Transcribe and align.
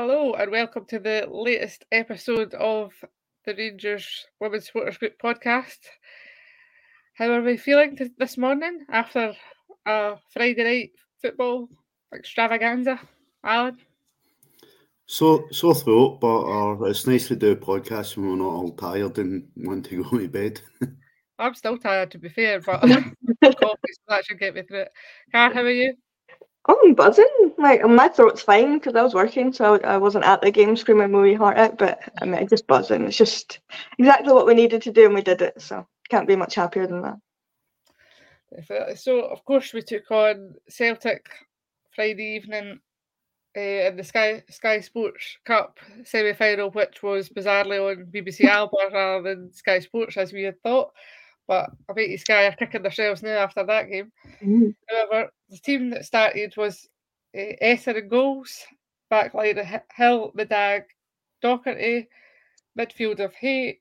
Hello 0.00 0.32
and 0.32 0.50
welcome 0.50 0.86
to 0.86 0.98
the 0.98 1.28
latest 1.30 1.84
episode 1.92 2.54
of 2.54 2.94
the 3.44 3.54
Rangers 3.54 4.24
Women's 4.40 4.64
Supporters 4.64 4.96
Group 4.96 5.20
podcast. 5.22 5.76
How 7.12 7.30
are 7.30 7.42
we 7.42 7.58
feeling 7.58 7.98
this 8.16 8.38
morning 8.38 8.86
after 8.88 9.34
a 9.84 10.16
Friday 10.32 10.64
night 10.64 10.92
football 11.20 11.68
extravaganza, 12.14 12.98
Alan? 13.44 13.76
So 15.04 15.44
sore 15.50 15.74
throat, 15.74 16.18
but 16.18 16.44
uh, 16.44 16.82
it's 16.84 17.06
nice 17.06 17.28
to 17.28 17.36
do 17.36 17.52
a 17.52 17.56
podcast 17.56 18.16
when 18.16 18.30
we're 18.30 18.36
not 18.36 18.54
all 18.54 18.72
tired 18.72 19.18
and 19.18 19.48
want 19.54 19.84
to 19.84 20.02
go 20.02 20.16
to 20.16 20.28
bed. 20.28 20.62
I'm 21.38 21.54
still 21.54 21.76
tired, 21.76 22.10
to 22.12 22.18
be 22.18 22.30
fair, 22.30 22.58
but 22.60 22.80
coffee, 22.80 23.12
so 23.42 24.08
that 24.08 24.24
should 24.24 24.40
get 24.40 24.54
me 24.54 24.62
through 24.62 24.80
it. 24.80 24.92
Car, 25.30 25.52
how 25.52 25.60
are 25.60 25.70
you? 25.70 25.92
I'm 26.70 26.94
buzzing. 26.94 27.52
Like 27.58 27.84
my 27.84 28.08
throat's 28.08 28.42
fine 28.42 28.78
because 28.78 28.94
I 28.94 29.02
was 29.02 29.14
working, 29.14 29.52
so 29.52 29.74
I, 29.74 29.94
I, 29.94 29.96
wasn't 29.96 30.24
at 30.24 30.40
the 30.40 30.50
game 30.50 30.76
screaming 30.76 31.10
my 31.10 31.34
heart 31.34 31.58
out. 31.58 31.78
But 31.78 32.00
I 32.20 32.24
mean, 32.24 32.46
just 32.48 32.66
buzzing. 32.66 33.04
It's 33.04 33.16
just 33.16 33.60
exactly 33.98 34.32
what 34.32 34.46
we 34.46 34.54
needed 34.54 34.82
to 34.82 34.92
do, 34.92 35.06
and 35.06 35.14
we 35.14 35.22
did 35.22 35.42
it. 35.42 35.60
So 35.60 35.86
can't 36.08 36.28
be 36.28 36.36
much 36.36 36.54
happier 36.54 36.86
than 36.86 37.02
that. 37.02 37.18
So, 38.98 39.20
of 39.20 39.44
course, 39.44 39.72
we 39.72 39.82
took 39.82 40.10
on 40.10 40.54
Celtic 40.68 41.26
Friday 41.94 42.34
evening 42.34 42.80
uh, 43.56 43.60
in 43.60 43.96
the 43.96 44.04
Sky 44.04 44.42
Sky 44.50 44.80
Sports 44.80 45.38
Cup 45.44 45.78
semi 46.04 46.32
final, 46.32 46.70
which 46.70 47.02
was 47.02 47.28
bizarrely 47.28 47.80
on 47.80 48.06
BBC 48.06 48.44
Alba 48.44 48.76
rather 48.92 49.22
than 49.22 49.52
Sky 49.52 49.78
Sports, 49.78 50.16
as 50.16 50.32
we 50.32 50.42
had 50.42 50.60
thought. 50.62 50.92
But 51.50 51.68
I 51.88 51.94
bet 51.94 52.08
you 52.08 52.16
Sky 52.16 52.46
are 52.46 52.52
kicking 52.52 52.84
themselves 52.84 53.24
now 53.24 53.38
after 53.38 53.66
that 53.66 53.90
game. 53.90 54.12
Mm. 54.40 54.72
However, 54.88 55.32
the 55.48 55.58
team 55.58 55.90
that 55.90 56.04
started 56.04 56.56
was 56.56 56.88
uh, 57.36 57.40
Esson 57.60 57.98
and 57.98 58.08
goals, 58.08 58.64
backline 59.10 59.82
Hill, 59.92 60.30
Middag, 60.38 60.84
Docherty, 61.42 62.06
midfield 62.78 63.18
of 63.18 63.34
Hay, 63.34 63.80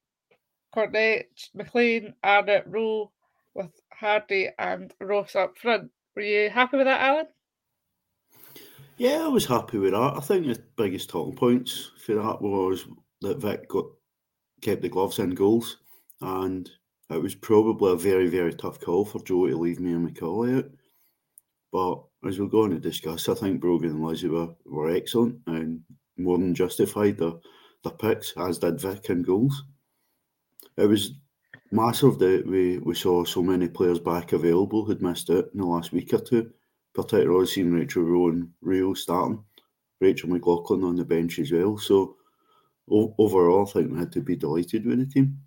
Cornet, 0.74 1.30
McLean, 1.54 2.16
Arnot, 2.26 2.64
Rowe, 2.66 3.12
with 3.54 3.70
Hardy 3.94 4.50
and 4.58 4.92
Ross 5.00 5.36
up 5.36 5.56
front. 5.56 5.92
Were 6.16 6.24
you 6.24 6.50
happy 6.50 6.78
with 6.78 6.88
that, 6.88 7.02
Alan? 7.02 7.28
Yeah, 8.98 9.26
I 9.26 9.28
was 9.28 9.46
happy 9.46 9.78
with 9.78 9.92
that. 9.92 10.14
I 10.18 10.20
think 10.22 10.48
the 10.48 10.60
biggest 10.76 11.12
talking 11.12 11.36
points 11.36 11.92
for 12.04 12.16
that 12.16 12.42
was 12.42 12.88
that 13.22 13.38
Vic 13.38 13.70
got 13.70 13.86
kept 14.64 14.82
the 14.82 14.90
gloves 14.90 15.20
in 15.20 15.36
goals, 15.36 15.78
and 16.20 16.68
it 17.10 17.22
was 17.22 17.36
probably 17.36 17.92
a 17.92 17.96
very, 17.96 18.28
very 18.28 18.54
tough 18.54 18.80
call 18.80 19.06
for 19.06 19.20
Jo 19.24 19.48
to 19.48 19.58
leave 19.58 19.80
me 19.80 19.94
and 19.94 20.08
McAulay 20.08 20.60
out. 20.60 20.70
But 21.72 22.04
as 22.28 22.40
we're 22.40 22.48
going 22.48 22.72
to 22.72 22.80
discuss, 22.80 23.30
I 23.30 23.34
think 23.34 23.62
Brogan 23.62 23.92
and 23.92 24.04
Lizzie 24.04 24.28
were, 24.28 24.50
were 24.66 24.92
excellent 24.92 25.40
and 25.48 25.82
more 26.18 26.38
than 26.38 26.54
justified 26.54 27.18
their, 27.18 27.34
their 27.84 27.94
picks, 27.94 28.34
as 28.38 28.60
did 28.60 28.80
Vic 28.80 29.10
and 29.10 29.26
goals. 29.26 29.64
It 30.78 30.86
was 30.86 31.14
massive 31.72 32.20
that 32.20 32.46
we, 32.46 32.80
we 32.80 32.96
saw 32.96 33.24
so 33.24 33.42
many 33.42 33.68
players 33.68 34.00
back 34.00 34.34
available 34.34 34.84
who'd 34.84 35.02
missed 35.02 35.30
out 35.30 35.50
in 35.54 35.60
the 35.60 35.66
last 35.66 35.92
week 35.92 36.14
or 36.14 36.20
two, 36.20 36.52
particularly 36.94 37.48
seeing 37.48 37.72
Rachel 37.72 38.04
Rowe 38.04 38.30
and 38.30 38.50
Rio 38.62 38.94
starting, 38.94 39.44
Rachel 40.00 40.30
McLauchlan 40.30 40.84
on 40.84 40.96
the 40.96 41.06
bench 41.06 41.40
as 41.40 41.52
well. 41.52 41.78
So 41.78 42.18
o- 42.90 43.16
overall, 43.18 43.68
I 43.68 43.72
think 43.72 43.92
we 43.92 44.00
had 44.00 44.12
to 44.14 44.22
be 44.22 44.36
delighted 44.36 44.86
with 44.86 45.00
the 45.00 45.06
team. 45.06 45.40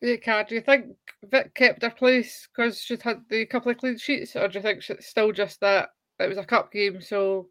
Yeah, 0.00 0.16
Car, 0.16 0.44
do 0.44 0.54
you 0.54 0.60
think 0.60 0.96
Vic 1.30 1.54
kept 1.54 1.82
her 1.82 1.90
place 1.90 2.48
because 2.54 2.80
she'd 2.80 3.02
had 3.02 3.22
the 3.28 3.46
couple 3.46 3.70
of 3.70 3.78
clean 3.78 3.96
sheets, 3.96 4.36
or 4.36 4.48
do 4.48 4.58
you 4.58 4.62
think 4.62 4.82
it's 4.88 5.06
still 5.06 5.32
just 5.32 5.60
that 5.60 5.90
it 6.18 6.28
was 6.28 6.38
a 6.38 6.44
cup 6.44 6.72
game, 6.72 7.00
so 7.00 7.48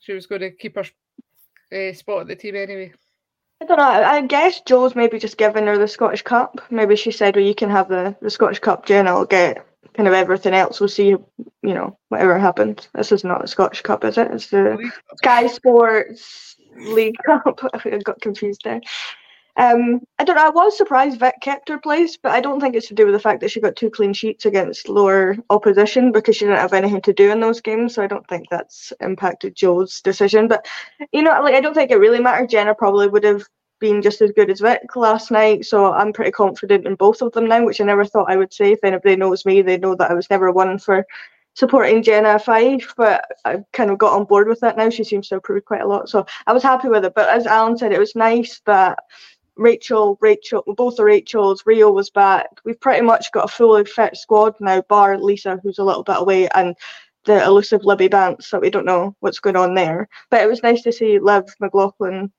she 0.00 0.12
was 0.12 0.26
going 0.26 0.40
to 0.40 0.50
keep 0.50 0.76
her 0.76 0.84
uh, 1.72 1.92
spot 1.94 2.22
at 2.22 2.26
the 2.26 2.36
team 2.36 2.56
anyway? 2.56 2.92
I 3.60 3.64
don't 3.64 3.78
know. 3.78 3.84
I 3.84 4.20
guess 4.22 4.60
Jo's 4.62 4.96
maybe 4.96 5.20
just 5.20 5.38
giving 5.38 5.66
her 5.66 5.78
the 5.78 5.86
Scottish 5.86 6.22
Cup. 6.22 6.60
Maybe 6.70 6.96
she 6.96 7.12
said, 7.12 7.36
"Well, 7.36 7.44
you 7.44 7.54
can 7.54 7.70
have 7.70 7.88
the, 7.88 8.16
the 8.20 8.28
Scottish 8.28 8.58
Cup, 8.58 8.86
Jen. 8.86 9.06
I'll 9.06 9.24
get 9.24 9.64
kind 9.94 10.08
of 10.08 10.14
everything 10.14 10.54
else. 10.54 10.80
We'll 10.80 10.88
see, 10.88 11.08
you 11.08 11.24
know, 11.62 11.96
whatever 12.08 12.38
happens. 12.38 12.88
This 12.94 13.12
is 13.12 13.22
not 13.22 13.40
the 13.40 13.48
Scottish 13.48 13.82
Cup, 13.82 14.04
is 14.04 14.18
it? 14.18 14.30
It's 14.32 14.48
the 14.48 14.90
Sky 15.16 15.46
Sports 15.46 16.56
League 16.76 17.16
Cup. 17.24 17.60
I 17.74 17.98
got 17.98 18.20
confused 18.20 18.62
there. 18.64 18.80
Um, 19.56 20.00
I 20.18 20.24
don't 20.24 20.36
know. 20.36 20.46
I 20.46 20.50
was 20.50 20.76
surprised 20.78 21.20
Vic 21.20 21.34
kept 21.42 21.68
her 21.68 21.78
place, 21.78 22.16
but 22.16 22.32
I 22.32 22.40
don't 22.40 22.60
think 22.60 22.74
it's 22.74 22.88
to 22.88 22.94
do 22.94 23.04
with 23.04 23.14
the 23.14 23.20
fact 23.20 23.40
that 23.40 23.50
she 23.50 23.60
got 23.60 23.76
two 23.76 23.90
clean 23.90 24.14
sheets 24.14 24.46
against 24.46 24.88
lower 24.88 25.36
opposition 25.50 26.10
because 26.10 26.36
she 26.36 26.46
didn't 26.46 26.58
have 26.58 26.72
anything 26.72 27.02
to 27.02 27.12
do 27.12 27.30
in 27.30 27.40
those 27.40 27.60
games. 27.60 27.94
So 27.94 28.02
I 28.02 28.06
don't 28.06 28.26
think 28.28 28.46
that's 28.48 28.92
impacted 29.00 29.54
Jo's 29.54 30.00
decision. 30.00 30.48
But 30.48 30.66
you 31.12 31.22
know, 31.22 31.38
like 31.42 31.54
I 31.54 31.60
don't 31.60 31.74
think 31.74 31.90
it 31.90 31.96
really 31.96 32.20
mattered. 32.20 32.48
Jenna 32.48 32.74
probably 32.74 33.08
would 33.08 33.24
have 33.24 33.42
been 33.78 34.00
just 34.00 34.22
as 34.22 34.30
good 34.32 34.50
as 34.50 34.60
Vic 34.60 34.96
last 34.96 35.30
night, 35.30 35.66
so 35.66 35.92
I'm 35.92 36.12
pretty 36.12 36.30
confident 36.30 36.86
in 36.86 36.94
both 36.94 37.20
of 37.20 37.32
them 37.32 37.46
now, 37.46 37.64
which 37.64 37.80
I 37.80 37.84
never 37.84 38.04
thought 38.06 38.30
I 38.30 38.36
would 38.36 38.54
say. 38.54 38.72
If 38.72 38.84
anybody 38.84 39.16
knows 39.16 39.44
me, 39.44 39.60
they 39.60 39.76
know 39.76 39.94
that 39.96 40.10
I 40.10 40.14
was 40.14 40.30
never 40.30 40.50
one 40.50 40.78
for 40.78 41.04
supporting 41.54 42.02
Jenna 42.02 42.38
Fife, 42.38 42.94
but 42.96 43.24
I've 43.44 43.64
kind 43.72 43.90
of 43.90 43.98
got 43.98 44.14
on 44.18 44.24
board 44.24 44.48
with 44.48 44.60
that 44.60 44.76
now. 44.76 44.88
She 44.88 45.04
seems 45.04 45.28
to 45.28 45.34
have 45.34 45.38
improved 45.38 45.66
quite 45.66 45.82
a 45.82 45.86
lot, 45.86 46.08
so 46.08 46.24
I 46.46 46.52
was 46.52 46.62
happy 46.62 46.88
with 46.88 47.04
it. 47.04 47.12
But 47.14 47.28
as 47.28 47.46
Alan 47.46 47.76
said, 47.76 47.92
it 47.92 47.98
was 47.98 48.16
nice 48.16 48.60
that 48.66 49.00
Rachel, 49.56 50.18
Rachel, 50.20 50.62
both 50.66 50.96
the 50.96 51.04
Rachels, 51.04 51.64
Rio 51.66 51.90
was 51.90 52.10
back. 52.10 52.48
We've 52.64 52.80
pretty 52.80 53.02
much 53.02 53.30
got 53.32 53.44
a 53.44 53.48
fully 53.48 53.84
fit 53.84 54.16
squad 54.16 54.54
now, 54.60 54.82
bar 54.82 55.18
Lisa, 55.18 55.60
who's 55.62 55.78
a 55.78 55.84
little 55.84 56.02
bit 56.02 56.18
away, 56.18 56.48
and 56.48 56.74
the 57.24 57.42
elusive 57.44 57.84
Libby 57.84 58.08
Bance, 58.08 58.48
so 58.48 58.58
we 58.58 58.70
don't 58.70 58.86
know 58.86 59.14
what's 59.20 59.40
going 59.40 59.56
on 59.56 59.74
there. 59.74 60.08
But 60.30 60.42
it 60.42 60.48
was 60.48 60.62
nice 60.62 60.82
to 60.82 60.92
see 60.92 61.18
Liv 61.18 61.44
McLaughlin, 61.60 62.32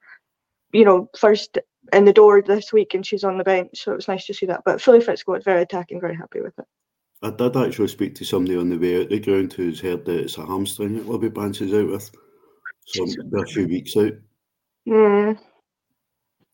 you 0.71 0.85
know, 0.85 1.09
first 1.17 1.57
in 1.91 2.05
the 2.05 2.13
door 2.13 2.41
this 2.41 2.73
week, 2.73 2.93
and 2.93 3.05
she's 3.05 3.23
on 3.23 3.37
the 3.37 3.43
bench, 3.43 3.83
so 3.83 3.93
it 3.93 3.97
was 3.97 4.07
nice 4.07 4.25
to 4.25 4.33
see 4.33 4.45
that. 4.47 4.63
But 4.65 4.81
fully 4.81 5.01
fit 5.01 5.19
squad, 5.19 5.43
very 5.43 5.61
attacking, 5.61 6.01
very 6.01 6.15
happy 6.15 6.41
with 6.41 6.57
it. 6.57 6.65
I 7.21 7.29
did 7.29 7.55
actually 7.55 7.87
speak 7.87 8.15
to 8.15 8.25
somebody 8.25 8.57
on 8.57 8.69
the 8.69 8.77
way 8.77 9.01
out 9.01 9.09
the 9.09 9.19
ground 9.19 9.53
who's 9.53 9.79
heard 9.79 10.03
that 10.05 10.19
it's 10.19 10.37
a 10.37 10.45
hamstring 10.45 10.95
that 10.95 11.07
Libby 11.07 11.29
Bance 11.29 11.61
is 11.61 11.73
out 11.73 11.87
with, 11.87 12.11
so 12.85 13.05
they're 13.29 13.43
a 13.43 13.47
few 13.47 13.67
weeks 13.67 13.95
out. 13.95 14.13
Yeah. 14.83 15.35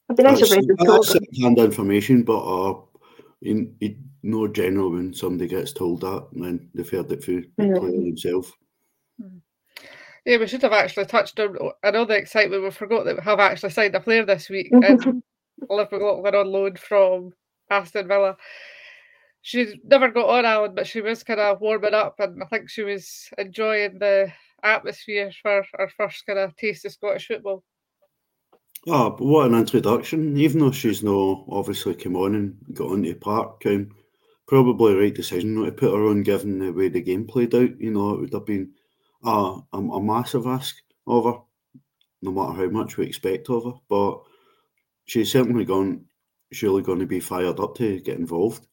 It'd 0.10 0.18
be 0.18 0.24
nice 0.24 0.40
that's, 0.40 1.14
that's 1.14 1.40
hand 1.40 1.60
information, 1.60 2.24
but 2.24 2.40
uh, 2.40 2.82
you, 3.42 3.72
you 3.80 3.96
know 4.24 4.48
general 4.48 4.92
when 4.92 5.14
somebody 5.14 5.48
gets 5.48 5.72
told 5.72 6.02
that, 6.02 6.28
and 6.34 6.44
then 6.44 6.70
they've 6.74 6.90
heard 6.90 7.12
it 7.12 7.24
through 7.24 7.46
the 7.58 7.80
player 7.80 7.92
himself. 7.92 8.52
Hmm. 9.22 9.38
Yeah, 10.26 10.38
we 10.38 10.48
should 10.48 10.64
have 10.64 10.74
actually 10.74 11.06
touched 11.06 11.40
on. 11.40 11.58
I 11.84 11.92
know 11.92 12.06
the 12.06 12.18
excitement. 12.18 12.64
We 12.64 12.72
forgot 12.72 13.06
that 13.06 13.18
we 13.18 13.24
have 13.24 13.40
actually 13.40 13.70
signed 13.70 13.96
a 13.96 14.00
player 14.00 14.26
this 14.26 14.50
week, 14.50 14.70
and 14.72 15.22
Liv 15.70 15.92
McLaughlin 15.92 16.36
on 16.36 16.52
loan 16.52 16.76
from 16.76 17.32
Aston 17.70 18.08
Villa. 18.08 18.36
She 19.42 19.80
never 19.86 20.10
got 20.10 20.28
on 20.28 20.46
Alan, 20.46 20.76
but 20.76 20.88
she 20.88 21.02
was 21.02 21.24
kind 21.24 21.40
of 21.40 21.62
warming 21.62 21.94
up, 21.94 22.16
and 22.20 22.42
I 22.44 22.48
think 22.48 22.70
she 22.70 22.82
was 22.82 23.30
enjoying 23.38 24.00
the 24.00 24.32
atmosphere 24.64 25.32
for 25.42 25.64
her 25.74 25.90
first 25.96 26.26
kind 26.26 26.40
of 26.40 26.56
taste 26.56 26.86
of 26.86 26.92
Scottish 26.92 27.28
football. 27.28 27.64
Oh, 28.88 29.16
what 29.20 29.48
an 29.48 29.56
introduction! 29.56 30.38
Even 30.38 30.60
though 30.60 30.72
she's 30.72 31.04
no 31.04 31.46
obviously 31.50 31.96
come 31.96 32.16
on 32.16 32.36
and 32.36 32.58
got 32.74 32.92
onto 32.92 33.14
the 33.14 33.20
park, 33.20 33.62
um, 33.66 33.92
probably 34.48 34.96
right 34.96 35.14
decision 35.14 35.56
not 35.56 35.66
to 35.66 35.72
put 35.74 35.94
her 35.94 36.08
on, 36.08 36.24
given 36.24 36.60
the 36.60 36.72
way 36.72 36.90
the 36.90 37.02
game 37.02 37.28
played 37.28 37.54
out. 37.54 37.80
You 37.80 37.92
know, 37.92 38.14
it 38.14 38.20
would 38.22 38.34
have 38.34 38.46
been 38.46 38.72
a, 39.24 39.60
a, 39.74 39.78
a 39.78 40.02
massive 40.02 40.48
ask 40.48 40.76
of 41.06 41.26
her, 41.26 41.40
no 42.22 42.32
matter 42.32 42.54
how 42.54 42.70
much 42.70 42.98
we 42.98 43.06
expect 43.06 43.50
of 43.50 43.66
her. 43.66 43.74
But 43.90 44.22
she's 45.06 45.32
certainly 45.32 45.66
gone, 45.66 46.06
surely 46.52 46.82
going 46.82 47.00
to 47.00 47.06
be 47.06 47.20
fired 47.20 47.60
up 47.60 47.76
to 47.76 48.00
get 48.00 48.18
involved. 48.18 48.66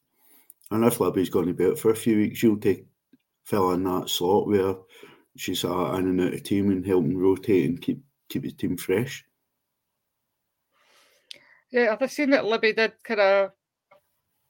And 0.70 0.84
if 0.84 1.00
Libby's 1.00 1.30
going 1.30 1.46
to 1.46 1.54
be 1.54 1.66
out 1.66 1.78
for 1.78 1.90
a 1.90 1.96
few 1.96 2.16
weeks, 2.16 2.38
she'll 2.38 2.56
take 2.56 2.86
fill 3.44 3.72
in 3.72 3.84
that 3.84 4.08
slot 4.08 4.46
where 4.46 4.74
she's 5.36 5.64
uh, 5.64 5.92
in 5.92 6.06
and 6.06 6.20
out 6.20 6.34
of 6.34 6.42
team 6.42 6.70
and 6.70 6.86
helping 6.86 7.16
rotate 7.16 7.68
and 7.68 7.80
keep 7.80 8.02
keep 8.28 8.42
the 8.42 8.50
team 8.50 8.76
fresh. 8.76 9.24
Yeah, 11.76 11.94
I've 12.00 12.10
seen 12.10 12.30
that 12.30 12.46
Libby 12.46 12.72
did 12.72 12.94
kind 13.04 13.20
of 13.20 13.50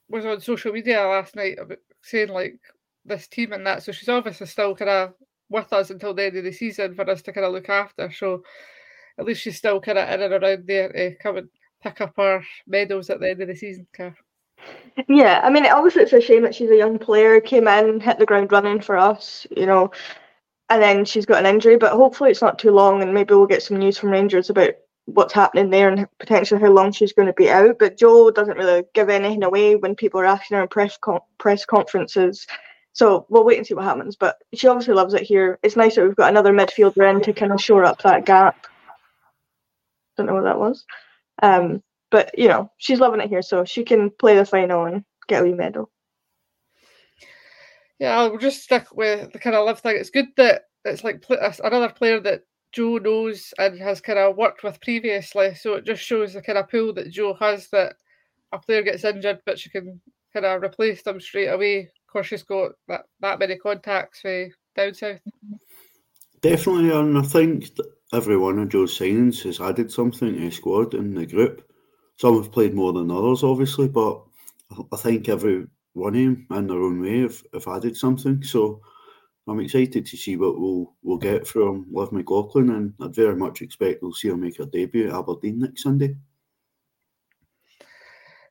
was 0.07 0.25
on 0.25 0.39
social 0.39 0.71
media 0.71 1.05
last 1.05 1.35
night 1.35 1.59
saying 2.01 2.29
like 2.29 2.57
this 3.03 3.27
team 3.27 3.51
and 3.51 3.67
that. 3.67 3.83
So 3.83 3.91
she's 3.91 4.07
obviously 4.07 4.47
still 4.47 4.73
kind 4.73 4.89
of 4.89 5.13
with 5.49 5.73
us 5.73 5.89
until 5.89 6.13
the 6.13 6.23
end 6.23 6.37
of 6.37 6.45
the 6.45 6.53
season 6.53 6.95
for 6.95 7.09
us 7.09 7.21
to 7.23 7.33
kind 7.33 7.45
of 7.45 7.51
look 7.51 7.67
after. 7.67 8.09
So 8.13 8.43
at 9.19 9.25
least 9.25 9.41
she's 9.41 9.57
still 9.57 9.81
kind 9.81 9.97
of 9.97 10.07
in 10.07 10.21
and 10.21 10.41
around 10.41 10.67
there 10.67 10.89
to 10.93 11.15
come 11.15 11.35
and 11.35 11.49
pick 11.83 11.99
up 11.99 12.13
her 12.15 12.41
medals 12.65 13.09
at 13.09 13.19
the 13.19 13.29
end 13.29 13.41
of 13.41 13.49
the 13.49 13.55
season. 13.57 13.87
Yeah, 15.09 15.41
I 15.43 15.49
mean, 15.49 15.65
obviously 15.65 16.03
it's 16.03 16.13
a 16.13 16.21
shame 16.21 16.43
that 16.43 16.55
she's 16.55 16.71
a 16.71 16.77
young 16.77 16.97
player, 16.97 17.41
came 17.41 17.67
in, 17.67 17.99
hit 17.99 18.19
the 18.19 18.25
ground 18.25 18.53
running 18.53 18.79
for 18.79 18.97
us, 18.97 19.45
you 19.51 19.65
know, 19.65 19.91
and 20.69 20.81
then 20.81 21.03
she's 21.03 21.25
got 21.25 21.45
an 21.45 21.53
injury, 21.53 21.75
but 21.75 21.91
hopefully 21.91 22.31
it's 22.31 22.41
not 22.41 22.57
too 22.57 22.71
long 22.71 23.01
and 23.01 23.13
maybe 23.13 23.33
we'll 23.33 23.47
get 23.47 23.63
some 23.63 23.77
news 23.77 23.97
from 23.97 24.11
Rangers 24.11 24.49
about 24.49 24.75
what's 25.07 25.33
happening 25.33 25.69
there 25.69 25.89
and 25.89 26.05
potentially 26.19 26.59
how 26.59 26.69
long 26.69 26.91
she's 26.91 27.13
going 27.13 27.27
to 27.27 27.33
be 27.33 27.49
out. 27.49 27.79
But 27.79 27.97
Jo 27.97 28.29
doesn't 28.29 28.57
really 28.57 28.83
give 28.93 29.09
anything 29.09 29.43
away 29.43 29.75
when 29.75 29.95
people 29.95 30.19
are 30.19 30.25
asking 30.25 30.57
her 30.57 30.63
in 30.63 30.69
press 30.69 30.97
press 31.39 31.65
conferences. 31.65 32.45
So 32.91 33.25
we'll 33.29 33.45
wait 33.45 33.57
and 33.57 33.65
see 33.65 33.73
what 33.73 33.85
happens. 33.85 34.15
But 34.15 34.37
she 34.53 34.67
obviously 34.67 34.93
loves 34.93 35.13
it 35.13 35.23
here. 35.23 35.59
It's 35.63 35.75
nice 35.75 35.95
that 35.95 36.03
we've 36.03 36.15
got 36.15 36.29
another 36.29 36.51
midfielder 36.51 37.09
in 37.09 37.21
to 37.21 37.33
kind 37.33 37.53
of 37.53 37.61
shore 37.61 37.85
up 37.85 38.01
that 38.01 38.25
gap. 38.25 38.67
Don't 40.17 40.25
know 40.25 40.33
what 40.33 40.43
that 40.43 40.59
was. 40.59 40.85
Um, 41.41 41.81
but 42.11 42.37
you 42.37 42.47
know, 42.47 42.69
she's 42.77 42.99
loving 42.99 43.21
it 43.21 43.29
here, 43.29 43.41
so 43.41 43.63
she 43.63 43.83
can 43.83 44.09
play 44.09 44.35
the 44.35 44.45
final 44.45 44.85
and 44.85 45.03
get 45.27 45.41
a 45.41 45.45
wee 45.45 45.53
medal. 45.53 45.89
Yeah, 47.99 48.17
I'll 48.17 48.37
just 48.37 48.61
stick 48.61 48.87
with 48.93 49.31
the 49.31 49.39
kind 49.39 49.55
of 49.55 49.65
love 49.65 49.79
thing. 49.79 49.95
It's 49.95 50.09
good 50.09 50.27
that 50.35 50.63
it's 50.85 51.03
like 51.03 51.23
another 51.63 51.89
player 51.89 52.19
that 52.21 52.43
Jo 52.71 52.97
knows 52.97 53.53
and 53.57 53.79
has 53.79 54.01
kind 54.01 54.19
of 54.19 54.37
worked 54.37 54.63
with 54.63 54.81
previously. 54.81 55.55
So 55.55 55.75
it 55.75 55.85
just 55.85 56.03
shows 56.03 56.33
the 56.33 56.41
kind 56.41 56.57
of 56.57 56.69
pool 56.69 56.93
that 56.93 57.11
Jo 57.11 57.33
has 57.35 57.69
that 57.69 57.95
a 58.51 58.59
player 58.59 58.83
gets 58.83 59.03
injured, 59.03 59.39
but 59.45 59.59
she 59.59 59.69
can 59.69 59.99
kind 60.33 60.45
of 60.45 60.61
replace 60.61 61.01
them 61.01 61.19
straight 61.19 61.47
away. 61.47 61.79
Of 61.79 62.11
course, 62.11 62.27
she's 62.27 62.43
got 62.43 62.71
that, 62.87 63.05
that 63.19 63.39
many 63.39 63.57
contacts 63.57 64.23
with 64.23 64.53
down 64.75 64.93
south. 64.93 65.19
Definitely, 66.41 66.91
and 66.91 67.17
I 67.17 67.23
think 67.23 67.71
every 68.13 68.37
one 68.37 68.59
of 68.59 68.69
Jo's 68.69 68.97
signings 68.97 69.43
has 69.43 69.59
added 69.59 69.91
something 69.91 70.33
to 70.33 70.39
the 70.39 70.51
squad 70.51 70.93
in 70.93 71.15
the 71.15 71.25
group. 71.25 71.69
Some 72.17 72.41
have 72.41 72.51
played 72.51 72.73
more 72.73 72.93
than 72.93 73.11
others, 73.11 73.43
obviously, 73.43 73.87
but 73.87 74.21
I 74.91 74.97
think 74.97 75.29
every 75.29 75.67
one 75.93 76.15
of 76.15 76.21
them 76.21 76.47
in 76.51 76.67
their 76.67 76.77
own 76.77 77.01
way 77.01 77.21
have, 77.21 77.43
have 77.53 77.67
added 77.67 77.97
something. 77.97 78.43
So 78.43 78.81
I'm 79.47 79.59
excited 79.61 80.05
to 80.05 80.17
see 80.17 80.35
what 80.35 80.59
we'll 80.59 80.93
we'll 81.03 81.17
get 81.17 81.47
from 81.47 81.87
Liv 81.91 82.11
McLaughlin, 82.11 82.71
and 82.71 82.93
I'd 83.01 83.15
very 83.15 83.35
much 83.35 83.61
expect 83.61 84.01
we'll 84.01 84.13
see 84.13 84.27
her 84.27 84.37
make 84.37 84.57
her 84.57 84.65
debut 84.65 85.07
at 85.07 85.15
Aberdeen 85.15 85.59
next 85.59 85.83
Sunday. 85.83 86.17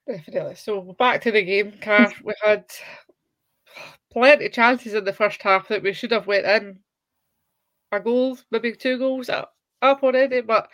Definitely. 0.06 0.54
So 0.54 0.94
back 0.98 1.20
to 1.22 1.32
the 1.32 1.42
game, 1.42 1.72
Car. 1.80 2.12
we 2.22 2.32
had 2.42 2.64
plenty 4.12 4.46
of 4.46 4.52
chances 4.52 4.94
in 4.94 5.04
the 5.04 5.12
first 5.12 5.42
half 5.42 5.68
that 5.68 5.82
we 5.82 5.92
should 5.92 6.12
have 6.12 6.26
went 6.26 6.46
in 6.46 6.78
a 7.92 8.00
goal, 8.00 8.38
maybe 8.50 8.72
two 8.72 8.98
goals 8.98 9.28
up, 9.28 9.54
up 9.82 10.02
already, 10.02 10.40
but 10.40 10.68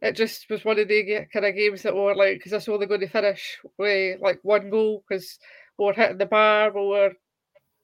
it 0.00 0.12
just 0.12 0.48
was 0.48 0.64
one 0.64 0.78
of 0.78 0.88
the 0.88 1.26
kind 1.32 1.46
of 1.46 1.54
games 1.54 1.82
that 1.82 1.94
were 1.94 2.14
like, 2.14 2.38
because 2.38 2.52
that's 2.52 2.68
only 2.68 2.86
going 2.86 3.00
to 3.00 3.08
finish 3.08 3.58
with 3.78 4.20
like 4.20 4.38
one 4.42 4.70
goal 4.70 5.04
because 5.08 5.38
we 5.78 5.86
were 5.86 5.92
hitting 5.92 6.18
the 6.18 6.26
bar, 6.26 6.72
we 6.72 6.80
were 6.86 7.12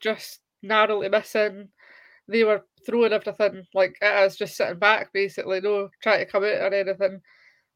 just 0.00 0.40
narrowly 0.62 1.08
missing. 1.08 1.68
They 2.28 2.44
were 2.44 2.64
throwing 2.86 3.12
everything 3.12 3.66
like 3.74 3.96
it 4.00 4.26
is, 4.26 4.36
just 4.36 4.56
sitting 4.56 4.78
back 4.78 5.12
basically, 5.12 5.60
no 5.60 5.90
trying 6.02 6.24
to 6.24 6.30
come 6.30 6.44
out 6.44 6.72
or 6.72 6.74
anything. 6.74 7.20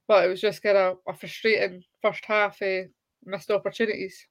But 0.09 0.25
it 0.25 0.29
was 0.29 0.41
just 0.41 0.63
kind 0.63 0.77
of 0.77 0.99
a 1.09 1.15
frustrating 1.15 1.83
first 2.03 2.25
half 2.25 2.61
of 2.63 2.87
missed 3.25 3.51
opportunities. 3.51 4.27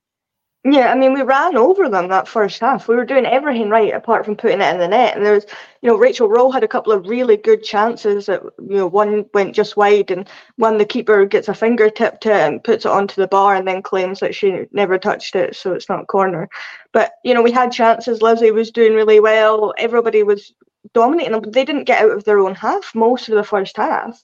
Yeah, 0.65 0.93
I 0.93 0.95
mean, 0.95 1.11
we 1.13 1.23
ran 1.23 1.57
over 1.57 1.89
them 1.89 2.07
that 2.07 2.25
first 2.25 2.61
half. 2.61 2.87
We 2.87 2.95
were 2.95 3.03
doing 3.03 3.25
everything 3.25 3.69
right 3.69 3.93
apart 3.93 4.23
from 4.23 4.37
putting 4.37 4.61
it 4.61 4.73
in 4.73 4.79
the 4.79 4.87
net. 4.87 5.13
And 5.17 5.25
there 5.25 5.33
was, 5.33 5.45
you 5.81 5.89
know, 5.89 5.97
Rachel 5.97 6.29
Rowe 6.29 6.51
had 6.51 6.63
a 6.63 6.69
couple 6.69 6.93
of 6.93 7.09
really 7.09 7.35
good 7.35 7.63
chances. 7.65 8.27
That 8.27 8.43
you 8.43 8.77
know, 8.77 8.87
one 8.87 9.25
went 9.33 9.55
just 9.55 9.75
wide, 9.75 10.09
and 10.09 10.29
one 10.55 10.77
the 10.77 10.85
keeper 10.85 11.25
gets 11.25 11.49
a 11.49 11.53
fingertip 11.53 12.21
to 12.21 12.29
it 12.31 12.47
and 12.47 12.63
puts 12.63 12.85
it 12.85 12.91
onto 12.91 13.19
the 13.19 13.27
bar, 13.27 13.55
and 13.55 13.67
then 13.67 13.81
claims 13.81 14.21
that 14.21 14.35
she 14.35 14.65
never 14.71 14.97
touched 14.97 15.35
it, 15.35 15.57
so 15.57 15.73
it's 15.73 15.89
not 15.89 16.07
corner. 16.07 16.47
But 16.93 17.11
you 17.25 17.33
know, 17.33 17.41
we 17.41 17.51
had 17.51 17.73
chances. 17.73 18.21
Lizzie 18.21 18.51
was 18.51 18.71
doing 18.71 18.93
really 18.93 19.19
well. 19.19 19.73
Everybody 19.77 20.23
was 20.23 20.53
dominating 20.93 21.33
them. 21.33 21.51
They 21.51 21.65
didn't 21.65 21.85
get 21.85 22.03
out 22.03 22.11
of 22.11 22.23
their 22.23 22.39
own 22.39 22.55
half 22.55 22.95
most 22.95 23.27
of 23.27 23.35
the 23.35 23.43
first 23.43 23.75
half 23.75 24.23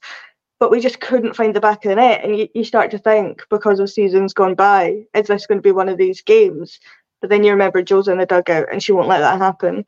but 0.59 0.71
we 0.71 0.79
just 0.79 0.99
couldn't 0.99 1.35
find 1.35 1.55
the 1.55 1.61
back 1.61 1.85
of 1.85 1.89
the 1.89 1.95
net. 1.95 2.23
And 2.23 2.37
you, 2.37 2.49
you 2.53 2.63
start 2.63 2.91
to 2.91 2.97
think, 2.99 3.43
because 3.49 3.79
of 3.79 3.89
seasons 3.89 4.33
gone 4.33 4.55
by, 4.55 5.05
is 5.13 5.27
this 5.27 5.47
going 5.47 5.57
to 5.57 5.63
be 5.63 5.71
one 5.71 5.89
of 5.89 5.97
these 5.97 6.21
games? 6.21 6.79
But 7.21 7.29
then 7.29 7.43
you 7.43 7.51
remember 7.51 7.81
Jo's 7.81 8.07
in 8.07 8.17
the 8.17 8.25
dugout 8.25 8.67
and 8.71 8.81
she 8.81 8.91
won't 8.91 9.07
let 9.07 9.19
that 9.19 9.39
happen. 9.39 9.85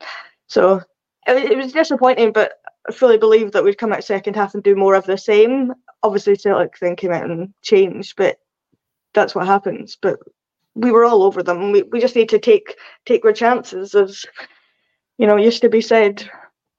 So 0.48 0.82
it, 1.26 1.52
it 1.52 1.56
was 1.56 1.72
disappointing, 1.72 2.32
but 2.32 2.54
I 2.88 2.92
fully 2.92 3.18
believe 3.18 3.52
that 3.52 3.64
we'd 3.64 3.78
come 3.78 3.92
out 3.92 4.04
second 4.04 4.34
half 4.34 4.54
and 4.54 4.62
do 4.62 4.74
more 4.74 4.94
of 4.94 5.04
the 5.04 5.18
same. 5.18 5.72
Obviously, 6.02 6.36
Celtic 6.36 6.78
then 6.80 6.96
came 6.96 7.12
out 7.12 7.30
and 7.30 7.52
changed, 7.62 8.14
but 8.16 8.38
that's 9.14 9.34
what 9.34 9.46
happens. 9.46 9.96
But 10.00 10.18
we 10.74 10.90
were 10.90 11.04
all 11.04 11.22
over 11.22 11.42
them. 11.42 11.70
We, 11.70 11.82
we 11.82 12.00
just 12.00 12.16
need 12.16 12.30
to 12.30 12.38
take 12.38 12.76
take 13.06 13.24
our 13.24 13.32
chances, 13.32 13.94
as 13.94 14.24
you 15.18 15.26
know, 15.26 15.36
used 15.36 15.62
to 15.62 15.68
be 15.68 15.80
said, 15.80 16.28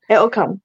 it'll 0.10 0.30
come. 0.30 0.62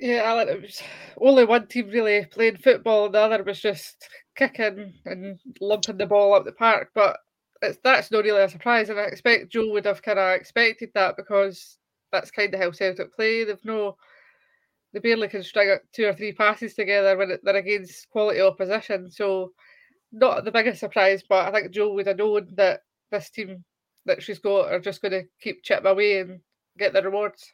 Yeah, 0.00 0.40
it 0.42 0.62
was 0.62 0.80
only 1.20 1.44
one 1.44 1.66
team 1.66 1.88
really 1.88 2.24
playing 2.26 2.58
football, 2.58 3.06
and 3.06 3.14
the 3.14 3.18
other 3.18 3.42
was 3.42 3.60
just 3.60 4.08
kicking 4.36 4.94
and 5.04 5.40
lumping 5.60 5.96
the 5.98 6.06
ball 6.06 6.34
up 6.34 6.44
the 6.44 6.52
park. 6.52 6.90
But 6.94 7.18
it's, 7.62 7.78
that's 7.82 8.10
not 8.12 8.24
really 8.24 8.42
a 8.42 8.48
surprise, 8.48 8.90
and 8.90 9.00
I 9.00 9.04
expect 9.04 9.50
Jo 9.50 9.70
would 9.72 9.86
have 9.86 10.02
kind 10.02 10.18
of 10.18 10.34
expected 10.36 10.90
that 10.94 11.16
because 11.16 11.78
that's 12.12 12.30
kind 12.30 12.54
of 12.54 12.60
how 12.60 12.70
Celtic 12.70 13.14
play. 13.14 13.44
They've 13.44 13.64
no, 13.64 13.96
they 14.92 15.00
barely 15.00 15.28
can 15.28 15.42
string 15.42 15.76
two 15.92 16.06
or 16.06 16.14
three 16.14 16.32
passes 16.32 16.74
together 16.74 17.16
when 17.16 17.38
they're 17.42 17.56
against 17.56 18.08
quality 18.10 18.40
opposition. 18.40 19.10
So, 19.10 19.52
not 20.12 20.44
the 20.44 20.52
biggest 20.52 20.80
surprise, 20.80 21.24
but 21.28 21.48
I 21.48 21.52
think 21.60 21.72
Jo 21.72 21.92
would 21.94 22.06
have 22.06 22.18
known 22.18 22.48
that 22.56 22.82
this 23.10 23.30
team 23.30 23.64
that 24.06 24.22
she's 24.22 24.38
got 24.38 24.72
are 24.72 24.80
just 24.80 25.02
going 25.02 25.12
to 25.12 25.24
keep 25.40 25.64
chipping 25.64 25.86
away 25.86 26.20
and 26.20 26.40
get 26.78 26.92
the 26.92 27.02
rewards. 27.02 27.52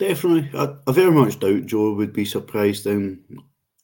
Definitely, 0.00 0.48
I, 0.58 0.76
I, 0.86 0.92
very 0.92 1.10
much 1.10 1.38
doubt 1.40 1.66
Jo 1.66 1.92
would 1.92 2.14
be 2.14 2.24
surprised. 2.24 2.84
Then, 2.84 3.22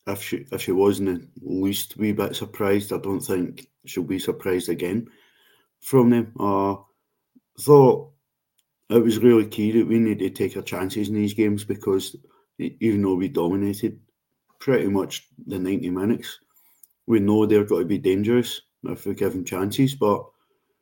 if 0.06 0.22
she 0.22 0.46
if 0.50 0.62
she 0.62 0.72
wasn't 0.72 1.10
at 1.10 1.28
least 1.42 1.98
wee 1.98 2.12
bit 2.12 2.34
surprised, 2.34 2.90
I 2.90 2.96
don't 2.96 3.20
think 3.20 3.66
she'll 3.84 4.02
be 4.02 4.18
surprised 4.18 4.70
again 4.70 5.08
from 5.82 6.08
them. 6.08 6.32
Uh, 6.40 6.76
thought 7.60 8.12
it 8.88 9.04
was 9.04 9.18
really 9.18 9.46
key 9.46 9.72
that 9.72 9.86
we 9.86 9.98
need 9.98 10.20
to 10.20 10.30
take 10.30 10.56
our 10.56 10.62
chances 10.62 11.10
in 11.10 11.16
these 11.16 11.34
games 11.34 11.64
because 11.64 12.16
even 12.58 13.02
though 13.02 13.16
we 13.16 13.28
dominated 13.28 14.00
pretty 14.58 14.88
much 14.88 15.28
the 15.46 15.58
ninety 15.58 15.90
minutes, 15.90 16.38
we 17.06 17.20
know 17.20 17.44
they're 17.44 17.64
going 17.64 17.82
to 17.82 17.88
be 17.88 17.98
dangerous 17.98 18.62
if 18.84 19.04
we 19.04 19.14
give 19.14 19.32
them 19.32 19.44
chances. 19.44 19.94
But 19.94 20.24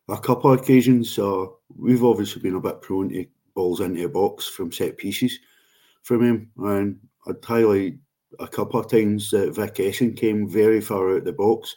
a 0.09 0.17
couple 0.17 0.53
of 0.53 0.61
occasions, 0.61 1.19
uh, 1.19 1.47
we've 1.77 2.05
obviously 2.05 2.41
been 2.41 2.55
a 2.55 2.61
bit 2.61 2.83
prone 2.83 3.09
to 3.09 3.27
balls 3.55 3.81
into 3.81 4.05
a 4.05 4.09
box 4.09 4.47
from 4.49 4.73
set 4.73 4.97
pieces 4.97 5.39
from 6.03 6.23
him. 6.23 6.51
And 6.59 6.99
I'd 7.27 7.45
highlight 7.45 7.95
a 8.39 8.49
couple 8.49 8.81
of 8.81 8.91
times 8.91 9.31
that 9.31 9.55
Vic 9.55 9.75
Esson 9.75 10.17
came 10.17 10.49
very 10.49 10.81
far 10.81 11.17
out 11.17 11.25
the 11.25 11.33
box 11.33 11.77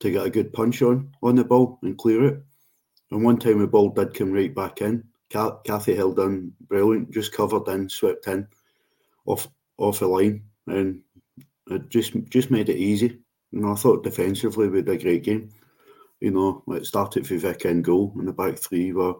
to 0.00 0.10
get 0.10 0.26
a 0.26 0.30
good 0.30 0.52
punch 0.52 0.82
on 0.82 1.10
on 1.22 1.36
the 1.36 1.44
ball 1.44 1.78
and 1.82 1.96
clear 1.96 2.24
it. 2.24 2.42
And 3.10 3.22
one 3.24 3.38
time 3.38 3.60
the 3.60 3.66
ball 3.66 3.90
did 3.90 4.14
come 4.14 4.32
right 4.32 4.54
back 4.54 4.82
in. 4.82 5.04
Kathy 5.30 5.94
held 5.94 6.18
in 6.20 6.52
brilliant, 6.68 7.10
just 7.10 7.32
covered 7.32 7.66
in, 7.68 7.88
swept 7.88 8.26
in 8.28 8.46
off 9.26 9.48
off 9.78 9.98
the 9.98 10.06
line, 10.06 10.44
and 10.66 11.00
it 11.70 11.88
just 11.88 12.12
just 12.28 12.50
made 12.50 12.68
it 12.68 12.76
easy. 12.76 13.18
Know, 13.52 13.72
I 13.72 13.76
thought 13.76 14.04
defensively 14.04 14.68
we 14.68 14.82
did 14.82 15.00
a 15.00 15.02
great 15.02 15.24
game. 15.24 15.50
You 16.20 16.32
know, 16.32 16.62
it 16.68 16.86
started 16.86 17.26
for 17.26 17.36
Vic 17.36 17.64
in 17.64 17.82
goal, 17.82 18.12
and 18.16 18.26
the 18.26 18.32
back 18.32 18.58
three 18.58 18.92
were 18.92 19.14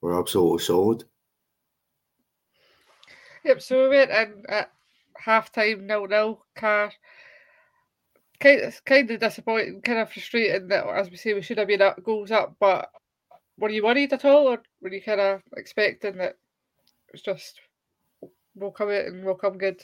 were 0.00 0.18
absolutely 0.18 0.58
solid. 0.58 1.04
Yep, 3.46 3.62
so 3.62 3.82
we 3.82 3.96
went 3.96 4.10
in 4.10 4.42
at 4.48 4.72
half 5.16 5.52
time 5.52 5.86
nil 5.86 6.08
nil 6.08 6.44
car. 6.56 6.92
Kind 8.40 8.60
of, 8.62 8.84
kind 8.84 9.08
of 9.08 9.20
disappointing, 9.20 9.82
kind 9.82 10.00
of 10.00 10.12
frustrating 10.12 10.66
that, 10.66 10.84
as 10.88 11.08
we 11.08 11.16
say, 11.16 11.32
we 11.32 11.42
should 11.42 11.58
have 11.58 11.68
been 11.68 11.80
up 11.80 12.02
goals 12.02 12.32
up. 12.32 12.56
But 12.58 12.90
were 13.56 13.70
you 13.70 13.84
worried 13.84 14.12
at 14.12 14.24
all, 14.24 14.48
or 14.48 14.62
were 14.82 14.92
you 14.92 15.00
kind 15.00 15.20
of 15.20 15.42
expecting 15.56 16.16
that 16.16 16.30
it 16.30 17.12
was 17.12 17.22
just 17.22 17.60
we'll 18.56 18.72
come 18.72 18.88
out 18.88 19.04
and 19.06 19.24
we'll 19.24 19.36
come 19.36 19.58
good? 19.58 19.80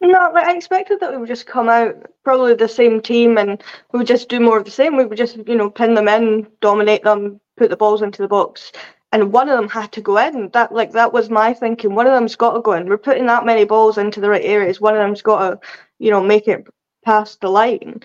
No, 0.00 0.30
like 0.32 0.46
I 0.46 0.56
expected 0.56 0.98
that 1.00 1.10
we 1.12 1.18
would 1.18 1.28
just 1.28 1.46
come 1.46 1.68
out 1.68 1.94
probably 2.24 2.54
the 2.54 2.68
same 2.68 3.02
team 3.02 3.36
and 3.36 3.62
we 3.92 3.98
would 3.98 4.06
just 4.06 4.30
do 4.30 4.40
more 4.40 4.56
of 4.56 4.64
the 4.64 4.70
same. 4.70 4.96
We 4.96 5.04
would 5.04 5.18
just, 5.18 5.36
you 5.46 5.56
know, 5.56 5.68
pin 5.68 5.92
them 5.92 6.08
in, 6.08 6.46
dominate 6.62 7.04
them, 7.04 7.38
put 7.58 7.68
the 7.68 7.76
balls 7.76 8.00
into 8.00 8.22
the 8.22 8.28
box 8.28 8.72
and 9.12 9.32
one 9.32 9.48
of 9.48 9.56
them 9.58 9.68
had 9.68 9.92
to 9.92 10.00
go 10.00 10.18
in. 10.18 10.50
That 10.50 10.72
like 10.72 10.92
that 10.92 11.12
was 11.12 11.30
my 11.30 11.54
thinking. 11.54 11.94
One 11.94 12.06
of 12.06 12.12
them's 12.12 12.36
got 12.36 12.54
to 12.54 12.60
go 12.60 12.72
in. 12.72 12.88
We're 12.88 12.98
putting 12.98 13.26
that 13.26 13.46
many 13.46 13.64
balls 13.64 13.98
into 13.98 14.20
the 14.20 14.30
right 14.30 14.44
areas. 14.44 14.80
One 14.80 14.94
of 14.94 15.00
them's 15.00 15.22
got 15.22 15.48
to, 15.48 15.68
you 15.98 16.10
know, 16.10 16.22
make 16.22 16.48
it 16.48 16.66
past 17.04 17.40
the 17.40 17.48
line. 17.48 18.02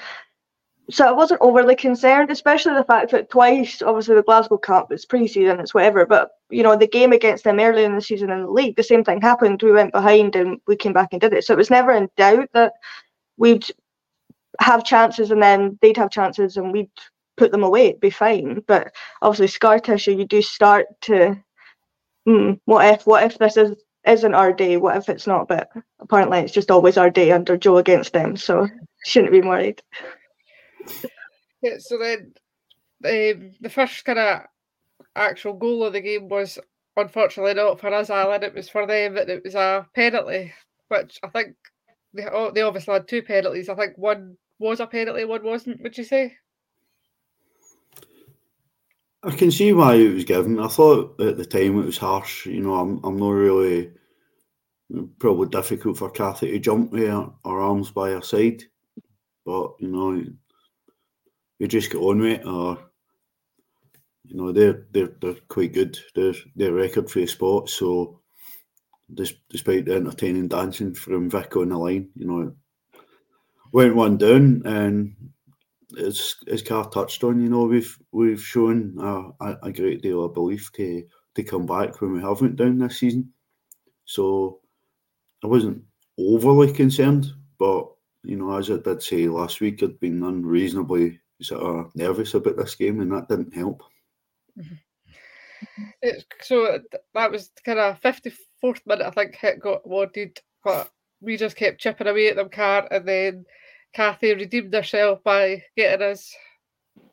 So 0.89 1.07
I 1.07 1.11
wasn't 1.11 1.41
overly 1.41 1.75
concerned, 1.75 2.31
especially 2.31 2.73
the 2.73 2.83
fact 2.83 3.11
that 3.11 3.29
twice, 3.29 3.81
obviously 3.81 4.15
the 4.15 4.23
Glasgow 4.23 4.57
Cup, 4.57 4.91
it's 4.91 5.05
pre-season, 5.05 5.59
it's 5.59 5.73
whatever. 5.73 6.05
But 6.05 6.31
you 6.49 6.63
know, 6.63 6.75
the 6.75 6.87
game 6.87 7.13
against 7.13 7.45
them 7.45 7.59
early 7.59 7.85
in 7.85 7.95
the 7.95 8.01
season 8.01 8.29
in 8.29 8.41
the 8.41 8.51
league, 8.51 8.75
the 8.75 8.83
same 8.83 9.03
thing 9.03 9.21
happened. 9.21 9.61
We 9.61 9.71
went 9.71 9.93
behind 9.93 10.35
and 10.35 10.59
we 10.67 10.75
came 10.75 10.93
back 10.93 11.09
and 11.11 11.21
did 11.21 11.33
it. 11.33 11.45
So 11.45 11.53
it 11.53 11.57
was 11.57 11.69
never 11.69 11.91
in 11.93 12.09
doubt 12.17 12.49
that 12.53 12.73
we'd 13.37 13.65
have 14.59 14.83
chances 14.83 15.31
and 15.31 15.41
then 15.41 15.79
they'd 15.81 15.97
have 15.97 16.11
chances 16.11 16.57
and 16.57 16.71
we'd 16.71 16.91
put 17.41 17.51
them 17.51 17.63
away, 17.63 17.87
it'd 17.87 17.99
be 17.99 18.11
fine. 18.11 18.61
But 18.67 18.93
obviously, 19.23 19.47
scar 19.47 19.79
tissue, 19.79 20.15
you 20.15 20.25
do 20.25 20.43
start 20.43 20.85
to, 21.01 21.35
mm, 22.27 22.59
what 22.65 22.85
if, 22.85 23.07
what 23.07 23.23
if 23.23 23.39
this 23.39 23.57
is 23.57 23.75
isn't 24.05 24.35
our 24.35 24.53
day? 24.53 24.77
What 24.77 24.97
if 24.97 25.09
it's 25.09 25.25
not? 25.25 25.47
But 25.47 25.69
apparently, 25.99 26.39
it's 26.39 26.53
just 26.53 26.69
always 26.69 26.97
our 26.97 27.09
day 27.09 27.31
under 27.31 27.57
Jo 27.57 27.77
against 27.77 28.13
them, 28.13 28.37
so 28.37 28.67
shouldn't 29.05 29.31
be 29.31 29.41
worried. 29.41 29.81
Yeah. 31.63 31.77
So 31.79 31.97
then, 31.97 32.33
the 33.01 33.69
first 33.69 34.05
kind 34.05 34.19
of 34.19 34.41
actual 35.15 35.53
goal 35.53 35.83
of 35.83 35.93
the 35.93 36.01
game 36.01 36.29
was 36.29 36.59
unfortunately 36.95 37.55
not 37.55 37.79
for 37.79 37.91
us, 37.91 38.11
Alan. 38.11 38.43
It 38.43 38.53
was 38.53 38.69
for 38.69 38.85
them, 38.85 39.17
and 39.17 39.29
it 39.29 39.43
was 39.43 39.55
a 39.55 39.87
penalty, 39.95 40.53
which 40.89 41.19
I 41.23 41.27
think 41.29 41.55
they, 42.13 42.27
oh, 42.31 42.51
they 42.51 42.61
obviously 42.61 42.93
had 42.93 43.07
two 43.07 43.23
penalties. 43.23 43.67
I 43.67 43.75
think 43.75 43.97
one 43.97 44.37
was 44.59 44.79
a 44.79 44.85
penalty, 44.85 45.25
one 45.25 45.43
wasn't. 45.43 45.81
Would 45.81 45.97
you 45.97 46.03
say? 46.03 46.35
I 49.23 49.31
can 49.31 49.51
see 49.51 49.71
why 49.71 49.95
it 49.95 50.13
was 50.13 50.25
given. 50.25 50.59
I 50.59 50.67
thought 50.67 51.19
at 51.21 51.37
the 51.37 51.45
time 51.45 51.79
it 51.79 51.85
was 51.85 51.97
harsh. 51.97 52.47
You 52.47 52.61
know, 52.61 52.75
I'm 52.75 52.99
I'm 53.03 53.17
not 53.17 53.29
really 53.29 53.91
probably 55.19 55.47
difficult 55.49 55.97
for 55.97 56.09
Kathy 56.09 56.51
to 56.51 56.59
jump 56.59 56.91
with 56.91 57.07
her, 57.07 57.29
arms 57.45 57.91
by 57.91 58.09
her 58.11 58.21
side, 58.21 58.63
but 59.45 59.73
you 59.79 59.89
know, 59.89 60.23
you 61.59 61.67
just 61.67 61.91
get 61.91 61.99
on 61.99 62.19
with 62.19 62.39
it. 62.39 62.45
Or 62.47 62.79
you 64.25 64.37
know, 64.37 64.51
they're 64.51 64.87
they're 64.91 65.13
they're 65.21 65.35
quite 65.47 65.73
good. 65.73 65.99
Their 66.15 66.33
their 66.55 66.73
record 66.73 67.09
for 67.09 67.19
the 67.19 67.27
spot. 67.27 67.69
So, 67.69 68.21
despite 69.13 69.85
the 69.85 69.95
entertaining 69.95 70.47
dancing 70.47 70.95
from 70.95 71.29
Vic 71.29 71.55
on 71.55 71.69
the 71.69 71.77
line, 71.77 72.09
you 72.15 72.25
know, 72.25 72.55
went 73.71 73.95
one 73.95 74.17
down 74.17 74.63
and 74.65 75.15
as 75.99 76.35
as 76.47 76.61
Car 76.61 76.89
touched 76.89 77.23
on, 77.23 77.41
you 77.41 77.49
know, 77.49 77.63
we've 77.63 77.97
we've 78.11 78.41
shown 78.41 78.95
a, 78.99 79.57
a, 79.63 79.71
great 79.71 80.01
deal 80.01 80.23
of 80.23 80.33
belief 80.33 80.71
to 80.73 81.03
to 81.35 81.43
come 81.43 81.65
back 81.65 82.01
when 82.01 82.13
we 82.13 82.21
haven't 82.21 82.55
down 82.55 82.77
this 82.77 82.99
season. 82.99 83.31
So 84.05 84.59
I 85.43 85.47
wasn't 85.47 85.83
overly 86.17 86.71
concerned, 86.71 87.27
but 87.57 87.87
you 88.23 88.37
know, 88.37 88.57
as 88.57 88.69
I 88.69 88.77
did 88.77 89.01
say 89.01 89.27
last 89.27 89.61
week, 89.61 89.81
I'd 89.81 89.99
been 89.99 90.23
unreasonably 90.23 91.19
sort 91.41 91.61
of 91.61 91.95
nervous 91.95 92.33
about 92.33 92.57
this 92.57 92.75
game, 92.75 93.01
and 93.01 93.11
that 93.11 93.27
didn't 93.27 93.53
help. 93.53 93.83
Mm-hmm. 94.57 94.75
It, 96.01 96.25
so 96.41 96.79
that 97.13 97.31
was 97.31 97.51
kind 97.65 97.79
of 97.79 97.99
fifty 97.99 98.31
fourth 98.59 98.81
minute, 98.85 99.05
I 99.05 99.11
think, 99.11 99.35
hit 99.35 99.59
got 99.59 99.81
awarded, 99.85 100.39
but 100.63 100.89
we 101.21 101.37
just 101.37 101.55
kept 101.55 101.79
chipping 101.79 102.07
away 102.07 102.29
at 102.29 102.35
them, 102.35 102.49
car, 102.49 102.87
and 102.91 103.07
then 103.07 103.45
Kathy 103.93 104.33
redeemed 104.33 104.73
herself 104.73 105.23
by 105.23 105.63
getting 105.75 106.05
us 106.05 106.35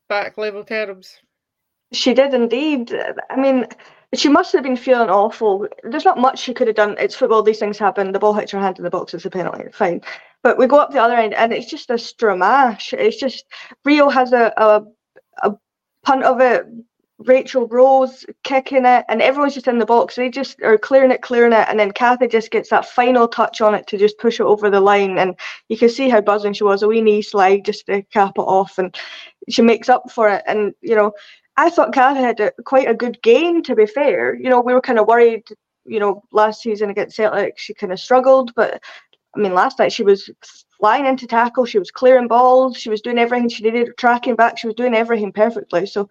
back 0.08 0.38
level 0.38 0.64
terms. 0.64 1.16
She 1.92 2.14
did 2.14 2.34
indeed. 2.34 2.94
I 3.30 3.36
mean, 3.36 3.66
she 4.14 4.28
must 4.28 4.52
have 4.52 4.62
been 4.62 4.76
feeling 4.76 5.10
awful. 5.10 5.66
There's 5.82 6.04
not 6.04 6.18
much 6.18 6.38
she 6.38 6.54
could 6.54 6.66
have 6.66 6.76
done. 6.76 6.96
It's 6.98 7.14
football; 7.14 7.42
these 7.42 7.58
things 7.58 7.78
happen. 7.78 8.12
The 8.12 8.18
ball 8.18 8.34
hits 8.34 8.52
her 8.52 8.60
hand 8.60 8.78
in 8.78 8.84
the 8.84 8.90
box. 8.90 9.14
It's 9.14 9.24
a 9.24 9.30
penalty. 9.30 9.64
Fine. 9.72 10.02
But 10.42 10.58
we 10.58 10.66
go 10.66 10.78
up 10.78 10.92
the 10.92 11.02
other 11.02 11.16
end, 11.16 11.34
and 11.34 11.52
it's 11.52 11.68
just 11.68 11.90
a 11.90 11.94
stramash. 11.94 12.92
It's 12.92 13.18
just 13.18 13.44
Rio 13.84 14.08
has 14.08 14.32
a 14.32 14.52
a, 14.56 14.82
a 15.42 15.56
punt 16.04 16.24
of 16.24 16.40
it. 16.40 16.66
Rachel 17.18 17.66
Rowe 17.66 18.08
kicking 18.44 18.86
it, 18.86 19.04
and 19.08 19.20
everyone's 19.20 19.54
just 19.54 19.66
in 19.66 19.78
the 19.78 19.86
box. 19.86 20.14
They 20.14 20.30
just 20.30 20.62
are 20.62 20.78
clearing 20.78 21.10
it, 21.10 21.20
clearing 21.20 21.52
it, 21.52 21.66
and 21.68 21.78
then 21.78 21.90
Kathy 21.90 22.28
just 22.28 22.52
gets 22.52 22.70
that 22.70 22.86
final 22.86 23.26
touch 23.26 23.60
on 23.60 23.74
it 23.74 23.88
to 23.88 23.98
just 23.98 24.18
push 24.18 24.38
it 24.38 24.44
over 24.44 24.70
the 24.70 24.80
line. 24.80 25.18
And 25.18 25.34
you 25.68 25.76
can 25.76 25.88
see 25.88 26.08
how 26.08 26.20
buzzing 26.20 26.52
she 26.52 26.64
was. 26.64 26.82
A 26.82 26.88
wee 26.88 27.00
knee 27.00 27.22
slide 27.22 27.64
just 27.64 27.86
to 27.86 28.02
cap 28.02 28.34
it 28.36 28.42
off, 28.42 28.78
and 28.78 28.96
she 29.48 29.62
makes 29.62 29.88
up 29.88 30.10
for 30.12 30.28
it. 30.28 30.44
And 30.46 30.74
you 30.80 30.94
know, 30.94 31.12
I 31.56 31.70
thought 31.70 31.92
Kathy 31.92 32.20
had 32.20 32.38
a, 32.38 32.52
quite 32.64 32.88
a 32.88 32.94
good 32.94 33.20
game. 33.22 33.62
To 33.64 33.74
be 33.74 33.86
fair, 33.86 34.34
you 34.36 34.48
know, 34.48 34.60
we 34.60 34.72
were 34.72 34.80
kind 34.80 35.00
of 35.00 35.08
worried. 35.08 35.44
You 35.84 36.00
know, 36.00 36.22
last 36.32 36.62
season 36.62 36.90
against 36.90 37.16
Celtic, 37.16 37.58
she 37.58 37.74
kind 37.74 37.92
of 37.92 37.98
struggled, 37.98 38.54
but 38.54 38.80
I 39.34 39.40
mean, 39.40 39.54
last 39.54 39.78
night 39.78 39.92
she 39.92 40.02
was 40.04 40.30
flying 40.78 41.06
into 41.06 41.26
tackle. 41.26 41.64
She 41.64 41.78
was 41.78 41.90
clearing 41.90 42.28
balls. 42.28 42.76
She 42.76 42.90
was 42.90 43.00
doing 43.00 43.18
everything 43.18 43.48
she 43.48 43.64
needed, 43.64 43.96
tracking 43.96 44.36
back. 44.36 44.58
She 44.58 44.66
was 44.66 44.76
doing 44.76 44.94
everything 44.94 45.32
perfectly. 45.32 45.86
So 45.86 46.08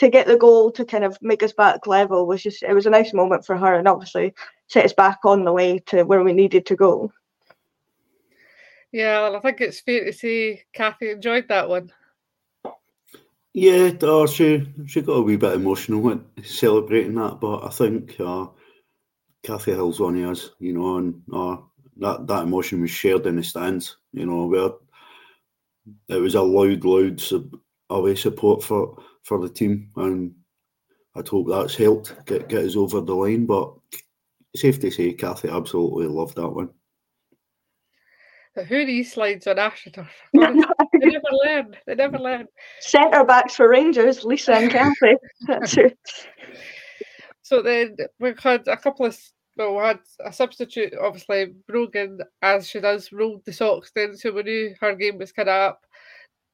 to 0.00 0.08
get 0.08 0.26
the 0.26 0.36
goal 0.36 0.72
to 0.72 0.84
kind 0.84 1.04
of 1.04 1.18
make 1.20 1.42
us 1.42 1.52
back 1.52 1.86
level 1.86 2.26
was 2.26 2.42
just 2.42 2.62
it 2.62 2.72
was 2.72 2.86
a 2.86 2.90
nice 2.90 3.12
moment 3.12 3.44
for 3.44 3.56
her 3.56 3.74
and 3.74 3.86
obviously 3.86 4.34
set 4.66 4.86
us 4.86 4.94
back 4.94 5.18
on 5.24 5.44
the 5.44 5.52
way 5.52 5.78
to 5.78 6.04
where 6.04 6.24
we 6.24 6.32
needed 6.32 6.64
to 6.66 6.74
go. 6.74 7.12
Yeah, 8.92 9.30
I 9.36 9.38
think 9.40 9.60
it's 9.60 9.80
fair 9.80 10.04
to 10.06 10.12
say 10.12 10.64
Kathy 10.72 11.10
enjoyed 11.10 11.46
that 11.48 11.68
one. 11.68 11.92
Yeah, 13.52 13.92
uh, 14.00 14.26
she 14.26 14.66
she 14.86 15.02
got 15.02 15.12
a 15.12 15.22
wee 15.22 15.36
bit 15.36 15.52
emotional 15.52 16.00
when 16.00 16.24
celebrating 16.42 17.14
that, 17.16 17.38
but 17.38 17.64
I 17.64 17.68
think 17.68 18.18
uh, 18.18 18.46
Kathy 19.42 19.72
Hill's 19.72 20.00
one 20.00 20.22
of 20.22 20.30
us, 20.30 20.50
you 20.60 20.72
know, 20.72 20.96
and 20.96 21.22
uh, 21.32 21.56
that 21.98 22.26
that 22.26 22.44
emotion 22.44 22.80
was 22.80 22.90
shared 22.90 23.26
in 23.26 23.36
the 23.36 23.42
stands. 23.42 23.98
You 24.12 24.24
know, 24.24 24.46
where 24.46 24.70
it 26.08 26.20
was 26.20 26.36
a 26.36 26.42
loud, 26.42 26.84
loud 26.84 27.22
away 27.90 28.14
support 28.14 28.62
for 28.62 28.96
for 29.22 29.40
the 29.40 29.48
team, 29.48 29.90
and 29.96 30.34
I'd 31.14 31.28
hope 31.28 31.48
that's 31.48 31.74
helped 31.74 32.14
get 32.26 32.48
get 32.48 32.64
us 32.64 32.76
over 32.76 33.00
the 33.00 33.14
line. 33.14 33.46
But 33.46 33.72
safe 34.56 34.80
to 34.80 34.90
say, 34.90 35.12
Kathy 35.12 35.48
absolutely 35.48 36.06
loved 36.06 36.36
that 36.36 36.48
one. 36.48 36.70
The 38.56 38.64
Hoodie 38.64 39.04
slides 39.04 39.46
on 39.46 39.56
AstroTurf. 39.56 40.08
they 40.32 40.40
never 40.40 41.28
learn. 41.44 41.76
They 41.86 41.94
never 41.94 42.18
learn. 42.18 42.46
Centre 42.80 43.24
backs 43.24 43.54
for 43.54 43.68
Rangers, 43.68 44.24
Lisa 44.24 44.54
and 44.54 44.70
Kathy. 44.70 45.16
That's 45.46 45.76
it. 45.76 45.98
So 47.42 47.62
then 47.62 47.96
we 48.18 48.34
had 48.42 48.66
a 48.66 48.76
couple 48.76 49.06
of 49.06 49.18
well, 49.56 49.76
we 49.76 49.82
had 49.82 50.00
a 50.24 50.32
substitute, 50.32 50.94
obviously 51.00 51.52
Brogan, 51.68 52.20
as 52.42 52.68
she 52.68 52.80
does, 52.80 53.12
rolled 53.12 53.44
the 53.44 53.52
socks 53.52 53.92
then, 53.94 54.16
so 54.16 54.32
we 54.32 54.42
knew 54.42 54.74
her 54.80 54.94
game 54.94 55.18
was 55.18 55.32
kind 55.32 55.48
of 55.48 55.70
up. 55.70 55.86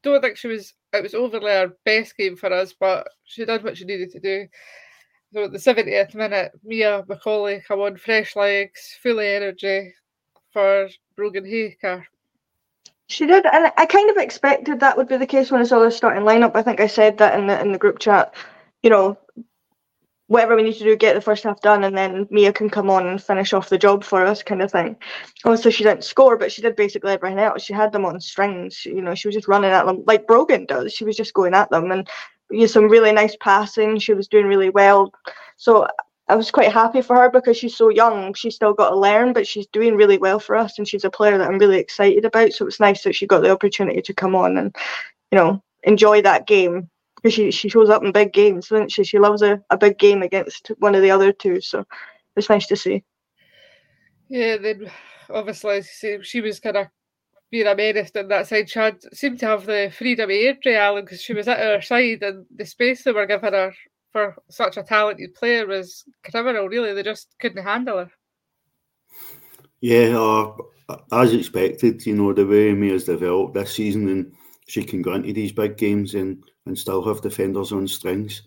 Don't 0.02 0.20
think 0.20 0.36
she 0.36 0.48
was 0.48 0.74
it 0.92 1.02
was 1.02 1.14
overly 1.14 1.52
our 1.52 1.68
best 1.84 2.16
game 2.16 2.36
for 2.36 2.52
us, 2.52 2.74
but 2.78 3.08
she 3.24 3.44
did 3.44 3.64
what 3.64 3.76
she 3.76 3.84
needed 3.84 4.10
to 4.12 4.20
do. 4.20 4.46
So 5.32 5.44
at 5.44 5.52
the 5.52 5.58
70th 5.58 6.14
minute, 6.14 6.52
Mia 6.64 7.02
McAulay 7.08 7.64
come 7.64 7.80
on, 7.80 7.96
fresh 7.96 8.36
legs, 8.36 8.96
full 9.02 9.18
of 9.18 9.24
energy 9.24 9.92
for 10.52 10.88
Brogan 11.16 11.44
Haycar. 11.44 12.04
She 13.08 13.26
did, 13.26 13.46
and 13.46 13.72
I 13.76 13.86
kind 13.86 14.10
of 14.10 14.16
expected 14.16 14.80
that 14.80 14.96
would 14.96 15.08
be 15.08 15.16
the 15.16 15.26
case 15.26 15.50
when 15.50 15.60
I 15.60 15.64
saw 15.64 15.78
the 15.78 15.90
starting 15.90 16.24
lineup. 16.24 16.52
I 16.56 16.62
think 16.62 16.80
I 16.80 16.88
said 16.88 17.18
that 17.18 17.38
in 17.38 17.46
the 17.46 17.60
in 17.60 17.72
the 17.72 17.78
group 17.78 17.98
chat. 17.98 18.34
You 18.82 18.90
know, 18.90 19.18
whatever 20.28 20.56
we 20.56 20.62
need 20.62 20.74
to 20.74 20.84
do, 20.84 20.96
get 20.96 21.14
the 21.14 21.20
first 21.20 21.44
half 21.44 21.60
done, 21.60 21.84
and 21.84 21.96
then 21.96 22.26
Mia 22.30 22.52
can 22.52 22.68
come 22.68 22.90
on 22.90 23.06
and 23.06 23.22
finish 23.22 23.52
off 23.52 23.68
the 23.68 23.78
job 23.78 24.02
for 24.02 24.24
us, 24.24 24.42
kind 24.42 24.60
of 24.60 24.72
thing. 24.72 24.96
Also, 25.44 25.70
she 25.70 25.84
didn't 25.84 26.04
score, 26.04 26.36
but 26.36 26.50
she 26.50 26.62
did 26.62 26.74
basically 26.74 27.12
everything 27.12 27.38
else. 27.38 27.62
She 27.62 27.72
had 27.72 27.92
them 27.92 28.04
on 28.04 28.20
strings. 28.20 28.84
You 28.84 29.02
know, 29.02 29.14
she 29.14 29.28
was 29.28 29.34
just 29.34 29.48
running 29.48 29.70
at 29.70 29.86
them 29.86 30.02
like 30.06 30.26
Brogan 30.26 30.66
does. 30.66 30.92
She 30.92 31.04
was 31.04 31.16
just 31.16 31.34
going 31.34 31.54
at 31.54 31.70
them, 31.70 31.92
and 31.92 32.08
know, 32.50 32.66
some 32.66 32.88
really 32.88 33.12
nice 33.12 33.36
passing. 33.40 33.98
She 33.98 34.14
was 34.14 34.28
doing 34.28 34.46
really 34.46 34.70
well. 34.70 35.12
So 35.56 35.86
I 36.28 36.34
was 36.34 36.50
quite 36.50 36.72
happy 36.72 37.02
for 37.02 37.14
her 37.16 37.30
because 37.30 37.56
she's 37.56 37.76
so 37.76 37.88
young. 37.88 38.34
She's 38.34 38.56
still 38.56 38.72
got 38.72 38.90
to 38.90 38.96
learn, 38.96 39.32
but 39.32 39.46
she's 39.46 39.68
doing 39.68 39.94
really 39.94 40.18
well 40.18 40.40
for 40.40 40.56
us, 40.56 40.78
and 40.78 40.88
she's 40.88 41.04
a 41.04 41.10
player 41.10 41.38
that 41.38 41.48
I'm 41.48 41.58
really 41.58 41.78
excited 41.78 42.24
about. 42.24 42.52
So 42.52 42.66
it's 42.66 42.80
nice 42.80 43.04
that 43.04 43.14
she 43.14 43.28
got 43.28 43.42
the 43.42 43.52
opportunity 43.52 44.02
to 44.02 44.12
come 44.14 44.34
on 44.34 44.56
and, 44.56 44.74
you 45.30 45.38
know, 45.38 45.62
enjoy 45.84 46.22
that 46.22 46.48
game 46.48 46.90
because 47.16 47.34
she, 47.34 47.50
she 47.50 47.68
shows 47.68 47.90
up 47.90 48.04
in 48.04 48.12
big 48.12 48.32
games, 48.32 48.68
doesn't 48.68 48.92
she? 48.92 49.04
She 49.04 49.18
loves 49.18 49.42
a, 49.42 49.60
a 49.70 49.76
big 49.76 49.98
game 49.98 50.22
against 50.22 50.68
one 50.78 50.94
of 50.94 51.02
the 51.02 51.10
other 51.10 51.32
two, 51.32 51.60
so 51.60 51.84
it's 52.36 52.48
nice 52.48 52.66
to 52.68 52.76
see. 52.76 53.02
Yeah, 54.28 54.56
then 54.56 54.90
obviously 55.30 55.82
she 56.22 56.40
was 56.40 56.60
kind 56.60 56.76
of 56.76 56.86
being 57.50 57.66
a 57.66 57.74
menace 57.74 58.10
on 58.16 58.28
that 58.28 58.46
side. 58.46 58.68
She 58.68 58.78
had, 58.78 59.02
seemed 59.14 59.38
to 59.40 59.46
have 59.46 59.66
the 59.66 59.92
freedom 59.96 60.30
of 60.30 60.36
entry, 60.36 60.76
Alan, 60.76 61.04
because 61.04 61.22
she 61.22 61.34
was 61.34 61.48
at 61.48 61.58
her 61.58 61.80
side, 61.80 62.22
and 62.22 62.44
the 62.54 62.66
space 62.66 63.02
they 63.02 63.12
were 63.12 63.26
giving 63.26 63.52
her 63.52 63.72
for 64.12 64.36
such 64.48 64.76
a 64.76 64.82
talented 64.82 65.34
player 65.34 65.66
was 65.66 66.04
criminal. 66.30 66.68
Really, 66.68 66.94
they 66.94 67.02
just 67.02 67.34
couldn't 67.40 67.62
handle 67.62 67.98
her. 67.98 68.10
Yeah, 69.80 70.18
uh, 70.18 70.96
as 71.12 71.32
expected, 71.32 72.04
you 72.06 72.14
know 72.14 72.32
the 72.32 72.46
way 72.46 72.72
Mia's 72.72 73.04
developed 73.04 73.54
this 73.54 73.74
season, 73.74 74.08
and 74.08 74.32
she 74.66 74.84
can 74.84 75.02
go 75.02 75.14
into 75.14 75.32
these 75.32 75.52
big 75.52 75.76
games 75.76 76.14
and 76.14 76.42
and 76.66 76.78
still 76.78 77.04
have 77.04 77.22
defenders 77.22 77.72
on 77.72 77.86
strings. 77.86 78.42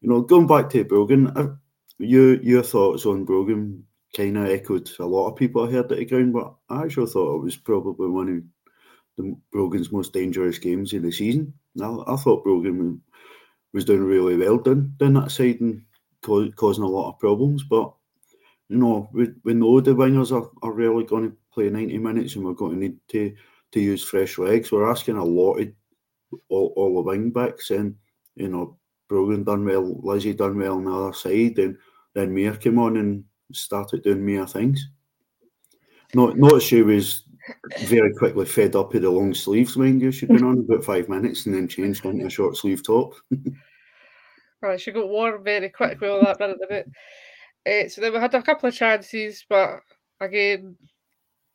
You 0.00 0.10
know, 0.10 0.20
going 0.20 0.46
back 0.46 0.70
to 0.70 0.84
Brogan, 0.84 1.58
your 1.98 2.40
your 2.42 2.62
thoughts 2.62 3.06
on 3.06 3.24
Brogan 3.24 3.84
kind 4.16 4.36
of 4.36 4.46
echoed 4.46 4.90
a 4.98 5.06
lot 5.06 5.28
of 5.28 5.36
people 5.36 5.66
I 5.66 5.70
heard 5.70 5.90
at 5.90 5.98
the 5.98 6.04
ground, 6.04 6.34
but 6.34 6.54
I 6.68 6.84
actually 6.84 7.10
thought 7.10 7.36
it 7.36 7.44
was 7.44 7.56
probably 7.56 8.08
one 8.08 8.28
of 8.28 8.42
the 9.16 9.36
Brogan's 9.50 9.90
most 9.90 10.12
dangerous 10.12 10.58
games 10.58 10.92
in 10.92 11.02
the 11.02 11.12
season. 11.12 11.54
I, 11.80 11.86
I 12.06 12.16
thought 12.16 12.44
Brogan 12.44 13.00
was 13.72 13.84
doing 13.86 14.04
really 14.04 14.36
well 14.36 14.58
down, 14.58 14.94
down 14.98 15.14
that 15.14 15.30
side 15.30 15.60
and 15.60 15.82
co- 16.20 16.50
causing 16.52 16.84
a 16.84 16.88
lot 16.88 17.10
of 17.10 17.18
problems. 17.18 17.62
But 17.62 17.92
you 18.68 18.76
know, 18.76 19.08
we, 19.12 19.28
we 19.44 19.54
know 19.54 19.80
the 19.80 19.92
wingers 19.92 20.32
are, 20.32 20.50
are 20.62 20.72
really 20.72 21.04
going 21.04 21.30
to 21.30 21.36
play 21.52 21.68
90 21.68 21.98
minutes 21.98 22.36
and 22.36 22.44
we're 22.44 22.52
going 22.52 22.72
to 22.72 22.78
need 22.78 22.96
to 23.08 23.34
to 23.72 23.80
use 23.80 24.04
fresh 24.04 24.38
legs. 24.38 24.70
We're 24.70 24.90
asking 24.90 25.16
a 25.16 25.24
lot 25.24 25.60
of 25.60 25.68
all, 26.48 26.72
all 26.76 26.94
the 26.94 27.02
wing 27.02 27.30
backs 27.30 27.70
and 27.70 27.96
you 28.36 28.48
know 28.48 28.78
Brogan 29.08 29.44
done 29.44 29.64
well, 29.64 30.00
Lizzie 30.02 30.32
done 30.32 30.58
well 30.58 30.76
on 30.76 30.84
the 30.84 30.92
other 30.92 31.12
side, 31.12 31.58
and 31.58 31.76
then 32.14 32.32
Mia 32.32 32.56
came 32.56 32.78
on 32.78 32.96
and 32.96 33.24
started 33.52 34.02
doing 34.02 34.24
Mia 34.24 34.46
things. 34.46 34.88
Not 36.14 36.38
not 36.38 36.62
she 36.62 36.82
was 36.82 37.24
very 37.86 38.12
quickly 38.14 38.46
fed 38.46 38.76
up 38.76 38.92
with 38.92 39.02
the 39.02 39.10
long 39.10 39.34
sleeves, 39.34 39.76
mind 39.76 40.00
you. 40.00 40.12
She'd 40.12 40.28
been 40.28 40.44
on 40.44 40.58
about 40.68 40.84
five 40.84 41.08
minutes 41.08 41.46
and 41.46 41.54
then 41.54 41.68
changed 41.68 42.04
into 42.04 42.26
a 42.26 42.30
short 42.30 42.56
sleeve 42.56 42.84
top. 42.84 43.14
right, 44.62 44.80
she 44.80 44.92
got 44.92 45.08
warm 45.08 45.42
very 45.42 45.68
quickly 45.68 46.08
all 46.08 46.22
that 46.22 46.40
minute. 46.40 46.88
Uh, 47.66 47.88
so 47.88 48.00
then 48.00 48.12
we 48.12 48.18
had 48.18 48.34
a 48.34 48.42
couple 48.42 48.68
of 48.68 48.74
chances, 48.74 49.44
but 49.48 49.80
again, 50.20 50.76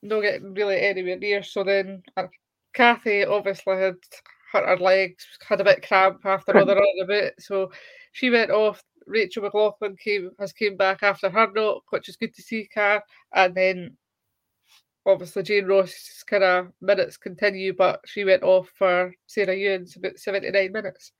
not 0.01 0.21
getting 0.21 0.53
really 0.53 0.79
anywhere 0.79 1.17
near. 1.17 1.43
So 1.43 1.63
then 1.63 2.03
uh, 2.15 2.27
Kathy 2.73 3.25
obviously 3.25 3.77
had 3.77 3.95
hurt 4.51 4.67
her 4.67 4.77
legs, 4.77 5.25
had 5.47 5.61
a 5.61 5.63
bit 5.63 5.85
cramp 5.85 6.25
after 6.25 6.57
all 6.57 6.65
the 6.65 6.75
running 6.75 6.99
a 7.01 7.05
bit. 7.07 7.35
So 7.39 7.71
she 8.11 8.29
went 8.29 8.51
off. 8.51 8.81
Rachel 9.05 9.43
McLauchlan 9.43 9.97
came 9.97 10.31
has 10.37 10.51
came 10.51 10.75
back 10.75 11.01
after 11.01 11.29
her 11.29 11.49
knock, 11.55 11.83
which 11.91 12.09
is 12.09 12.17
good 12.17 12.33
to 12.35 12.41
see, 12.41 12.67
Car. 12.67 13.01
And 13.33 13.55
then 13.55 13.97
obviously 15.05 15.43
Jane 15.43 15.65
Ross's 15.65 16.23
kind 16.23 16.43
of 16.43 16.67
minutes 16.81 17.17
continue, 17.17 17.73
but 17.73 18.01
she 18.05 18.25
went 18.25 18.43
off 18.43 18.69
for 18.77 19.13
Sarah 19.25 19.55
Ewens 19.55 19.95
about 19.95 20.19
79 20.19 20.71
minutes. 20.71 21.13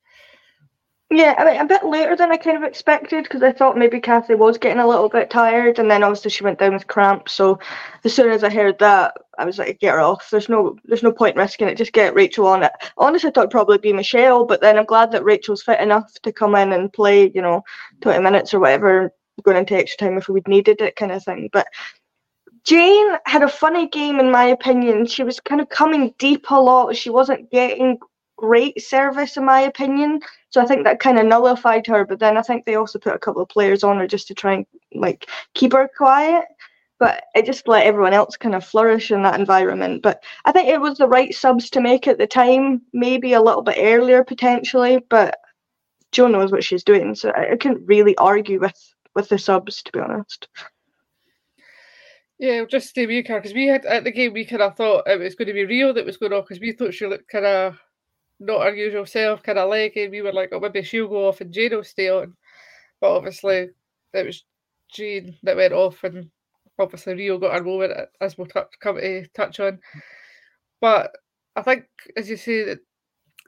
Yeah, 1.10 1.36
I 1.38 1.46
mean, 1.46 1.62
a 1.62 1.66
bit 1.66 1.86
later 1.86 2.18
than 2.18 2.34
I 2.34 2.38
kind 2.38 2.58
of 2.58 2.64
expected 2.64 3.24
because 3.24 3.42
I 3.42 3.54
thought 3.54 3.78
maybe 3.78 4.02
Kathy 4.02 4.36
was 4.36 4.58
getting 4.58 4.80
a 4.80 4.88
little 4.88 5.08
bit 5.08 5.30
tired, 5.30 5.80
and 5.80 5.90
then 5.90 6.04
obviously 6.04 6.32
she 6.32 6.44
went 6.44 6.60
down 6.60 6.74
with 6.74 6.88
cramps. 6.88 7.32
So 7.32 7.60
as 8.04 8.14
soon 8.14 8.30
as 8.30 8.44
I 8.44 8.50
heard 8.50 8.78
that, 8.80 9.16
I 9.38 9.46
was 9.46 9.58
like, 9.58 9.80
"Get 9.80 9.94
her 9.94 10.02
off." 10.02 10.30
There's 10.30 10.50
no, 10.50 10.76
there's 10.84 11.04
no 11.04 11.14
point 11.14 11.38
risking 11.38 11.70
it. 11.70 11.78
Just 11.78 11.94
get 11.94 12.14
Rachel 12.14 12.46
on 12.46 12.64
it. 12.64 12.74
Honestly, 12.98 13.30
I 13.30 13.32
thought 13.32 13.52
probably 13.52 13.78
be 13.78 13.94
Michelle, 13.94 14.46
but 14.46 14.60
then 14.60 14.78
I'm 14.78 14.86
glad 14.86 15.12
that 15.14 15.24
Rachel's 15.24 15.64
fit 15.64 15.80
enough 15.80 16.12
to 16.24 16.34
come 16.34 16.56
in 16.56 16.74
and 16.74 16.92
play, 16.92 17.32
you 17.34 17.42
know, 17.42 17.64
20 18.02 18.22
minutes 18.22 18.54
or 18.54 18.60
whatever, 18.60 19.10
going 19.44 19.56
into 19.58 19.76
extra 19.76 20.10
time 20.10 20.18
if 20.18 20.28
we'd 20.28 20.48
needed 20.50 20.82
it, 20.82 20.98
kind 20.98 21.14
of 21.14 21.24
thing. 21.24 21.50
But 21.54 21.68
Jane 22.66 23.16
had 23.26 23.44
a 23.44 23.48
funny 23.48 23.88
game, 23.88 24.20
in 24.20 24.30
my 24.30 24.46
opinion. 24.46 25.06
She 25.06 25.24
was 25.24 25.40
kind 25.40 25.62
of 25.62 25.70
coming 25.70 26.14
deep 26.20 26.52
a 26.52 26.60
lot. 26.60 26.98
She 26.98 27.10
wasn't 27.10 27.50
getting 27.50 27.98
great 28.38 28.82
service, 28.82 29.36
in 29.36 29.46
my 29.46 29.62
opinion. 29.62 30.22
So 30.50 30.62
I 30.62 30.66
think 30.66 30.84
that 30.84 31.00
kind 31.00 31.20
of 31.20 31.26
nullified 31.26 31.86
her. 31.88 32.06
But 32.06 32.20
then 32.20 32.38
I 32.38 32.42
think 32.42 32.66
they 32.66 32.76
also 32.76 33.00
put 33.00 33.16
a 33.16 33.20
couple 33.20 33.42
of 33.42 33.50
players 33.50 33.84
on 33.84 33.98
her 33.98 34.08
just 34.08 34.28
to 34.28 34.34
try 34.34 34.54
and 34.54 34.66
like 34.94 35.28
keep 35.54 35.74
her 35.74 35.90
quiet. 35.98 36.46
But 37.00 37.26
it 37.36 37.46
just 37.46 37.68
let 37.68 37.86
everyone 37.86 38.14
else 38.14 38.38
kind 38.38 38.56
of 38.56 38.66
flourish 38.66 39.12
in 39.12 39.22
that 39.22 39.40
environment. 39.40 40.02
But 40.02 40.24
I 40.46 40.52
think 40.52 40.70
it 40.70 40.82
was 40.82 40.98
the 40.98 41.08
right 41.08 41.34
subs 41.34 41.70
to 41.72 41.82
make 41.82 42.08
at 42.08 42.18
the 42.18 42.26
time, 42.26 42.82
maybe 42.94 43.34
a 43.34 43.42
little 43.42 43.62
bit 43.62 43.78
earlier 43.78 44.24
potentially. 44.24 45.00
But 45.10 45.38
Jo 46.12 46.28
knows 46.28 46.52
what 46.52 46.64
she's 46.64 46.84
doing, 46.84 47.14
so 47.16 47.32
I, 47.32 47.52
I 47.52 47.56
couldn't 47.58 47.86
really 47.86 48.16
argue 48.18 48.60
with 48.60 48.96
with 49.14 49.30
the 49.30 49.38
subs, 49.38 49.84
to 49.84 49.92
be 49.92 50.00
honest. 50.00 50.48
Yeah, 52.40 52.66
just 52.70 52.90
stay 52.90 53.08
with 53.08 53.26
because 53.26 53.54
we 53.54 53.66
had 53.66 53.84
at 53.86 54.04
the 54.04 54.12
game 54.12 54.34
we 54.34 54.46
kind 54.46 54.62
of 54.62 54.76
thought 54.76 55.08
it 55.08 55.20
was 55.20 55.34
going 55.34 55.48
to 55.48 55.54
be 55.54 55.66
Rio 55.66 55.92
that 55.94 56.06
was 56.06 56.18
going 56.18 56.34
off 56.34 56.46
because 56.46 56.62
we 56.62 56.72
thought 56.72 56.94
she 56.94 57.08
looked 57.08 57.30
kind 57.30 57.46
of 57.46 57.80
not 58.40 58.64
her 58.64 58.76
usual 58.76 59.06
self, 59.06 59.44
kind 59.44 59.58
of 59.58 59.70
leggy. 59.70 60.08
We 60.08 60.22
were 60.22 60.34
like, 60.34 60.50
oh, 60.52 60.60
maybe 60.60 60.84
she'll 60.84 61.08
go 61.08 61.28
off 61.28 61.42
and 61.42 61.52
Jane 61.52 61.76
will 61.76 61.84
stay 61.84 62.10
on. 62.10 62.36
But 63.02 63.16
obviously, 63.16 63.70
it 64.14 64.26
was 64.26 64.44
Jane 64.92 65.36
that 65.44 65.56
went 65.56 65.74
off, 65.74 66.04
and 66.04 66.30
obviously 66.80 67.14
Rio 67.14 67.38
got 67.38 67.56
her 67.56 67.64
moment, 67.64 67.94
as 68.22 68.38
we'll 68.38 68.48
touch, 68.48 68.72
come 68.80 68.98
to 68.98 69.28
touch 69.30 69.60
on. 69.60 69.80
But 70.82 71.12
I 71.56 71.62
think, 71.62 71.86
as 72.16 72.30
you 72.30 72.38
say, 72.38 72.64
that 72.64 72.80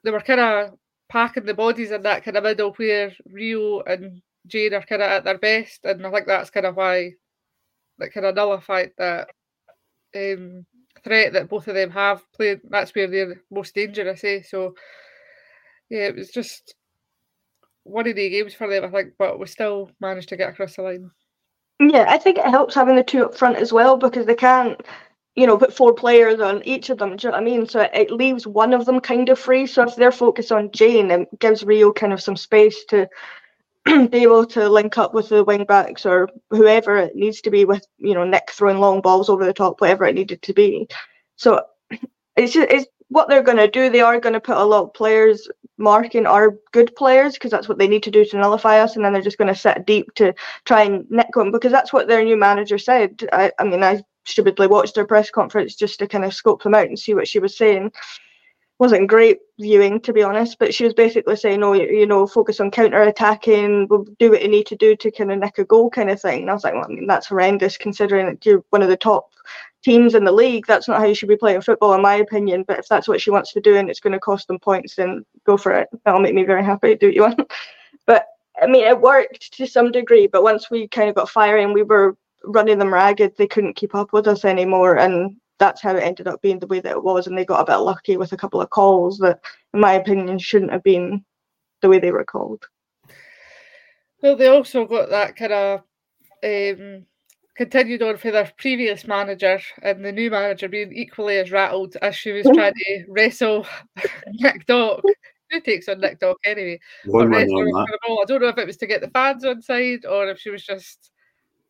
they 0.04 0.12
were 0.12 0.22
kind 0.22 0.40
of 0.40 0.78
packing 1.10 1.46
the 1.46 1.54
bodies 1.54 1.92
in 1.92 2.04
that 2.04 2.24
kind 2.24 2.38
of 2.38 2.44
middle 2.44 2.74
where 2.74 3.12
Rio 3.26 3.82
and 3.82 4.22
Jane 4.48 4.74
are 4.74 4.82
kind 4.82 5.02
of 5.02 5.10
at 5.10 5.24
their 5.24 5.38
best, 5.38 5.86
and 5.86 6.06
I 6.06 6.12
think 6.12 6.28
that's 6.28 6.50
kind 6.50 6.66
of 6.66 6.76
why 6.76 7.12
that 7.98 8.14
kind 8.14 8.26
of 8.26 8.36
nullified 8.36 8.92
that 8.98 9.30
um, 10.16 10.66
threat 11.04 11.34
that 11.34 11.50
both 11.50 11.68
of 11.68 11.76
them 11.76 11.90
have 11.92 12.22
played. 12.34 12.62
That's 12.70 12.94
where 12.96 13.08
they're 13.08 13.42
most 13.52 13.76
dangerous. 13.76 14.24
Eh? 14.24 14.42
So 14.44 14.76
yeah, 15.90 16.08
it 16.08 16.16
was 16.16 16.30
just 16.30 16.76
one 17.84 18.08
of 18.08 18.16
the 18.16 18.30
games 18.30 18.54
for 18.54 18.68
them, 18.68 18.86
I 18.86 18.90
think, 18.90 19.14
but 19.18 19.40
we 19.40 19.48
still 19.48 19.92
managed 20.00 20.30
to 20.30 20.38
get 20.38 20.50
across 20.50 20.76
the 20.76 20.84
line. 20.84 21.12
Yeah, 21.80 22.06
I 22.08 22.18
think 22.18 22.38
it 22.38 22.46
helps 22.46 22.76
having 22.76 22.96
the 22.96 23.04
two 23.04 23.26
up 23.26 23.36
front 23.36 23.58
as 23.58 23.72
well 23.72 23.98
because 23.98 24.26
they 24.26 24.36
can't, 24.36 24.80
you 25.36 25.48
know, 25.48 25.58
put 25.58 25.74
four 25.74 25.94
players 25.94 26.40
on 26.42 26.62
each 26.66 26.90
of 26.90 26.98
them. 26.98 27.16
Do 27.16 27.28
you 27.28 27.32
know 27.32 27.38
what 27.38 27.42
I 27.42 27.46
mean? 27.46 27.66
So 27.68 27.88
it 27.94 28.12
leaves 28.12 28.46
one 28.46 28.74
of 28.74 28.86
them 28.86 29.00
kind 29.00 29.30
of 29.30 29.40
free. 29.40 29.66
So 29.66 29.84
if 29.84 29.96
they're 29.96 30.12
focused 30.12 30.52
on 30.52 30.72
Jane, 30.72 31.10
it 31.10 31.40
gives 31.40 31.64
Rio 31.64 31.92
kind 31.94 32.14
of 32.14 32.22
some 32.22 32.36
space 32.36 32.84
to 32.90 33.10
be 33.86 34.24
able 34.24 34.46
to 34.46 34.70
link 34.70 34.98
up 34.98 35.14
with 35.14 35.30
the 35.30 35.44
wing 35.44 35.66
backs 35.66 36.06
or 36.06 36.30
whoever 36.50 36.98
it 36.98 37.16
needs 37.16 37.42
to 37.42 37.52
be 37.52 37.66
with, 37.66 37.86
you 37.98 38.14
know, 38.14 38.26
Nick 38.26 38.52
throwing 38.52 38.80
long 38.80 39.02
balls 39.02 39.30
over 39.30 39.46
the 39.46 39.54
top, 39.54 39.80
whatever 39.82 40.06
it 40.06 40.16
needed 40.16 40.42
to 40.44 40.54
be. 40.54 40.88
So 41.36 41.64
it's 42.36 42.54
just, 42.54 42.70
it's 42.70 42.86
what 43.10 43.28
they're 43.28 43.44
going 43.44 43.58
to 43.58 43.68
do. 43.68 43.90
They 43.90 44.02
are 44.02 44.20
going 44.20 44.34
to 44.34 44.40
put 44.40 44.58
a 44.58 44.64
lot 44.64 44.84
of 44.84 44.94
players 44.94 45.48
marking 45.78 46.26
our 46.26 46.56
good 46.72 46.96
players 46.96 47.34
because 47.34 47.52
that's 47.52 47.70
what 47.70 47.78
they 47.78 47.88
need 47.88 48.04
to 48.04 48.12
do 48.12 48.26
to 48.26 48.38
nullify 48.38 48.80
us, 48.80 48.96
and 48.96 49.04
then 49.04 49.14
they're 49.14 49.22
just 49.22 49.38
going 49.38 49.54
to 49.54 49.60
sit 49.60 49.86
deep 49.86 50.14
to 50.16 50.34
try 50.66 50.84
and 50.84 51.10
nick 51.10 51.32
them 51.34 51.52
because 51.52 51.72
that's 51.72 51.94
what 51.94 52.08
their 52.08 52.24
new 52.24 52.38
manager 52.38 52.78
said. 52.78 53.28
I, 53.32 53.52
I 53.60 53.64
mean, 53.64 53.84
I 53.84 54.04
stupidly 54.26 54.68
watched 54.68 54.96
their 54.96 55.08
press 55.08 55.32
conference 55.32 55.76
just 55.76 56.00
to 56.00 56.08
kind 56.08 56.26
of 56.26 56.34
scope 56.34 56.62
them 56.64 56.76
out 56.76 56.88
and 56.88 57.00
see 57.00 57.14
what 57.14 57.28
she 57.28 57.40
was 57.40 57.58
saying 57.58 57.92
wasn't 58.80 59.10
great 59.10 59.40
viewing 59.60 60.00
to 60.00 60.14
be 60.14 60.24
honest 60.24 60.58
but 60.58 60.74
she 60.74 60.86
was 60.86 60.94
basically 60.94 61.36
saying 61.36 61.62
oh 61.64 61.74
you 61.74 62.06
know 62.06 62.26
focus 62.26 62.60
on 62.60 62.72
counter 62.72 63.02
attacking 63.02 63.88
we'll 63.90 64.06
do 64.18 64.32
what 64.32 64.42
you 64.42 64.48
need 64.48 64.66
to 64.66 64.76
do 64.76 64.96
to 64.96 65.12
kind 65.12 65.32
of 65.32 65.40
nick 65.40 65.58
a 65.58 65.66
goal 65.66 65.90
kind 65.90 66.10
of 66.10 66.20
thing. 66.20 66.42
And 66.42 66.50
i 66.50 66.54
was 66.54 66.64
like 66.64 66.74
well 66.74 66.86
i 66.86 66.88
mean 66.88 67.06
that's 67.06 67.28
horrendous 67.28 67.78
considering 67.78 68.26
that 68.28 68.46
you're 68.46 68.64
one 68.70 68.82
of 68.82 68.90
the 68.90 68.98
top 68.98 69.32
teams 69.82 70.14
in 70.14 70.26
the 70.26 70.32
league. 70.32 70.68
That's 70.68 70.90
not 70.90 71.00
how 71.00 71.06
you 71.06 71.16
should 71.16 71.30
be 71.30 71.38
playing 71.38 71.62
football 71.62 71.94
in 71.94 72.02
my 72.02 72.16
opinion. 72.16 72.66
But 72.68 72.80
if 72.80 72.90
that's 72.90 73.08
what 73.08 73.22
she 73.22 73.32
wants 73.32 73.54
to 73.54 73.62
do 73.62 73.78
and 73.78 73.90
it's 73.90 74.02
going 74.02 74.12
to 74.12 74.20
cost 74.20 74.48
them 74.48 74.60
points 74.60 74.96
then 74.96 75.26
go 75.46 75.56
for 75.56 75.72
it. 75.72 75.88
That'll 76.04 76.20
make 76.20 76.36
me 76.36 76.44
very 76.44 76.66
happy. 76.66 76.96
Do 76.96 77.08
what 77.08 77.16
you 77.16 77.22
want. 77.38 77.52
But 78.06 78.26
i 78.62 78.68
mean 78.68 78.86
it 78.86 79.00
worked 79.00 79.54
to 79.54 79.66
some 79.66 79.90
degree 79.90 80.28
but 80.28 80.44
once 80.44 80.70
we 80.70 80.88
kind 80.90 81.08
of 81.08 81.16
got 81.16 81.30
firing 81.30 81.72
we 81.72 81.84
were 81.84 82.18
running 82.44 82.80
them 82.80 82.94
ragged. 82.94 83.36
They 83.38 83.48
couldn't 83.48 83.76
keep 83.76 83.96
up 83.96 84.14
with 84.14 84.28
us 84.28 84.46
anymore. 84.46 84.98
And 84.98 85.38
that's 85.60 85.82
how 85.82 85.96
it 85.96 86.04
ended 86.04 86.28
up 86.28 86.42
being 86.42 86.60
the 86.60 86.68
way 86.68 86.80
that 86.80 86.92
it 86.92 87.04
was, 87.04 87.28
and 87.28 87.38
they 87.38 87.46
got 87.46 87.62
a 87.62 87.72
bit 87.72 87.78
lucky 87.78 88.18
with 88.18 88.32
a 88.32 88.38
couple 88.38 88.62
of 88.62 88.70
calls 88.70 89.18
that, 89.20 89.40
in 89.74 89.82
my 89.82 89.94
opinion, 89.94 90.40
shouldn't 90.40 90.72
have 90.72 90.84
been 90.84 91.24
the 91.82 91.90
way 91.90 92.00
they 92.00 92.12
were 92.12 92.24
called. 92.24 92.66
Well, 94.22 94.36
they 94.36 94.48
also 94.48 94.86
got 94.86 95.10
that 95.10 95.36
kind 95.36 95.54
of 95.54 95.80
um, 96.44 97.06
continued 97.56 98.02
on 98.02 98.18
for 98.18 98.32
their 98.32 98.52
previous 98.58 99.06
manager, 99.06 99.60
and 99.82 100.04
the 100.04 100.12
new 100.12 100.32
manager 100.32 100.68
being 100.68 100.94
equally 100.94 101.38
as 101.38 101.52
rattled 101.52 101.96
as 102.02 102.16
she 102.16 102.32
was 102.32 102.46
trying 102.54 102.74
to 102.74 103.06
wrestle 103.10 103.68
Nick 104.28 104.66
Dock. 104.66 105.02
Who 105.52 105.62
takes 105.62 105.90
on 105.90 106.00
Nick 106.00 106.20
Dock 106.20 106.38
anyway? 106.46 106.80
One 107.06 107.26
on 107.26 107.32
that. 107.32 108.00
I 108.04 108.26
don't 108.26 108.42
know 108.42 108.50
if 108.50 108.58
it 108.58 108.68
was 108.68 108.78
to 108.78 108.88
get 108.88 109.02
the 109.02 109.10
fans 109.10 109.44
on 109.44 109.62
side 109.62 110.06
or 110.06 110.30
if 110.30 110.40
she 110.40 110.52
was 110.52 110.64
just 110.64 111.12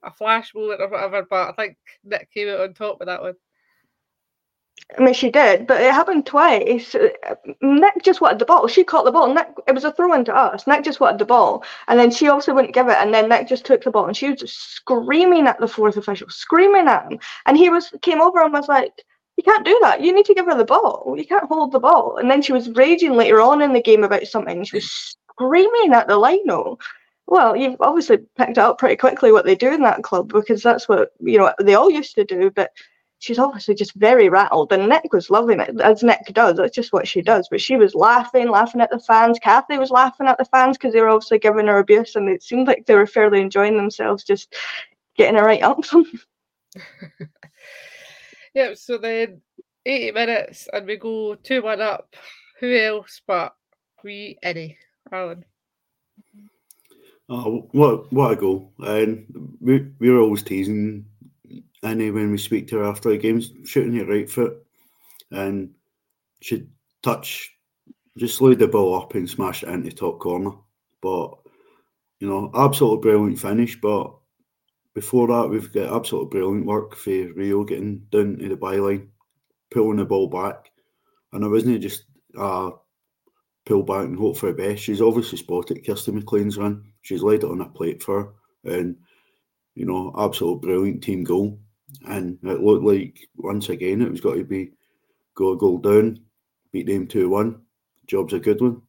a 0.03 0.11
flash 0.11 0.53
moment 0.53 0.81
or 0.81 0.89
whatever, 0.89 1.25
but 1.29 1.49
I 1.49 1.51
think 1.53 1.77
Nick 2.03 2.29
came 2.31 2.49
out 2.49 2.61
on 2.61 2.73
top 2.73 2.99
with 2.99 3.07
that 3.07 3.21
one. 3.21 3.35
I 4.97 5.03
mean, 5.03 5.13
she 5.13 5.29
did, 5.29 5.67
but 5.67 5.81
it 5.81 5.91
happened 5.91 6.25
twice. 6.25 6.95
Nick 7.61 8.01
just 8.03 8.21
wanted 8.21 8.39
the 8.39 8.45
ball. 8.45 8.67
She 8.67 8.83
caught 8.83 9.05
the 9.05 9.11
ball. 9.11 9.31
Nick, 9.33 9.47
it 9.67 9.75
was 9.75 9.83
a 9.83 9.91
throw 9.91 10.13
in 10.13 10.25
to 10.25 10.35
us. 10.35 10.65
Nick 10.65 10.83
just 10.83 10.99
wanted 10.99 11.19
the 11.19 11.25
ball, 11.25 11.63
and 11.87 11.99
then 11.99 12.09
she 12.09 12.27
also 12.27 12.53
wouldn't 12.53 12.73
give 12.73 12.87
it. 12.87 12.97
And 12.97 13.13
then 13.13 13.29
Nick 13.29 13.47
just 13.47 13.65
took 13.65 13.83
the 13.83 13.91
ball, 13.91 14.07
and 14.07 14.17
she 14.17 14.31
was 14.31 14.51
screaming 14.51 15.47
at 15.47 15.59
the 15.59 15.67
fourth 15.67 15.97
official, 15.97 16.27
screaming 16.29 16.87
at 16.87 17.11
him. 17.11 17.19
And 17.45 17.55
he 17.55 17.69
was 17.69 17.93
came 18.01 18.19
over 18.19 18.41
and 18.41 18.51
was 18.51 18.67
like, 18.67 18.93
"You 19.37 19.43
can't 19.43 19.65
do 19.65 19.77
that. 19.83 20.01
You 20.01 20.13
need 20.13 20.25
to 20.25 20.33
give 20.33 20.47
her 20.47 20.57
the 20.57 20.65
ball. 20.65 21.13
You 21.17 21.25
can't 21.25 21.45
hold 21.45 21.71
the 21.71 21.79
ball." 21.79 22.17
And 22.17 22.29
then 22.29 22.41
she 22.41 22.53
was 22.53 22.69
raging 22.71 23.13
later 23.13 23.41
on 23.41 23.61
in 23.61 23.73
the 23.73 23.81
game 23.81 24.03
about 24.03 24.25
something. 24.25 24.63
She 24.63 24.77
was 24.77 25.17
screaming 25.29 25.93
at 25.93 26.07
the 26.07 26.17
lino. 26.17 26.79
Well, 27.27 27.55
you've 27.55 27.79
obviously 27.79 28.17
picked 28.37 28.57
up 28.57 28.79
pretty 28.79 28.95
quickly 28.95 29.31
what 29.31 29.45
they 29.45 29.55
do 29.55 29.71
in 29.71 29.83
that 29.83 30.01
club 30.01 30.29
because 30.29 30.63
that's 30.63 30.89
what 30.89 31.11
you 31.19 31.37
know 31.37 31.53
they 31.61 31.75
all 31.75 31.91
used 31.91 32.15
to 32.15 32.25
do, 32.25 32.49
but 32.49 32.71
she's 33.19 33.37
obviously 33.37 33.75
just 33.75 33.93
very 33.93 34.29
rattled. 34.29 34.71
And 34.71 34.89
Nick 34.89 35.13
was 35.13 35.29
loving 35.29 35.59
it, 35.59 35.79
as 35.81 36.03
Nick 36.03 36.25
does. 36.33 36.57
That's 36.57 36.75
just 36.75 36.91
what 36.93 37.07
she 37.07 37.21
does. 37.21 37.47
But 37.49 37.61
she 37.61 37.75
was 37.75 37.93
laughing, 37.93 38.49
laughing 38.49 38.81
at 38.81 38.89
the 38.89 38.99
fans. 38.99 39.37
Kathy 39.39 39.77
was 39.77 39.91
laughing 39.91 40.27
at 40.27 40.37
the 40.37 40.45
fans 40.45 40.77
because 40.77 40.93
they 40.93 41.01
were 41.01 41.09
obviously 41.09 41.39
giving 41.39 41.67
her 41.67 41.79
abuse, 41.79 42.15
and 42.15 42.29
it 42.29 42.41
seemed 42.41 42.67
like 42.67 42.85
they 42.85 42.95
were 42.95 43.05
fairly 43.05 43.41
enjoying 43.41 43.77
themselves, 43.77 44.23
just 44.23 44.55
getting 45.15 45.35
her 45.35 45.45
right 45.45 45.61
up 45.61 45.85
them. 45.91 46.05
yeah. 48.53 48.73
So 48.73 48.97
then, 48.97 49.41
eighty 49.85 50.11
minutes, 50.11 50.67
and 50.71 50.87
we 50.87 50.97
go 50.97 51.35
two 51.35 51.61
one 51.61 51.81
up. 51.81 52.15
Who 52.59 52.75
else 52.75 53.21
but 53.27 53.53
we 54.03 54.37
Eddie 54.41 54.77
Alan? 55.11 55.45
Oh, 57.29 57.67
what 57.73 58.11
what 58.11 58.31
a 58.31 58.35
goal! 58.35 58.73
And 58.79 59.25
we 59.59 59.87
we 59.99 60.09
were 60.09 60.19
always 60.19 60.41
teasing 60.41 61.05
Annie 61.83 62.11
when 62.11 62.31
we 62.31 62.37
speak 62.37 62.67
to 62.69 62.77
her 62.77 62.85
after 62.85 63.09
the 63.09 63.17
games, 63.17 63.51
shooting 63.65 63.95
her 63.95 64.05
right 64.05 64.29
foot, 64.29 64.57
and 65.31 65.71
she'd 66.41 66.67
touch 67.01 67.51
just 68.17 68.37
slowed 68.37 68.59
the 68.59 68.67
ball 68.67 69.01
up 69.01 69.15
and 69.15 69.29
smashed 69.29 69.63
it 69.63 69.69
into 69.69 69.91
top 69.91 70.19
corner. 70.19 70.51
But 71.01 71.35
you 72.19 72.27
know, 72.27 72.51
absolutely 72.53 73.01
brilliant 73.01 73.39
finish. 73.39 73.79
But 73.79 74.13
before 74.93 75.27
that, 75.27 75.49
we've 75.49 75.71
got 75.71 75.95
absolutely 75.95 76.29
brilliant 76.29 76.65
work 76.65 76.95
for 76.95 77.09
Rio 77.09 77.63
getting 77.63 77.99
down 78.11 78.37
to 78.37 78.49
the 78.49 78.57
byline, 78.57 79.07
pulling 79.71 79.97
the 79.97 80.05
ball 80.05 80.27
back, 80.27 80.69
and 81.31 81.43
it 81.43 81.47
wasn't 81.47 81.81
just 81.81 82.03
a 82.37 82.71
pull 83.65 83.83
back 83.83 84.05
and 84.05 84.17
hope 84.17 84.37
for 84.37 84.47
the 84.47 84.53
best. 84.53 84.83
She's 84.83 85.01
obviously 85.01 85.37
spotted 85.37 85.85
Kirsty 85.85 86.11
McLean's 86.11 86.57
run. 86.57 86.83
She's 87.01 87.23
laid 87.23 87.43
it 87.43 87.49
on 87.49 87.61
a 87.61 87.69
plate 87.69 88.03
for 88.03 88.33
her, 88.65 88.75
and 88.75 88.97
you 89.75 89.85
know, 89.85 90.13
absolute 90.17 90.61
brilliant 90.61 91.01
team 91.01 91.23
goal. 91.23 91.57
And 92.07 92.37
it 92.43 92.61
looked 92.61 92.83
like 92.83 93.27
once 93.35 93.69
again 93.69 94.01
it 94.01 94.11
was 94.11 94.21
got 94.21 94.35
to 94.35 94.43
be 94.43 94.71
go 95.35 95.53
a 95.53 95.57
goal 95.57 95.77
down, 95.77 96.19
beat 96.71 96.87
them 96.87 97.07
two 97.07 97.29
one. 97.29 97.61
Job's 98.07 98.33
a 98.33 98.39
good 98.39 98.61
one. 98.61 98.81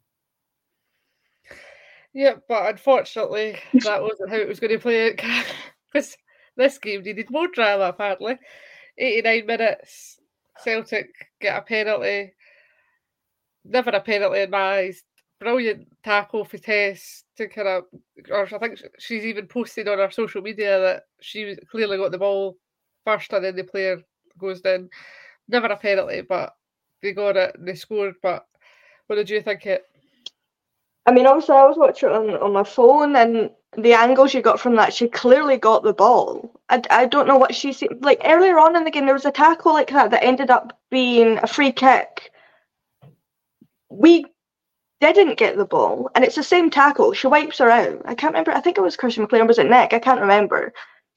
Yeah, 2.12 2.34
but 2.48 2.70
unfortunately, 2.70 3.56
that 3.84 4.02
wasn't 4.02 4.30
how 4.30 4.36
it 4.36 4.48
was 4.48 4.60
going 4.60 4.72
to 4.72 4.78
play 4.78 5.10
out 5.10 5.46
because 5.92 6.16
this 6.56 6.78
game 6.78 7.02
needed 7.02 7.30
more 7.30 7.48
drama. 7.48 7.84
Apparently, 7.84 8.38
eighty-nine 8.98 9.46
minutes, 9.46 10.18
Celtic 10.58 11.10
get 11.40 11.56
a 11.56 11.62
penalty. 11.62 12.32
Never 13.64 13.90
a 13.90 14.00
penalty 14.00 14.40
in 14.40 14.50
my 14.50 14.58
eyes. 14.58 15.02
Brilliant 15.38 15.86
tackle 16.02 16.44
for 16.44 16.58
Tess 16.58 17.24
to 17.36 17.48
kind 17.48 17.68
of, 17.68 17.84
or 18.30 18.44
I 18.44 18.58
think 18.58 18.80
she's 18.98 19.24
even 19.24 19.46
posted 19.46 19.88
on 19.88 19.98
her 19.98 20.10
social 20.10 20.42
media 20.42 20.80
that 20.80 21.04
she 21.20 21.56
clearly 21.70 21.96
got 21.96 22.10
the 22.10 22.18
ball 22.18 22.56
first 23.04 23.32
and 23.32 23.44
then 23.44 23.56
the 23.56 23.64
player 23.64 24.02
goes 24.38 24.60
down. 24.60 24.90
Never 25.48 25.66
a 25.66 25.76
penalty, 25.76 26.20
but 26.20 26.54
they 27.02 27.12
got 27.12 27.36
it. 27.36 27.56
They 27.58 27.74
scored. 27.74 28.14
But 28.22 28.46
what 29.06 29.16
did 29.16 29.30
you 29.30 29.42
think 29.42 29.66
it? 29.66 29.84
I 31.06 31.12
mean, 31.12 31.26
obviously, 31.26 31.56
I 31.56 31.66
was 31.66 31.78
watching 31.78 32.08
it 32.08 32.14
on, 32.14 32.30
on 32.30 32.52
my 32.52 32.62
phone, 32.62 33.16
and 33.16 33.50
the 33.76 33.94
angles 33.94 34.34
you 34.34 34.42
got 34.42 34.60
from 34.60 34.76
that, 34.76 34.92
she 34.92 35.08
clearly 35.08 35.56
got 35.56 35.82
the 35.82 35.92
ball. 35.92 36.52
I, 36.68 36.82
I 36.90 37.06
don't 37.06 37.26
know 37.26 37.38
what 37.38 37.54
she 37.54 37.72
see. 37.72 37.88
Like 38.00 38.20
earlier 38.24 38.58
on 38.58 38.76
in 38.76 38.84
the 38.84 38.90
game, 38.90 39.06
there 39.06 39.14
was 39.14 39.24
a 39.24 39.30
tackle 39.30 39.72
like 39.72 39.90
that 39.90 40.10
that 40.10 40.24
ended 40.24 40.50
up 40.50 40.78
being 40.90 41.38
a 41.42 41.46
free 41.46 41.72
kick. 41.72 42.30
We 43.88 44.26
didn't 45.00 45.38
get 45.38 45.56
the 45.56 45.64
ball, 45.64 46.10
and 46.14 46.24
it's 46.24 46.36
the 46.36 46.42
same 46.42 46.70
tackle. 46.70 47.12
She 47.12 47.26
wipes 47.26 47.58
her 47.58 47.70
out. 47.70 48.02
I 48.04 48.14
can't 48.14 48.32
remember. 48.34 48.52
I 48.52 48.60
think 48.60 48.76
it 48.76 48.82
was 48.82 48.96
Kirsty 48.96 49.20
McLean. 49.20 49.46
Was 49.46 49.58
it 49.58 49.70
Nick? 49.70 49.92
I 49.92 49.98
can't 49.98 50.20
remember. 50.20 50.72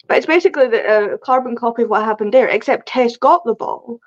But 0.08 0.18
it's 0.18 0.26
basically 0.26 0.68
the 0.68 0.86
uh, 0.86 1.18
carbon 1.18 1.56
copy 1.56 1.84
of 1.84 1.90
what 1.90 2.04
happened 2.04 2.34
there, 2.34 2.48
except 2.48 2.88
Tess 2.88 3.18
got 3.18 3.44
the 3.46 3.56
ball. 3.56 4.00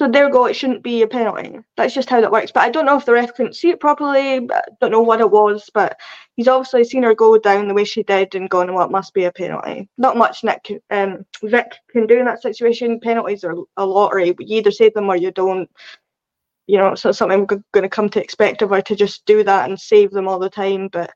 So 0.00 0.08
there 0.08 0.30
go, 0.30 0.46
it 0.46 0.54
shouldn't 0.54 0.84
be 0.84 1.02
a 1.02 1.08
penalty. 1.08 1.58
That's 1.76 1.92
just 1.92 2.08
how 2.08 2.20
that 2.20 2.30
works. 2.30 2.52
But 2.52 2.62
I 2.62 2.70
don't 2.70 2.86
know 2.86 2.96
if 2.96 3.04
the 3.04 3.14
ref 3.14 3.34
couldn't 3.34 3.56
see 3.56 3.70
it 3.70 3.80
properly. 3.80 4.36
I 4.36 4.62
don't 4.80 4.92
know 4.92 5.00
what 5.02 5.20
it 5.20 5.28
was, 5.28 5.68
but 5.74 5.98
he's 6.36 6.46
obviously 6.46 6.84
seen 6.84 7.02
her 7.02 7.16
go 7.16 7.36
down 7.36 7.66
the 7.66 7.74
way 7.74 7.84
she 7.84 8.04
did 8.04 8.36
and 8.36 8.48
gone, 8.48 8.72
well, 8.72 8.86
it 8.86 8.92
must 8.92 9.12
be 9.12 9.24
a 9.24 9.32
penalty. 9.32 9.88
Not 9.98 10.16
much 10.16 10.44
Nick 10.44 10.70
um, 10.90 11.26
Vic 11.42 11.72
can 11.90 12.06
do 12.06 12.20
in 12.20 12.26
that 12.26 12.42
situation. 12.42 13.00
Penalties 13.00 13.42
are 13.42 13.56
a 13.76 13.84
lottery. 13.84 14.28
You 14.38 14.58
either 14.58 14.70
save 14.70 14.94
them 14.94 15.08
or 15.08 15.16
you 15.16 15.32
don't. 15.32 15.68
You 16.68 16.78
know, 16.78 16.94
so 16.94 17.10
something 17.10 17.40
we're 17.40 17.62
going 17.72 17.82
to 17.82 17.88
come 17.88 18.10
to 18.10 18.22
expect 18.22 18.62
of 18.62 18.70
her 18.70 18.82
to 18.82 18.94
just 18.94 19.24
do 19.24 19.42
that 19.42 19.68
and 19.68 19.80
save 19.80 20.10
them 20.10 20.28
all 20.28 20.38
the 20.38 20.50
time. 20.50 20.88
But 20.88 21.10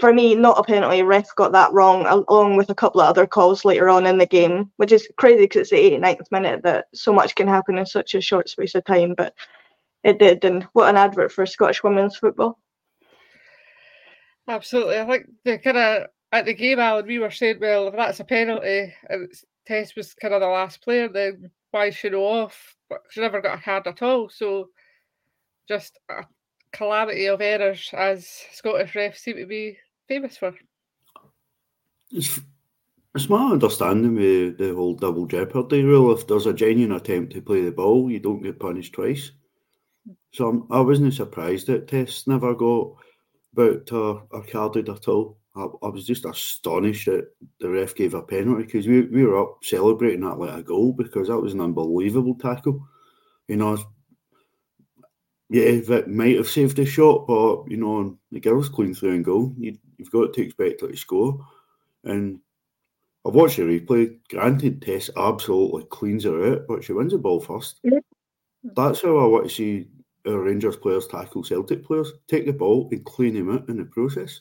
for 0.00 0.12
me, 0.12 0.34
not 0.34 0.58
a 0.58 0.62
penalty. 0.62 1.02
Ref 1.02 1.34
got 1.36 1.52
that 1.52 1.72
wrong, 1.72 2.06
along 2.06 2.56
with 2.56 2.70
a 2.70 2.74
couple 2.74 3.00
of 3.00 3.08
other 3.08 3.26
calls 3.26 3.64
later 3.64 3.88
on 3.88 4.06
in 4.06 4.18
the 4.18 4.26
game, 4.26 4.70
which 4.76 4.92
is 4.92 5.08
crazy 5.16 5.44
because 5.44 5.60
it's 5.62 5.70
the 5.70 5.76
89th 5.76 6.30
minute 6.30 6.62
that 6.62 6.86
so 6.94 7.12
much 7.12 7.34
can 7.34 7.48
happen 7.48 7.78
in 7.78 7.86
such 7.86 8.14
a 8.14 8.20
short 8.20 8.48
space 8.48 8.74
of 8.74 8.84
time. 8.84 9.14
But 9.16 9.34
it 10.04 10.18
did, 10.18 10.44
and 10.44 10.64
what 10.72 10.88
an 10.88 10.96
advert 10.96 11.32
for 11.32 11.44
Scottish 11.46 11.82
women's 11.82 12.16
football. 12.16 12.58
Absolutely, 14.46 14.98
I 14.98 15.06
think 15.06 15.26
the 15.44 15.58
kind 15.58 15.76
of 15.76 16.06
at 16.32 16.44
the 16.44 16.54
game, 16.54 16.78
Alan, 16.78 17.06
we 17.06 17.18
were 17.18 17.30
saying, 17.30 17.58
well, 17.60 17.88
if 17.88 17.94
that's 17.94 18.20
a 18.20 18.24
penalty 18.24 18.94
and 19.08 19.32
Tess 19.66 19.94
was 19.96 20.14
kind 20.14 20.34
of 20.34 20.40
the 20.40 20.46
last 20.46 20.82
player, 20.82 21.08
then 21.08 21.50
why 21.70 21.90
should 21.90 22.12
go 22.12 22.26
off? 22.26 22.76
But 22.88 23.00
she 23.10 23.20
never 23.20 23.40
got 23.40 23.58
a 23.58 23.62
card 23.62 23.86
at 23.86 24.02
all. 24.02 24.28
So 24.30 24.68
just 25.68 25.98
a 26.08 26.24
calamity 26.72 27.26
of 27.26 27.40
errors, 27.40 27.90
as 27.92 28.28
Scottish 28.52 28.92
refs 28.92 29.18
seem 29.18 29.36
to 29.36 29.46
be 29.46 29.78
famous 30.08 30.36
for. 30.36 30.54
It's, 32.10 32.40
it's 33.14 33.28
my 33.28 33.52
understanding 33.52 34.16
with 34.16 34.58
the 34.58 34.74
whole 34.74 34.94
double 34.94 35.26
jeopardy 35.26 35.82
rule. 35.82 36.12
If 36.12 36.26
there's 36.26 36.46
a 36.46 36.52
genuine 36.52 36.96
attempt 36.96 37.34
to 37.34 37.42
play 37.42 37.62
the 37.62 37.70
ball, 37.70 38.10
you 38.10 38.18
don't 38.18 38.42
get 38.42 38.58
punished 38.58 38.94
twice. 38.94 39.30
So 40.32 40.48
I'm, 40.48 40.66
I 40.70 40.80
was 40.80 41.00
not 41.00 41.12
surprised 41.12 41.66
that 41.66 41.88
Tess 41.88 42.26
never 42.26 42.54
got 42.54 42.94
booked 43.54 43.92
or, 43.92 44.26
or 44.30 44.42
carded 44.44 44.88
at 44.88 45.08
all. 45.08 45.38
I, 45.56 45.66
I, 45.82 45.88
was 45.88 46.06
just 46.06 46.24
astonished 46.24 47.06
that 47.06 47.28
the 47.60 47.68
ref 47.68 47.94
gave 47.94 48.14
a 48.14 48.22
penalty 48.22 48.64
because 48.64 48.86
we, 48.86 49.02
we 49.02 49.24
were 49.24 49.40
up 49.40 49.58
celebrating 49.62 50.20
that 50.20 50.38
like 50.38 50.56
a 50.56 50.62
goal 50.62 50.92
because 50.92 51.28
that 51.28 51.38
was 51.38 51.54
an 51.54 51.60
unbelievable 51.60 52.36
tackle. 52.36 52.86
You 53.48 53.56
know, 53.56 53.78
yeah, 55.50 55.80
that 55.88 56.08
might 56.08 56.36
have 56.36 56.48
saved 56.48 56.76
the 56.76 56.84
shot, 56.84 57.26
but 57.26 57.64
you 57.68 57.78
know, 57.78 58.18
the 58.30 58.40
girl's 58.40 58.68
clean 58.68 58.94
through 58.94 59.14
and 59.14 59.24
goal. 59.24 59.54
You, 59.56 59.78
have 59.98 60.10
got 60.10 60.34
to 60.34 60.42
expect 60.42 60.82
her 60.82 60.88
to 60.88 60.96
score. 60.96 61.44
And 62.04 62.40
I've 63.26 63.34
watched 63.34 63.56
the 63.56 63.62
replay. 63.62 64.18
Granted, 64.30 64.82
Tess 64.82 65.10
absolutely 65.16 65.84
cleans 65.84 66.24
her 66.24 66.52
out, 66.52 66.66
but 66.68 66.84
she 66.84 66.92
wins 66.92 67.12
the 67.12 67.18
ball 67.18 67.40
first. 67.40 67.80
Yeah. 67.82 67.98
That's 68.62 69.02
how 69.02 69.16
I 69.18 69.24
want 69.24 69.48
to 69.48 69.54
see 69.54 69.88
our 70.26 70.38
Rangers 70.38 70.76
players 70.76 71.06
tackle 71.06 71.42
Celtic 71.42 71.84
players. 71.84 72.12
Take 72.28 72.46
the 72.46 72.52
ball 72.52 72.88
and 72.92 73.04
clean 73.04 73.34
them 73.34 73.54
out 73.54 73.68
in 73.68 73.78
the 73.78 73.84
process. 73.84 74.40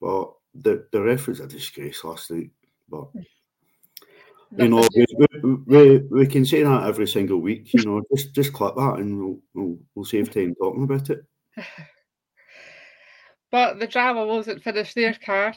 But 0.00 0.32
the 0.54 0.86
the 0.92 1.02
ref 1.02 1.28
was 1.28 1.40
a 1.40 1.46
disgrace 1.46 2.02
last 2.02 2.30
night. 2.30 2.50
But 2.88 3.14
mm. 3.14 3.24
You 4.56 4.68
know, 4.68 4.86
we, 5.42 5.54
we, 5.66 5.98
we 6.10 6.26
can 6.26 6.44
say 6.44 6.62
that 6.62 6.84
every 6.84 7.06
single 7.06 7.38
week. 7.38 7.72
You 7.74 7.84
know, 7.84 8.02
just 8.14 8.34
just 8.34 8.52
clip 8.52 8.76
that, 8.76 8.96
and 8.98 9.18
we'll 9.18 9.38
we'll, 9.54 9.78
we'll 9.94 10.04
save 10.04 10.30
time 10.30 10.54
talking 10.54 10.84
about 10.84 11.10
it. 11.10 11.24
but 13.50 13.78
the 13.78 13.86
drama 13.86 14.26
wasn't 14.26 14.62
finished 14.62 14.94
there, 14.94 15.14
Car. 15.14 15.54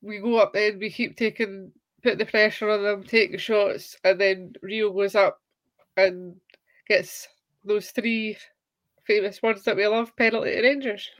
We 0.00 0.18
go 0.18 0.36
up 0.36 0.52
there, 0.52 0.76
we 0.76 0.90
keep 0.90 1.16
taking, 1.16 1.70
put 2.02 2.18
the 2.18 2.26
pressure 2.26 2.70
on 2.70 2.82
them, 2.82 3.04
taking 3.04 3.38
shots, 3.38 3.96
and 4.04 4.20
then 4.20 4.52
Rio 4.62 4.90
goes 4.92 5.14
up 5.14 5.38
and 5.96 6.34
gets 6.88 7.28
those 7.64 7.90
three 7.90 8.36
famous 9.04 9.42
words 9.42 9.64
that 9.64 9.76
we 9.76 9.86
love: 9.86 10.16
penalty 10.16 10.50
to 10.50 10.62
Rangers. 10.62 11.10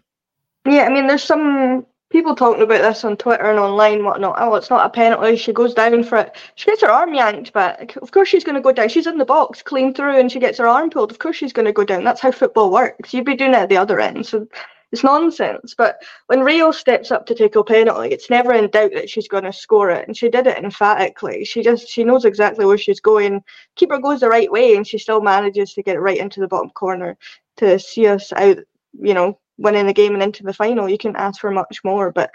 Yeah, 0.65 0.85
I 0.85 0.91
mean, 0.91 1.07
there's 1.07 1.25
some 1.25 1.87
people 2.13 2.37
talking 2.37 2.63
about 2.63 2.83
this 2.83 3.05
on 3.05 3.17
Twitter 3.17 3.51
and 3.51 3.59
online, 3.59 4.05
whatnot. 4.05 4.37
Oh, 4.39 4.55
it's 4.55 4.69
not 4.69 4.85
a 4.85 4.91
penalty. 4.91 5.35
She 5.35 5.53
goes 5.53 5.73
down 5.73 6.05
for 6.05 6.19
it. 6.19 6.37
She 6.55 6.67
gets 6.67 6.83
her 6.83 6.91
arm 6.91 7.15
yanked, 7.15 7.55
but 7.55 7.97
of 7.97 8.13
course 8.13 8.29
she's 8.29 8.45
going 8.45 8.55
to 8.55 8.61
go 8.61 8.71
down. 8.71 8.91
She's 8.91 9.07
in 9.07 9.17
the 9.17 9.25
box, 9.25 9.63
clean 9.63 9.95
through, 9.95 10.21
and 10.21 10.31
she 10.31 10.39
gets 10.39 10.59
her 10.59 10.69
arm 10.69 10.91
pulled. 10.91 11.11
Of 11.11 11.19
course 11.19 11.37
she's 11.37 11.55
going 11.55 11.65
to 11.65 11.73
go 11.73 11.85
down. 11.85 12.05
That's 12.05 12.21
how 12.21 12.31
football 12.31 12.71
works. 12.71 13.15
You'd 13.15 13.25
be 13.25 13.35
doing 13.35 13.53
it 13.53 13.57
at 13.57 13.71
the 13.71 13.79
other 13.79 13.99
end. 13.99 14.27
So 14.27 14.47
it's 14.93 15.03
nonsense. 15.03 15.75
But 15.77 16.03
when 16.27 16.41
Rio 16.41 16.71
steps 16.71 17.11
up 17.11 17.25
to 17.27 17.35
take 17.35 17.57
a 17.57 17.65
penalty, 17.65 18.11
it's 18.11 18.29
never 18.29 18.53
in 18.53 18.71
doubt 18.71 18.93
that 18.93 19.09
she's 19.09 19.27
going 19.27 19.45
to 19.45 19.53
score 19.53 19.91
it, 19.91 20.07
and 20.07 20.15
she 20.15 20.29
did 20.29 20.47
it 20.47 20.63
emphatically. 20.63 21.47
She 21.47 21.63
just 21.63 21.89
she 21.89 22.05
knows 22.05 22.27
exactly 22.27 22.67
where 22.67 22.79
she's 22.79 23.01
going. 23.01 23.43
Keeper 23.77 23.99
goes 23.99 24.21
the 24.21 24.29
right 24.29 24.53
way, 24.53 24.77
and 24.77 24.87
she 24.87 24.99
still 24.99 25.23
manages 25.23 25.73
to 25.75 25.83
get 25.83 25.99
right 25.99 26.19
into 26.19 26.41
the 26.41 26.49
bottom 26.49 26.69
corner 26.71 27.17
to 27.57 27.79
see 27.79 28.07
us 28.07 28.35
out. 28.35 28.59
You 29.01 29.15
know, 29.15 29.39
winning 29.59 29.87
the 29.87 29.93
game 29.93 30.15
and 30.15 30.23
into 30.23 30.43
the 30.43 30.53
final. 30.53 30.89
You 30.89 30.99
can 30.99 31.17
ask 31.17 31.41
for 31.41 31.51
much 31.51 31.83
more. 31.85 32.11
But 32.11 32.31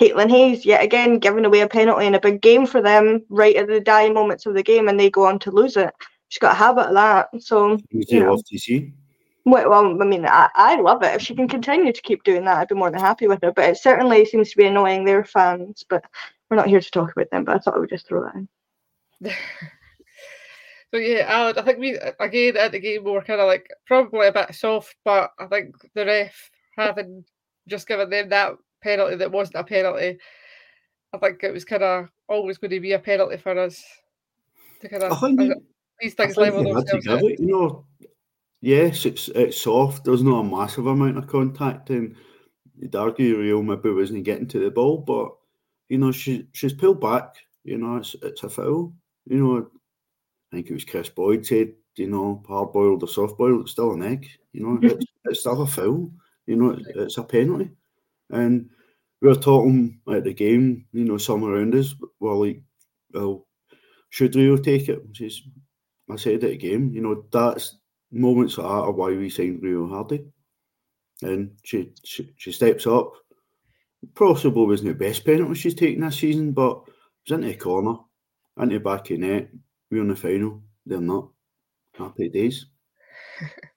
Caitlin 0.00 0.30
Hayes, 0.30 0.64
yet 0.64 0.82
again, 0.82 1.18
giving 1.18 1.44
away 1.44 1.60
a 1.60 1.68
penalty 1.68 2.06
in 2.06 2.14
a 2.14 2.20
big 2.20 2.40
game 2.40 2.66
for 2.66 2.82
them 2.82 3.22
right 3.28 3.56
at 3.56 3.68
the 3.68 3.80
dying 3.80 4.14
moments 4.14 4.46
of 4.46 4.54
the 4.54 4.62
game, 4.62 4.88
and 4.88 4.98
they 4.98 5.10
go 5.10 5.26
on 5.26 5.38
to 5.40 5.50
lose 5.50 5.76
it. 5.76 5.92
She's 6.28 6.38
got 6.38 6.52
a 6.52 6.56
habit 6.56 6.88
of 6.88 6.94
that. 6.94 7.28
So, 7.40 7.78
you 7.90 8.20
know, 8.20 8.36
to. 8.36 8.92
Well, 9.46 9.68
well, 9.68 10.02
I 10.02 10.06
mean, 10.06 10.24
I, 10.26 10.48
I 10.54 10.80
love 10.80 11.02
it. 11.02 11.14
If 11.14 11.20
she 11.20 11.34
can 11.34 11.48
continue 11.48 11.92
to 11.92 12.02
keep 12.02 12.24
doing 12.24 12.44
that, 12.46 12.58
I'd 12.58 12.68
be 12.68 12.74
more 12.74 12.90
than 12.90 13.00
happy 13.00 13.28
with 13.28 13.42
her. 13.42 13.52
But 13.52 13.68
it 13.68 13.76
certainly 13.76 14.24
seems 14.24 14.50
to 14.50 14.56
be 14.56 14.64
annoying 14.64 15.04
their 15.04 15.24
fans. 15.24 15.84
But 15.88 16.04
we're 16.48 16.56
not 16.56 16.68
here 16.68 16.80
to 16.80 16.90
talk 16.90 17.12
about 17.12 17.30
them. 17.30 17.44
But 17.44 17.56
I 17.56 17.58
thought 17.58 17.74
I 17.74 17.78
would 17.78 17.90
just 17.90 18.08
throw 18.08 18.24
that 18.24 18.34
in. 18.34 18.48
So 20.94 21.00
yeah, 21.00 21.24
Alan, 21.26 21.58
I 21.58 21.62
think 21.62 21.80
we 21.80 21.98
again 22.20 22.56
at 22.56 22.70
the 22.70 22.78
game 22.78 23.02
we 23.02 23.10
were 23.10 23.20
kind 23.20 23.40
of 23.40 23.48
like 23.48 23.68
probably 23.84 24.28
a 24.28 24.32
bit 24.32 24.54
soft, 24.54 24.94
but 25.04 25.32
I 25.40 25.46
think 25.46 25.74
the 25.92 26.06
ref 26.06 26.52
having 26.76 27.24
just 27.68 27.88
given 27.88 28.10
them 28.10 28.28
that 28.28 28.56
penalty 28.82 29.16
that 29.16 29.32
wasn't 29.32 29.56
a 29.56 29.64
penalty, 29.64 30.18
I 31.12 31.18
think 31.18 31.42
it 31.42 31.52
was 31.52 31.64
kind 31.64 31.82
of 31.82 32.08
always 32.28 32.58
going 32.58 32.70
to 32.70 32.80
be 32.80 32.92
a 32.92 32.98
penalty 32.98 33.36
for 33.36 33.58
us 33.58 33.82
to 34.80 34.88
kind 34.88 35.02
of 35.02 35.58
these 36.00 36.14
things 36.14 36.36
level 36.36 36.62
themselves. 36.62 37.06
Eh? 37.06 37.18
It, 37.22 37.40
you 37.40 37.46
know, 37.46 37.86
yes, 38.60 39.06
it's 39.06 39.28
it's 39.28 39.60
soft. 39.60 40.04
There's 40.04 40.22
not 40.22 40.40
a 40.40 40.44
massive 40.44 40.86
amount 40.86 41.18
of 41.18 41.26
contact, 41.26 41.90
and 41.90 42.16
you'd 42.76 42.96
argue 42.96 43.38
Rio 43.38 43.62
maybe 43.62 43.90
wasn't 43.90 44.24
getting 44.24 44.48
to 44.48 44.58
the 44.58 44.70
ball, 44.70 44.98
but 44.98 45.34
you 45.88 45.98
know 45.98 46.12
she 46.12 46.48
she's 46.52 46.72
pulled 46.72 47.00
back. 47.00 47.36
You 47.62 47.78
know, 47.78 47.96
it's 47.96 48.14
it's 48.22 48.42
a 48.42 48.48
foul. 48.48 48.92
You 49.26 49.38
know, 49.38 49.58
I 50.52 50.56
think 50.56 50.68
it 50.68 50.74
was 50.74 50.84
Kris 50.84 51.08
Boyd 51.08 51.46
said, 51.46 51.72
you 51.96 52.08
know, 52.08 52.42
hard 52.46 52.72
boiled 52.72 53.02
or 53.02 53.08
soft 53.08 53.38
boiled, 53.38 53.62
it's 53.62 53.72
still 53.72 53.92
an 53.92 54.02
egg. 54.02 54.28
You 54.52 54.66
know, 54.66 54.78
it's, 54.82 55.06
it's 55.24 55.40
still 55.40 55.62
a 55.62 55.66
foul. 55.66 56.10
You 56.46 56.56
know, 56.56 56.78
it's, 56.94 57.18
a 57.18 57.24
penalty. 57.24 57.70
And 58.30 58.70
we 59.20 59.28
were 59.28 59.34
talking 59.34 60.00
at 60.12 60.24
the 60.24 60.34
game, 60.34 60.86
you 60.92 61.04
know, 61.04 61.16
some 61.16 61.44
around 61.44 61.74
us 61.74 61.94
were 62.20 62.34
like, 62.34 62.62
well, 63.12 63.46
should 64.10 64.36
Rio 64.36 64.56
take 64.56 64.88
it? 64.88 65.02
Says, 65.14 65.40
I 66.10 66.16
said 66.16 66.34
at 66.34 66.40
the 66.42 66.56
game, 66.56 66.92
you 66.92 67.00
know, 67.00 67.24
that's 67.32 67.76
moments 68.12 68.58
like 68.58 68.66
that 68.66 68.72
are 68.72 68.92
why 68.92 69.08
we 69.10 69.30
signed 69.30 69.62
Rio 69.62 69.88
Hardy. 69.88 70.26
and 71.22 71.52
she, 71.64 71.92
she, 72.04 72.30
she 72.36 72.52
steps 72.52 72.86
up. 72.86 73.12
Possibly 74.14 74.66
wasn't 74.66 74.88
the 74.98 75.04
best 75.04 75.24
penalty 75.24 75.54
she's 75.54 75.74
taken 75.74 76.02
this 76.02 76.18
season, 76.18 76.52
but 76.52 76.82
it 76.86 77.30
was 77.30 77.32
into 77.32 77.48
the 77.48 77.54
corner, 77.54 77.96
into 78.60 78.78
the 78.78 78.84
back 78.84 79.10
of 79.10 79.18
net. 79.18 79.48
We're 79.90 80.02
in 80.02 80.08
the 80.08 80.16
final. 80.16 80.62
They're 80.84 81.00
not. 81.00 81.30
Happy 81.94 82.28
days. 82.28 82.66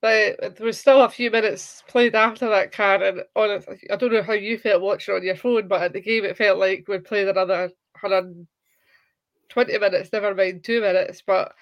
But 0.00 0.56
there 0.56 0.66
was 0.66 0.78
still 0.78 1.02
a 1.02 1.08
few 1.08 1.30
minutes 1.30 1.82
played 1.88 2.14
after 2.14 2.48
that 2.48 2.70
car, 2.70 3.02
and 3.02 3.22
honestly, 3.34 3.80
I 3.90 3.96
don't 3.96 4.12
know 4.12 4.22
how 4.22 4.34
you 4.34 4.56
felt 4.56 4.80
watching 4.80 5.14
on 5.14 5.24
your 5.24 5.34
phone, 5.34 5.66
but 5.66 5.82
at 5.82 5.92
the 5.92 6.00
game 6.00 6.24
it 6.24 6.36
felt 6.36 6.58
like 6.58 6.86
we'd 6.86 7.04
played 7.04 7.26
another 7.26 7.70
120 8.00 9.78
minutes, 9.78 10.12
never 10.12 10.34
mind 10.36 10.62
two 10.62 10.80
minutes. 10.80 11.22
But 11.26 11.52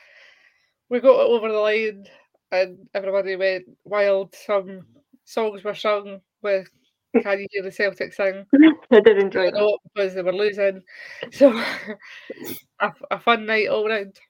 we 0.91 1.01
got 1.01 1.21
it 1.21 1.31
over 1.31 1.49
the 1.51 1.59
line, 1.59 2.07
and 2.53 2.89
everybody 2.95 3.37
went 3.37 3.65
wild. 3.85 4.35
Some 4.35 4.83
songs 5.25 5.65
were 5.65 5.75
sung 5.75 6.21
with 6.43 6.69
"Can 7.23 7.41
You 7.41 7.47
Hear 7.51 7.63
the 7.63 7.73
Celtic 7.73 8.13
Sing?" 8.13 8.45
I 8.91 9.01
did 9.01 9.19
enjoy 9.19 9.51
that 9.51 9.79
because 9.95 10.15
they 10.15 10.23
were 10.23 10.35
losing. 10.35 10.83
So 11.33 11.53
a, 12.81 12.93
a 13.11 13.19
fun 13.19 13.47
night 13.47 13.69
all 13.69 13.89
round. 13.89 14.21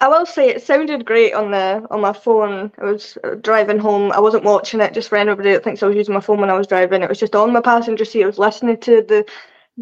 I 0.00 0.08
will 0.08 0.26
say 0.26 0.48
it 0.48 0.62
sounded 0.62 1.04
great 1.04 1.34
on 1.34 1.50
the 1.50 1.86
on 1.90 2.00
my 2.00 2.12
phone. 2.12 2.70
I 2.80 2.84
was 2.84 3.18
driving 3.40 3.78
home. 3.78 4.12
I 4.12 4.20
wasn't 4.20 4.44
watching 4.44 4.80
it. 4.80 4.94
Just 4.94 5.08
for 5.08 5.16
anybody 5.16 5.52
that 5.52 5.64
thinks 5.64 5.82
I 5.82 5.86
was 5.86 5.96
using 5.96 6.14
my 6.14 6.20
phone 6.20 6.40
when 6.40 6.50
I 6.50 6.58
was 6.58 6.66
driving, 6.66 7.02
it 7.02 7.08
was 7.08 7.18
just 7.18 7.34
on 7.34 7.52
my 7.52 7.60
passenger 7.60 8.04
seat. 8.04 8.22
I 8.22 8.26
was 8.26 8.38
listening 8.38 8.78
to 8.78 9.02
the 9.02 9.26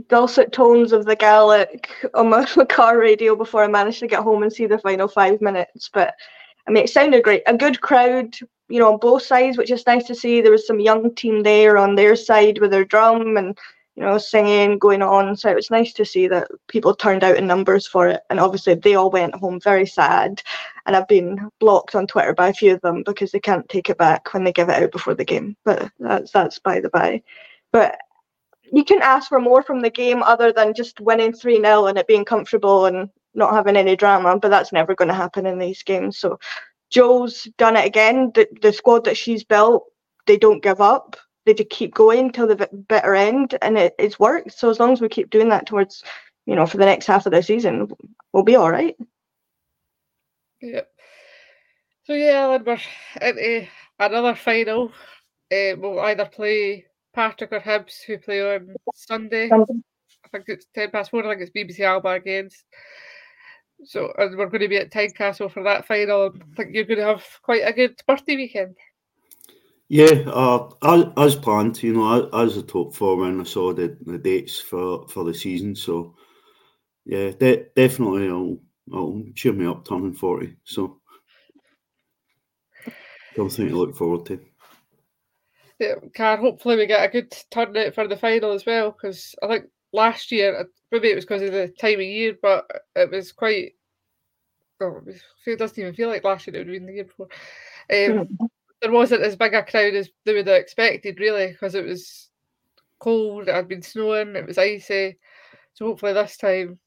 dulcet 0.08 0.52
tones 0.52 0.92
of 0.92 1.04
the 1.06 1.16
Gaelic 1.16 1.90
on 2.14 2.30
my, 2.30 2.46
my 2.56 2.64
car 2.68 2.98
radio 2.98 3.34
before 3.34 3.64
I 3.64 3.68
managed 3.68 4.00
to 4.00 4.06
get 4.06 4.22
home 4.22 4.42
and 4.42 4.52
see 4.52 4.66
the 4.66 4.78
final 4.78 5.08
five 5.08 5.40
minutes. 5.40 5.90
But 5.92 6.14
I 6.66 6.70
mean, 6.70 6.84
it 6.84 6.90
sounded 6.90 7.24
great. 7.24 7.42
A 7.46 7.56
good 7.56 7.80
crowd, 7.80 8.36
you 8.68 8.78
know, 8.78 8.92
on 8.92 8.98
both 8.98 9.22
sides, 9.22 9.58
which 9.58 9.70
is 9.70 9.86
nice 9.86 10.06
to 10.06 10.14
see. 10.14 10.40
There 10.40 10.52
was 10.52 10.66
some 10.66 10.80
young 10.80 11.14
team 11.14 11.42
there 11.42 11.78
on 11.78 11.94
their 11.94 12.16
side 12.16 12.58
with 12.58 12.70
their 12.70 12.84
drum 12.84 13.36
and 13.36 13.58
you 13.96 14.02
know, 14.02 14.18
singing 14.18 14.78
going 14.78 15.02
on. 15.02 15.36
So 15.36 15.50
it 15.50 15.56
was 15.56 15.70
nice 15.70 15.92
to 15.94 16.04
see 16.04 16.28
that 16.28 16.48
people 16.68 16.94
turned 16.94 17.24
out 17.24 17.36
in 17.36 17.46
numbers 17.46 17.86
for 17.86 18.08
it. 18.08 18.20
And 18.28 18.38
obviously, 18.38 18.74
they 18.74 18.94
all 18.94 19.10
went 19.10 19.34
home 19.34 19.58
very 19.58 19.86
sad. 19.86 20.42
And 20.84 20.94
I've 20.94 21.08
been 21.08 21.50
blocked 21.60 21.94
on 21.94 22.06
Twitter 22.06 22.34
by 22.34 22.48
a 22.48 22.54
few 22.54 22.74
of 22.74 22.82
them 22.82 23.02
because 23.04 23.32
they 23.32 23.40
can't 23.40 23.68
take 23.70 23.88
it 23.88 23.96
back 23.96 24.32
when 24.34 24.44
they 24.44 24.52
give 24.52 24.68
it 24.68 24.82
out 24.82 24.92
before 24.92 25.14
the 25.14 25.24
game. 25.24 25.56
But 25.64 25.90
that's 25.98 26.30
that's 26.30 26.58
by 26.58 26.80
the 26.80 26.90
by. 26.90 27.22
But 27.72 27.98
you 28.70 28.84
can 28.84 29.00
ask 29.00 29.28
for 29.28 29.40
more 29.40 29.62
from 29.62 29.80
the 29.80 29.90
game 29.90 30.22
other 30.22 30.52
than 30.52 30.74
just 30.74 31.00
winning 31.00 31.32
3 31.32 31.56
0 31.56 31.86
and 31.86 31.96
it 31.96 32.06
being 32.06 32.24
comfortable 32.24 32.84
and 32.84 33.08
not 33.34 33.54
having 33.54 33.76
any 33.76 33.96
drama. 33.96 34.38
But 34.38 34.50
that's 34.50 34.72
never 34.72 34.94
going 34.94 35.08
to 35.08 35.14
happen 35.14 35.46
in 35.46 35.58
these 35.58 35.82
games. 35.82 36.18
So 36.18 36.38
Jo's 36.90 37.44
done 37.56 37.76
it 37.76 37.86
again. 37.86 38.30
The, 38.34 38.46
the 38.60 38.74
squad 38.74 39.06
that 39.06 39.16
she's 39.16 39.42
built, 39.42 39.84
they 40.26 40.36
don't 40.36 40.62
give 40.62 40.82
up 40.82 41.16
they 41.46 41.54
just 41.54 41.70
keep 41.70 41.94
going 41.94 42.30
till 42.30 42.48
the 42.48 42.68
bitter 42.88 43.14
end, 43.14 43.56
and 43.62 43.78
it, 43.78 43.94
it's 43.98 44.18
worked. 44.18 44.52
So 44.52 44.68
as 44.68 44.80
long 44.80 44.92
as 44.92 45.00
we 45.00 45.08
keep 45.08 45.30
doing 45.30 45.48
that 45.50 45.66
towards, 45.66 46.02
you 46.44 46.56
know, 46.56 46.66
for 46.66 46.76
the 46.76 46.84
next 46.84 47.06
half 47.06 47.24
of 47.24 47.32
the 47.32 47.42
season, 47.42 47.88
we'll 48.32 48.42
be 48.42 48.56
all 48.56 48.70
right. 48.70 48.96
Yep. 50.60 50.90
So 52.04 52.14
yeah, 52.14 52.42
Alan, 52.42 52.64
we're 52.64 52.80
into 53.22 53.68
another 53.98 54.34
final. 54.34 54.88
Uh, 55.52 55.78
we'll 55.78 56.00
either 56.00 56.26
play 56.26 56.86
Partick 57.14 57.52
or 57.52 57.60
Hibs, 57.60 58.02
who 58.02 58.18
play 58.18 58.56
on 58.56 58.74
Sunday. 58.94 59.48
I 59.52 60.28
think 60.30 60.44
it's 60.48 60.66
ten 60.74 60.90
past 60.90 61.12
four. 61.12 61.24
I 61.24 61.36
think 61.36 61.48
it's 61.48 61.78
BBC 61.78 61.84
Alba 61.84 62.10
against. 62.10 62.64
So 63.84 64.12
and 64.18 64.36
we're 64.36 64.48
going 64.48 64.62
to 64.62 64.68
be 64.68 64.78
at 64.78 64.90
Tynecastle 64.90 65.52
for 65.52 65.62
that 65.62 65.86
final. 65.86 66.32
I 66.34 66.56
think 66.56 66.74
you're 66.74 66.84
going 66.84 66.98
to 66.98 67.06
have 67.06 67.24
quite 67.42 67.62
a 67.64 67.72
good 67.72 68.00
birthday 68.06 68.34
weekend. 68.34 68.76
Yeah, 69.88 70.22
uh, 70.26 70.68
as, 70.82 71.04
as 71.16 71.36
planned, 71.36 71.80
you 71.82 71.92
know, 71.92 72.28
as 72.30 72.56
a 72.56 72.62
top 72.62 72.94
four 72.94 73.16
when 73.16 73.40
I 73.40 73.44
saw 73.44 73.72
the, 73.72 73.96
the 74.04 74.18
dates 74.18 74.60
for, 74.60 75.06
for 75.08 75.24
the 75.24 75.32
season. 75.32 75.76
So, 75.76 76.16
yeah, 77.04 77.30
de- 77.30 77.66
definitely 77.76 78.24
it'll, 78.26 78.60
it'll 78.88 79.22
cheer 79.34 79.52
me 79.52 79.66
up 79.66 79.86
turning 79.86 80.12
40. 80.12 80.56
So, 80.64 81.00
something 83.36 83.68
to 83.68 83.76
look 83.76 83.96
forward 83.96 84.26
to. 84.26 84.40
Yeah, 85.78 85.94
Car, 86.16 86.38
hopefully 86.38 86.76
we 86.76 86.86
get 86.86 87.04
a 87.04 87.12
good 87.12 87.36
turnout 87.50 87.94
for 87.94 88.08
the 88.08 88.16
final 88.16 88.52
as 88.52 88.64
well 88.64 88.90
because 88.90 89.34
I 89.42 89.48
think 89.48 89.66
last 89.92 90.32
year, 90.32 90.58
uh, 90.58 90.64
maybe 90.90 91.10
it 91.10 91.14
was 91.14 91.26
because 91.26 91.42
of 91.42 91.52
the 91.52 91.68
time 91.68 91.94
of 91.94 92.00
year, 92.00 92.36
but 92.40 92.66
it 92.94 93.10
was 93.10 93.30
quite. 93.30 93.72
Oh, 94.80 95.00
it 95.46 95.58
doesn't 95.58 95.78
even 95.78 95.94
feel 95.94 96.08
like 96.08 96.24
last 96.24 96.46
year, 96.46 96.56
it 96.56 96.60
would 96.60 96.68
have 96.68 96.74
been 96.74 96.86
the 96.86 96.92
year 96.94 97.04
before. 97.04 97.28
Um, 97.92 98.38
there 98.82 98.92
wasn't 98.92 99.22
as 99.22 99.36
big 99.36 99.54
a 99.54 99.62
crowd 99.62 99.94
as 99.94 100.08
they 100.24 100.34
would 100.34 100.46
have 100.46 100.56
expected, 100.60 101.18
really, 101.20 101.48
because 101.48 101.74
it 101.74 101.84
was 101.84 102.28
cold, 102.98 103.48
it 103.48 103.54
had 103.54 103.68
been 103.68 103.82
snowing, 103.82 104.36
it 104.36 104.46
was 104.46 104.58
icy. 104.58 105.18
So 105.74 105.86
hopefully 105.86 106.12
this 106.12 106.36
time, 106.36 106.78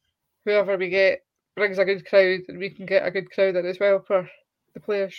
whoever 0.45 0.77
we 0.77 0.89
get 0.89 1.23
brings 1.55 1.77
a 1.77 1.85
good 1.85 2.05
crowd, 2.07 2.41
and 2.47 2.57
we 2.57 2.69
can 2.69 2.85
get 2.85 3.05
a 3.05 3.11
good 3.11 3.31
crowd 3.31 3.55
in 3.55 3.65
as 3.65 3.79
well 3.79 4.03
for 4.05 4.29
the 4.73 4.79
players. 4.79 5.15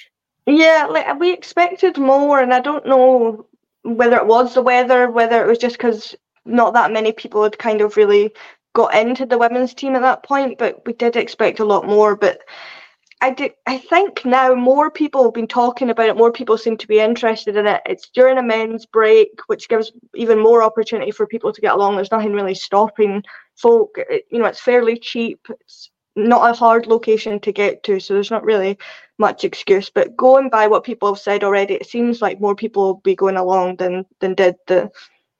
Yeah, 0.47 0.87
like 0.91 1.19
we 1.19 1.33
expected 1.33 1.99
more, 1.99 2.41
and 2.41 2.53
I 2.53 2.61
don't 2.61 2.87
know 2.87 3.47
whether 3.83 4.17
it 4.17 4.27
was 4.27 4.55
the 4.55 4.63
weather, 4.63 5.11
whether 5.11 5.43
it 5.43 5.47
was 5.47 5.59
just 5.59 5.77
because 5.77 6.15
not 6.45 6.75
that 6.75 6.93
many 6.93 7.13
people 7.13 7.43
had 7.43 7.59
kind 7.59 7.81
of 7.81 7.97
really 7.97 8.33
got 8.73 8.95
into 8.95 9.27
the 9.27 9.39
women's 9.39 9.75
team 9.75 9.95
at 9.95 10.03
that 10.03 10.23
point, 10.23 10.59
but 10.59 10.85
we 10.87 10.93
did 10.93 11.17
expect 11.17 11.61
a 11.61 11.65
lot 11.65 11.87
more. 11.87 12.17
But 12.17 12.41
I 13.23 13.31
do, 13.31 13.51
I 13.67 13.77
think 13.77 14.25
now 14.25 14.55
more 14.55 14.91
people 14.91 15.25
have 15.25 15.35
been 15.35 15.47
talking 15.47 15.91
about 15.91 16.09
it. 16.09 16.17
More 16.17 16.33
people 16.33 16.57
seem 16.57 16.79
to 16.79 16.89
be 16.89 17.01
interested 17.01 17.55
in 17.55 17.67
it. 17.67 17.83
It's 17.85 18.09
during 18.09 18.39
a 18.39 18.43
men's 18.43 18.87
break, 18.87 19.29
which 19.47 19.69
gives 19.69 19.93
even 20.15 20.39
more 20.39 20.63
opportunity 20.63 21.11
for 21.11 21.27
people 21.27 21.53
to 21.53 21.61
get 21.61 21.75
along. 21.75 21.97
There's 21.97 22.11
nothing 22.11 22.33
really 22.33 22.55
stopping 22.55 23.23
folk. 23.57 23.97
It, 23.97 24.25
you 24.31 24.39
know, 24.39 24.47
it's 24.47 24.61
fairly 24.61 24.99
cheap. 24.99 25.47
It's 25.61 25.91
not 26.17 26.51
a 26.51 26.57
hard 26.57 26.87
location 26.87 27.39
to 27.41 27.53
get 27.53 27.83
to, 27.85 28.01
so 28.01 28.15
there's 28.15 28.31
not 28.31 28.45
really 28.45 28.79
much 29.19 29.45
excuse. 29.45 29.91
But 29.91 30.17
going 30.17 30.49
by 30.49 30.67
what 30.67 30.85
people 30.85 31.13
have 31.13 31.21
said 31.21 31.45
already, 31.45 31.75
it 31.75 31.87
seems 31.87 32.23
like 32.23 32.41
more 32.41 32.55
people 32.55 32.85
will 32.85 33.01
be 33.05 33.15
going 33.15 33.37
along 33.37 33.77
than 33.77 34.07
than 34.21 34.35
did 34.35 34.57
the 34.67 34.91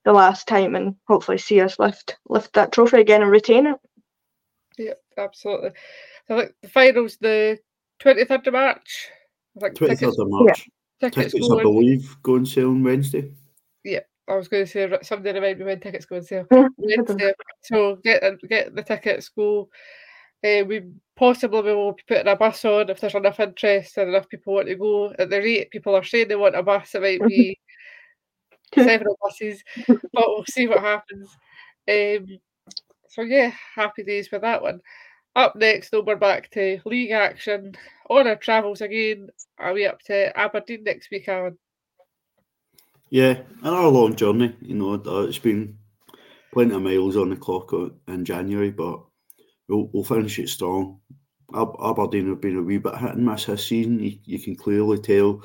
the 0.05 0.13
last 0.13 0.47
time, 0.47 0.75
and 0.75 0.97
hopefully 1.09 1.39
see 1.39 1.61
us 1.63 1.79
lift 1.79 2.19
lift 2.29 2.53
that 2.55 2.73
trophy 2.73 3.01
again 3.01 3.23
and 3.23 3.31
retain 3.31 3.67
it. 3.67 3.77
Yeah, 4.77 4.95
absolutely. 5.17 5.71
Think 6.29 6.53
the 6.63 6.69
finals 6.69 7.17
the 7.21 7.59
23rd 8.03 8.47
of 8.47 8.53
March. 8.53 9.09
I 9.57 9.61
think 9.61 9.79
23rd 9.79 10.19
of 10.19 10.31
March. 10.31 10.69
Yeah. 11.01 11.09
Tickets, 11.09 11.33
tickets 11.33 11.51
I 11.51 11.63
believe, 11.63 12.17
go 12.23 12.35
on 12.35 12.45
sale 12.45 12.69
on 12.69 12.85
Wednesday. 12.85 13.31
Yeah, 13.85 14.01
I 14.29 14.37
was 14.37 14.49
going 14.49 14.67
to 14.67 14.71
say 14.71 14.99
somebody 15.03 15.39
remind 15.39 15.59
me 15.59 15.65
when 15.65 15.81
tickets 15.81 16.05
go 16.05 16.17
on 16.17 16.23
sale. 16.23 16.47
Wednesday. 16.77 17.33
So 17.63 17.97
get 18.05 18.23
get 18.49 18.75
the 18.75 18.83
tickets, 18.83 19.29
go. 19.31 19.71
Uh, 20.43 20.65
we 20.65 20.83
possibly 21.17 21.61
we 21.63 21.75
will 21.75 21.93
be 21.93 22.03
putting 22.09 22.29
a 22.29 22.37
bus 22.37 22.65
on 22.65 22.89
if 22.89 23.01
there's 23.01 23.15
enough 23.15 23.41
interest 23.41 23.99
and 23.99 24.09
enough 24.09 24.29
people 24.29 24.55
want 24.55 24.69
to 24.69 24.75
go. 24.75 25.15
At 25.19 25.31
the 25.31 25.39
rate 25.39 25.71
people 25.71 25.95
are 25.95 26.05
saying 26.05 26.29
they 26.29 26.37
want 26.37 26.57
a 26.57 26.63
bus, 26.63 26.95
it 26.95 27.03
might 27.03 27.27
be 27.29 27.59
several 28.75 29.19
buses, 29.23 29.63
but 29.87 30.01
we'll 30.15 30.45
see 30.47 30.67
what 30.67 30.81
happens. 30.81 31.29
Um, 31.89 32.27
so 33.09 33.23
yeah, 33.23 33.53
happy 33.75 34.03
days 34.03 34.31
with 34.31 34.43
that 34.43 34.63
one. 34.63 34.81
Up 35.37 35.55
next, 35.55 35.91
though, 35.91 36.03
we're 36.03 36.17
back 36.17 36.51
to 36.51 36.81
league 36.85 37.13
action 37.13 37.75
on 38.09 38.27
our 38.27 38.37
travels 38.37 38.81
again. 38.81 39.29
Are 39.59 39.73
we 39.73 39.87
up 39.87 40.01
to 40.03 40.37
Aberdeen 40.37 40.83
next 40.83 41.11
week, 41.11 41.29
Alan? 41.29 41.57
Yeah, 43.11 43.41
another 43.63 43.89
long 43.89 44.17
journey. 44.17 44.57
You 44.61 44.75
know, 44.75 44.95
uh, 44.95 45.23
it's 45.29 45.39
been 45.39 45.79
plenty 46.53 46.75
of 46.75 46.83
miles 46.83 47.17
on 47.17 47.31
the 47.31 47.37
clock 47.37 47.73
in 48.09 48.25
January, 48.25 48.73
but 48.73 49.01
we'll, 49.69 49.89
we'll 49.93 50.05
finish 50.05 50.39
it 50.41 50.49
strong. 50.49 51.01
Aberdeen 51.55 52.29
have 52.29 52.41
been 52.41 52.59
a 52.59 52.63
wee 52.63 52.79
bit 52.79 52.97
hit 52.97 53.15
and 53.15 53.25
miss 53.25 53.45
this 53.45 53.67
season. 53.67 54.01
You, 54.01 54.19
you 54.25 54.39
can 54.41 54.57
clearly 54.57 54.99
tell 54.99 55.43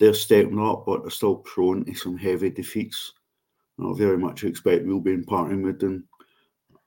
they're 0.00 0.14
stepping 0.14 0.60
up, 0.60 0.84
but 0.84 1.02
they're 1.02 1.10
still 1.10 1.36
prone 1.36 1.84
to 1.84 1.94
some 1.94 2.16
heavy 2.16 2.50
defeats. 2.50 3.12
I 3.78 3.92
very 3.94 4.18
much 4.18 4.42
expect 4.42 4.84
we'll 4.84 5.00
be 5.00 5.12
in 5.12 5.24
parting 5.24 5.62
with 5.62 5.78
them. 5.78 6.08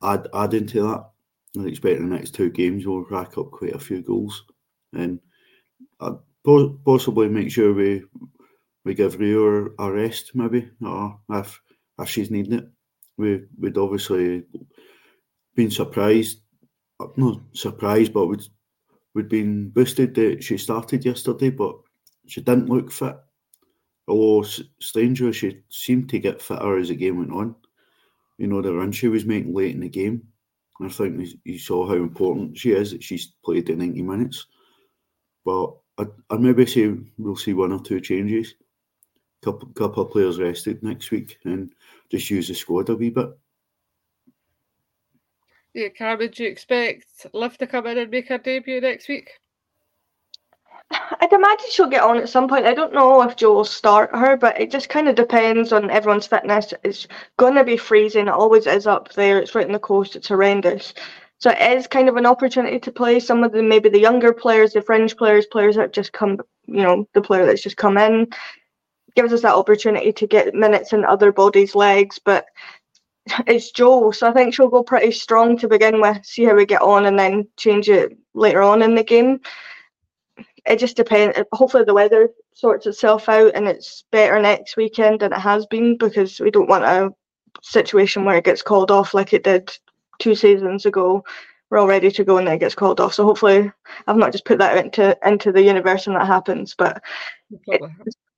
Add, 0.04 0.28
adding 0.34 0.68
to 0.68 0.82
that, 0.84 1.10
I 1.58 1.68
expect 1.68 2.00
the 2.00 2.06
next 2.06 2.32
two 2.32 2.50
games 2.50 2.86
we'll 2.86 3.06
rack 3.10 3.38
up 3.38 3.52
quite 3.52 3.76
a 3.76 3.80
few 3.80 4.02
goals, 4.02 4.44
and 4.94 5.20
I'd 6.00 6.18
possibly 6.84 7.30
make 7.30 7.52
sure 7.52 7.74
we 7.74 8.04
we 8.84 8.94
give 8.94 9.20
Rio 9.20 9.70
a 9.80 9.92
rest, 9.92 10.32
maybe, 10.36 10.70
or 10.84 11.20
if 11.32 11.62
if 12.00 12.10
she's 12.10 12.32
needing 12.32 12.54
it. 12.54 12.70
We 13.18 13.44
would 13.58 13.78
obviously 13.78 14.44
been 15.56 15.72
surprised, 15.72 16.40
uh, 17.00 17.08
not 17.16 17.40
surprised, 17.54 18.14
but 18.14 18.28
we'd 18.28 18.44
we'd 19.14 19.30
been 19.30 19.70
boosted 19.70 20.14
that 20.16 20.44
she 20.44 20.58
started 20.58 21.06
yesterday, 21.06 21.50
but 21.50 21.76
she 22.28 22.42
didn't 22.42 22.70
look 22.70 22.92
fit. 22.92 23.16
Although 24.08 24.48
strangely, 24.80 25.32
she 25.34 25.62
seemed 25.70 26.10
to 26.10 26.20
get 26.20 26.42
fitter 26.42 26.78
as 26.78 26.90
the 26.90 26.96
game 26.96 27.18
went 27.18 27.32
on. 27.32 27.56
You 28.38 28.48
know, 28.48 28.62
the 28.62 28.74
run 28.74 28.92
she 28.92 29.08
was 29.08 29.26
making 29.26 29.54
late 29.54 29.74
in 29.74 29.80
the 29.80 29.90
game 29.90 30.28
I 30.82 30.90
think 30.90 31.30
you 31.44 31.58
saw 31.58 31.88
how 31.88 31.96
important 31.96 32.58
she 32.58 32.72
is 32.72 32.92
that 32.92 33.04
she's 33.04 33.34
played 33.44 33.68
the 33.68 33.76
90 33.76 34.02
minutes. 34.02 34.46
But 35.46 35.74
I'd, 35.98 36.10
I'd 36.30 36.42
maybe 36.42 36.66
say 36.66 36.94
we'll 37.18 37.36
see 37.36 37.54
one 37.54 37.72
or 37.72 37.80
two 37.80 38.02
changes. 38.02 38.56
couple 39.44 39.70
couple 39.70 40.04
of 40.04 40.12
players 40.12 40.40
rested 40.40 40.84
next 40.84 41.12
week 41.12 41.38
and 41.46 41.72
just 42.12 42.30
use 42.30 42.48
the 42.48 42.56
squad 42.56 42.90
a 42.90 42.96
wee 42.96 43.10
bit. 43.10 43.30
Yeah, 45.74 45.90
Carmen, 45.90 46.32
do 46.32 46.44
you 46.44 46.50
expect 46.50 47.28
Liv 47.34 47.58
to 47.58 47.68
come 47.68 47.86
in 47.88 47.98
and 47.98 48.12
make 48.12 48.30
her 48.30 48.38
debut 48.38 48.82
next 48.82 49.08
week? 49.08 49.30
I'd 50.92 51.34
imagine 51.34 51.68
she'll 51.72 51.90
get 51.90 52.04
on 52.04 52.18
at 52.18 52.30
some 52.30 52.48
point. 52.48 52.66
I 52.66 52.74
don't 52.74 52.94
know 52.94 53.22
if 53.24 53.36
Jo 53.36 53.54
will 53.54 53.66
start 53.66 54.16
her, 54.16 54.38
but 54.38 54.60
it 54.60 54.72
just 54.72 54.90
kind 54.90 55.08
of 55.08 55.16
depends 55.16 55.74
on 55.74 55.90
everyone's 55.90 56.28
fitness. 56.28 56.74
It's 56.84 57.08
going 57.38 57.56
to 57.56 57.64
be 57.64 57.78
freezing. 57.78 58.28
It 58.28 58.34
always 58.34 58.68
is 58.68 58.86
up 58.86 59.12
there. 59.14 59.40
It's 59.40 59.56
right 59.56 59.66
on 59.66 59.72
the 59.72 59.80
coast. 59.80 60.16
It's 60.16 60.28
horrendous. 60.28 60.94
So 61.40 61.50
it 61.52 61.78
is 61.78 61.88
kind 61.88 62.08
of 62.08 62.18
an 62.18 62.26
opportunity 62.26 62.80
to 62.80 62.92
play 62.92 63.20
some 63.20 63.44
of 63.44 63.52
the 63.52 63.62
maybe 63.64 63.90
the 63.90 64.00
younger 64.00 64.32
players, 64.32 64.74
the 64.74 64.82
fringe 64.82 65.18
players, 65.18 65.46
players 65.48 65.76
that 65.76 65.92
just 65.92 66.14
come, 66.14 66.40
you 66.66 66.84
know, 66.84 67.08
the 67.14 67.22
player 67.22 67.46
that's 67.46 67.64
just 67.64 67.78
come 67.78 67.98
in, 67.98 68.28
gives 69.16 69.34
us 69.34 69.42
that 69.42 69.56
opportunity 69.56 70.14
to 70.14 70.28
get 70.28 70.54
minutes 70.54 70.94
in 70.94 71.04
other 71.04 71.32
bodies' 71.32 71.76
legs. 71.76 72.20
But 72.24 72.46
it's 73.48 73.72
Jo, 73.72 74.12
so 74.12 74.30
I 74.30 74.34
think 74.34 74.54
she'll 74.54 74.70
go 74.70 74.84
pretty 74.84 75.12
strong 75.12 75.58
to 75.58 75.68
begin 75.68 76.00
with, 76.00 76.24
see 76.24 76.46
how 76.46 76.56
we 76.56 76.66
get 76.66 76.82
on, 76.82 77.06
and 77.06 77.18
then 77.18 77.48
change 77.58 77.90
it 77.90 78.18
later 78.34 78.62
on 78.62 78.82
in 78.82 78.96
the 78.96 79.04
game 79.04 79.42
it 80.66 80.80
just 80.80 80.98
depends. 80.98 81.38
Hopefully, 81.54 81.84
the 81.84 81.94
weather 81.94 82.30
sorts 82.54 82.86
itself 82.86 83.30
out 83.30 83.52
and 83.54 83.68
it's 83.68 84.06
better 84.12 84.40
next 84.40 84.78
weekend 84.78 85.20
than 85.20 85.34
it 85.34 85.40
has 85.40 85.66
been 85.68 85.98
because 85.98 86.40
we 86.40 86.50
don't 86.50 86.70
want 86.70 86.84
a 86.86 87.12
situation 87.62 88.26
where 88.26 88.38
it 88.38 88.46
gets 88.46 88.62
called 88.62 88.92
off 88.92 89.14
like 89.14 89.34
it 89.34 89.44
did 89.44 89.72
two 90.20 90.36
seasons 90.36 90.86
ago. 90.86 91.24
We're 91.70 91.80
all 91.80 91.88
ready 91.88 92.12
to 92.12 92.24
go 92.24 92.38
and 92.38 92.48
then 92.48 92.56
it 92.56 92.60
gets 92.60 92.76
called 92.76 93.00
off. 93.00 93.14
So 93.14 93.26
hopefully, 93.26 93.72
I've 94.08 94.18
not 94.18 94.32
just 94.32 94.46
put 94.46 94.60
that 94.60 94.78
into 94.78 95.18
into 95.26 95.52
the 95.52 95.62
universe 95.64 96.08
and 96.08 96.16
that 96.16 96.28
happens. 96.28 96.76
But 96.78 97.02
it, 97.68 97.82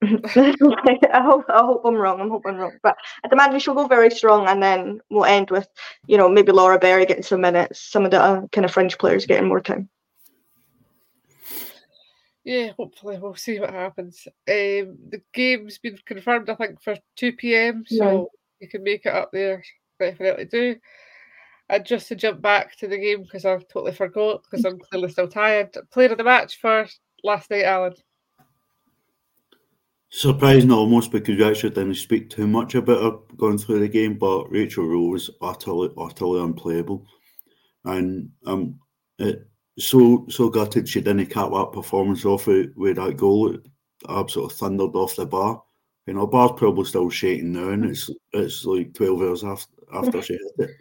I 0.03 1.21
hope 1.21 1.45
I 1.49 1.59
hope 1.59 1.81
I'm 1.85 1.95
wrong. 1.95 2.19
I'm 2.19 2.29
hoping 2.29 2.55
wrong. 2.55 2.77
But 2.83 2.97
at 3.23 3.29
the 3.29 3.35
imagine 3.35 3.59
she'll 3.59 3.73
go 3.73 3.87
very 3.87 4.09
strong, 4.09 4.47
and 4.47 4.61
then 4.61 5.01
we'll 5.09 5.25
end 5.25 5.51
with, 5.51 5.67
you 6.07 6.17
know, 6.17 6.29
maybe 6.29 6.51
Laura 6.51 6.79
Berry 6.79 7.05
getting 7.05 7.23
some 7.23 7.41
minutes, 7.41 7.81
some 7.81 8.05
of 8.05 8.11
the 8.11 8.21
uh, 8.21 8.47
kind 8.51 8.65
of 8.65 8.71
fringe 8.71 8.97
players 8.97 9.25
getting 9.25 9.47
more 9.47 9.61
time 9.61 9.89
yeah, 12.47 12.71
hopefully 12.77 13.19
we'll 13.19 13.35
see 13.35 13.59
what 13.59 13.71
happens. 13.71 14.25
Um, 14.25 14.95
the 15.09 15.21
game's 15.33 15.79
been 15.79 15.99
confirmed, 16.05 16.49
I 16.49 16.55
think, 16.55 16.81
for 16.81 16.95
two 17.17 17.33
pm, 17.33 17.83
so 17.85 17.95
yeah. 17.95 18.23
you 18.61 18.69
can 18.69 18.83
make 18.83 19.05
it 19.05 19.13
up 19.13 19.31
there. 19.33 19.61
Definitely 19.99 20.45
do. 20.45 20.77
And 21.67 21.85
just 21.85 22.07
to 22.07 22.15
jump 22.15 22.41
back 22.41 22.77
to 22.77 22.87
the 22.87 22.97
game 22.97 23.23
because 23.23 23.43
I've 23.43 23.67
totally 23.67 23.91
forgot 23.91 24.43
because 24.43 24.63
I'm 24.63 24.79
clearly 24.79 25.11
still 25.11 25.27
tired. 25.27 25.75
Player 25.91 26.13
of 26.13 26.17
the 26.17 26.23
match 26.23 26.57
for 26.61 26.87
last 27.21 27.51
night, 27.51 27.65
Alan. 27.65 27.95
Surprising 30.07 30.71
almost 30.71 31.11
because 31.11 31.37
we 31.37 31.43
actually 31.43 31.71
didn't 31.71 31.95
speak 31.95 32.29
too 32.29 32.47
much 32.47 32.75
about 32.75 33.03
her 33.03 33.35
going 33.35 33.57
through 33.57 33.79
the 33.79 33.89
game, 33.89 34.17
but 34.17 34.49
Rachel 34.49 34.87
Rowe 34.87 35.09
was 35.09 35.29
utterly, 35.41 35.89
utterly 35.97 36.41
unplayable, 36.41 37.05
and 37.83 38.29
um, 38.45 38.79
it 39.19 39.49
so 39.77 40.25
so 40.29 40.49
gutted 40.49 40.89
she 40.89 41.01
didn't 41.01 41.27
cap 41.27 41.51
that 41.51 41.71
performance 41.71 42.25
off 42.25 42.47
with, 42.47 42.75
that 42.75 43.15
goal. 43.17 43.53
It 43.53 43.65
absolutely 44.09 44.55
thundered 44.55 44.95
off 44.95 45.15
the 45.15 45.25
bar. 45.25 45.63
You 46.05 46.13
know, 46.13 46.27
bar's 46.27 46.51
probably 46.55 46.85
still 46.85 47.09
shaking 47.09 47.51
now, 47.53 47.69
and 47.69 47.85
it's 47.85 48.09
it's 48.33 48.65
like 48.65 48.93
twelve 48.93 49.21
hours 49.21 49.43
after 49.43 49.73
after 49.93 50.21
she 50.21 50.33
hit 50.33 50.69
it. 50.69 50.75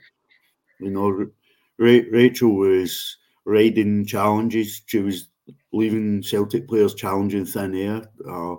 You 0.81 0.91
know, 0.91 1.11
Ra- 1.11 2.11
Rachel 2.11 2.55
was 2.55 3.17
riding 3.45 4.07
challenges. 4.07 4.83
She 4.87 4.99
was 5.01 5.29
leaving 5.73 6.23
Celtic 6.23 6.69
players 6.69 6.95
challenging 6.95 7.45
thin 7.45 7.75
air. 7.75 8.03
Uh, 8.29 8.57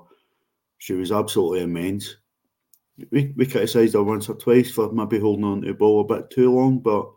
she 0.77 0.93
was 0.93 1.11
absolutely 1.11 1.61
immense. 1.61 2.17
We, 3.11 3.33
we 3.35 3.45
criticised 3.45 3.93
her 3.93 4.03
once 4.03 4.29
or 4.29 4.35
twice 4.35 4.71
for 4.71 4.91
maybe 4.91 5.19
holding 5.19 5.45
on 5.45 5.61
to 5.61 5.67
the 5.67 5.73
ball 5.73 6.01
a 6.01 6.03
bit 6.03 6.29
too 6.29 6.51
long, 6.53 6.79
but 6.79 7.07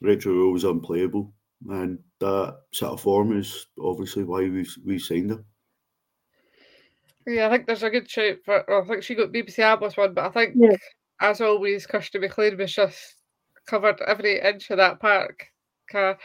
Rachel 0.00 0.52
was 0.52 0.64
unplayable. 0.64 1.32
And 1.68 1.98
that 2.20 2.58
sort 2.72 2.92
of 2.92 3.00
form 3.00 3.38
is 3.38 3.66
obviously 3.78 4.24
why 4.24 4.40
we 4.40 4.66
we 4.84 4.98
signed 4.98 5.30
her. 5.30 5.44
Yeah, 7.26 7.48
I 7.48 7.50
think 7.50 7.66
there's 7.66 7.82
a 7.82 7.90
good 7.90 8.08
shout 8.08 8.36
for. 8.44 8.64
Well, 8.68 8.82
I 8.82 8.86
think 8.86 9.02
she 9.02 9.14
got 9.14 9.32
BBC 9.32 9.58
Alba's 9.58 9.96
one, 9.96 10.14
but 10.14 10.26
I 10.26 10.30
think, 10.30 10.54
yeah. 10.56 10.76
as 11.20 11.40
always, 11.40 11.86
Kirsty 11.86 12.18
McLean 12.18 12.56
was 12.56 12.72
just 12.72 13.16
covered 13.66 14.00
every 14.06 14.40
inch 14.40 14.70
of 14.70 14.76
that 14.78 15.00
park. 15.00 15.48
Kar, 15.90 16.18